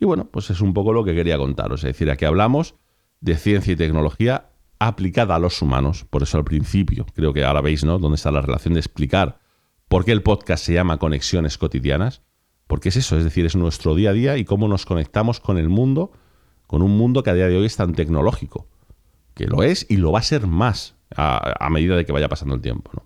Y 0.00 0.06
bueno, 0.06 0.28
pues 0.30 0.48
es 0.48 0.62
un 0.62 0.72
poco 0.72 0.94
lo 0.94 1.04
que 1.04 1.14
quería 1.14 1.36
contaros. 1.36 1.80
Es 1.84 1.88
decir, 1.88 2.10
aquí 2.10 2.24
hablamos 2.24 2.74
de 3.20 3.36
ciencia 3.36 3.74
y 3.74 3.76
tecnología 3.76 4.46
aplicada 4.78 5.34
a 5.34 5.38
los 5.38 5.60
humanos. 5.60 6.06
Por 6.08 6.22
eso 6.22 6.38
al 6.38 6.44
principio, 6.44 7.04
creo 7.14 7.34
que 7.34 7.44
ahora 7.44 7.60
veis, 7.60 7.84
¿no? 7.84 7.98
Dónde 7.98 8.14
está 8.14 8.30
la 8.30 8.40
relación 8.40 8.72
de 8.72 8.80
explicar 8.80 9.40
por 9.88 10.06
qué 10.06 10.12
el 10.12 10.22
podcast 10.22 10.64
se 10.64 10.72
llama 10.72 10.96
Conexiones 10.96 11.58
Cotidianas. 11.58 12.22
Porque 12.66 12.88
es 12.88 12.96
eso, 12.96 13.18
es 13.18 13.24
decir, 13.24 13.44
es 13.44 13.56
nuestro 13.56 13.94
día 13.94 14.08
a 14.08 14.14
día 14.14 14.38
y 14.38 14.46
cómo 14.46 14.66
nos 14.66 14.86
conectamos 14.86 15.38
con 15.38 15.58
el 15.58 15.68
mundo, 15.68 16.12
con 16.66 16.80
un 16.80 16.96
mundo 16.96 17.22
que 17.22 17.28
a 17.28 17.34
día 17.34 17.48
de 17.48 17.58
hoy 17.58 17.66
es 17.66 17.76
tan 17.76 17.92
tecnológico. 17.92 18.68
Que 19.34 19.46
lo 19.46 19.62
es 19.62 19.84
y 19.90 19.98
lo 19.98 20.12
va 20.12 20.20
a 20.20 20.22
ser 20.22 20.46
más 20.46 20.96
a, 21.14 21.68
medida 21.68 21.94
de 21.94 22.06
que 22.06 22.12
vaya 22.12 22.30
pasando 22.30 22.54
el 22.54 22.62
tiempo. 22.62 22.90
¿no? 22.94 23.02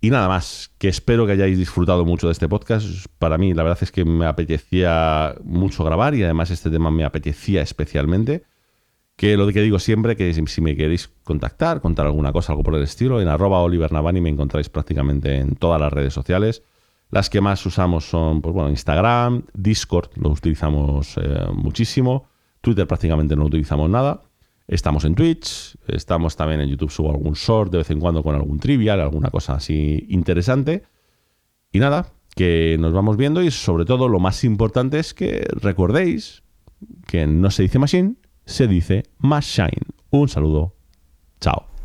Y 0.00 0.10
nada 0.10 0.28
más, 0.28 0.70
que 0.78 0.88
espero 0.88 1.26
que 1.26 1.32
hayáis 1.32 1.58
disfrutado 1.58 2.04
mucho 2.04 2.28
de 2.28 2.32
este 2.32 2.48
podcast. 2.48 3.06
Para 3.18 3.36
mí, 3.36 3.52
la 3.52 3.64
verdad 3.64 3.78
es 3.82 3.90
que 3.90 4.04
me 4.04 4.26
apetecía 4.26 5.34
mucho 5.42 5.82
grabar 5.82 6.14
y 6.14 6.22
además 6.22 6.50
este 6.50 6.70
tema 6.70 6.90
me 6.90 7.04
apetecía 7.04 7.62
especialmente. 7.62 8.44
Que 9.16 9.36
lo 9.36 9.48
que 9.48 9.60
digo 9.60 9.80
siempre, 9.80 10.14
que 10.16 10.32
si 10.32 10.60
me 10.60 10.76
queréis 10.76 11.08
contactar, 11.24 11.80
contar 11.80 12.06
alguna 12.06 12.32
cosa, 12.32 12.52
algo 12.52 12.62
por 12.62 12.76
el 12.76 12.84
estilo, 12.84 13.20
en 13.20 13.26
arroba 13.26 13.60
Oliver 13.60 13.90
Navani 13.90 14.20
me 14.20 14.28
encontráis 14.28 14.68
prácticamente 14.68 15.38
en 15.38 15.56
todas 15.56 15.80
las 15.80 15.92
redes 15.92 16.14
sociales. 16.14 16.62
Las 17.10 17.28
que 17.28 17.40
más 17.40 17.66
usamos 17.66 18.08
son, 18.08 18.40
pues 18.40 18.54
bueno, 18.54 18.70
Instagram, 18.70 19.46
Discord, 19.52 20.10
lo 20.16 20.30
utilizamos 20.30 21.16
eh, 21.16 21.46
muchísimo, 21.52 22.28
Twitter 22.60 22.86
prácticamente 22.86 23.34
no 23.34 23.46
utilizamos 23.46 23.90
nada. 23.90 24.22
Estamos 24.68 25.06
en 25.06 25.14
Twitch, 25.14 25.76
estamos 25.86 26.36
también 26.36 26.60
en 26.60 26.68
YouTube, 26.68 26.90
subo 26.90 27.10
algún 27.10 27.32
short 27.32 27.72
de 27.72 27.78
vez 27.78 27.90
en 27.90 28.00
cuando 28.00 28.22
con 28.22 28.34
algún 28.34 28.60
trivial, 28.60 29.00
alguna 29.00 29.30
cosa 29.30 29.54
así 29.54 30.04
interesante. 30.10 30.82
Y 31.72 31.78
nada, 31.78 32.12
que 32.36 32.76
nos 32.78 32.92
vamos 32.92 33.16
viendo 33.16 33.42
y 33.42 33.50
sobre 33.50 33.86
todo 33.86 34.08
lo 34.08 34.20
más 34.20 34.44
importante 34.44 34.98
es 34.98 35.14
que 35.14 35.46
recordéis 35.52 36.42
que 37.06 37.26
no 37.26 37.50
se 37.50 37.62
dice 37.62 37.78
machine, 37.78 38.16
se 38.44 38.68
dice 38.68 39.04
machine. 39.18 39.86
Un 40.10 40.28
saludo. 40.28 40.74
Chao. 41.40 41.77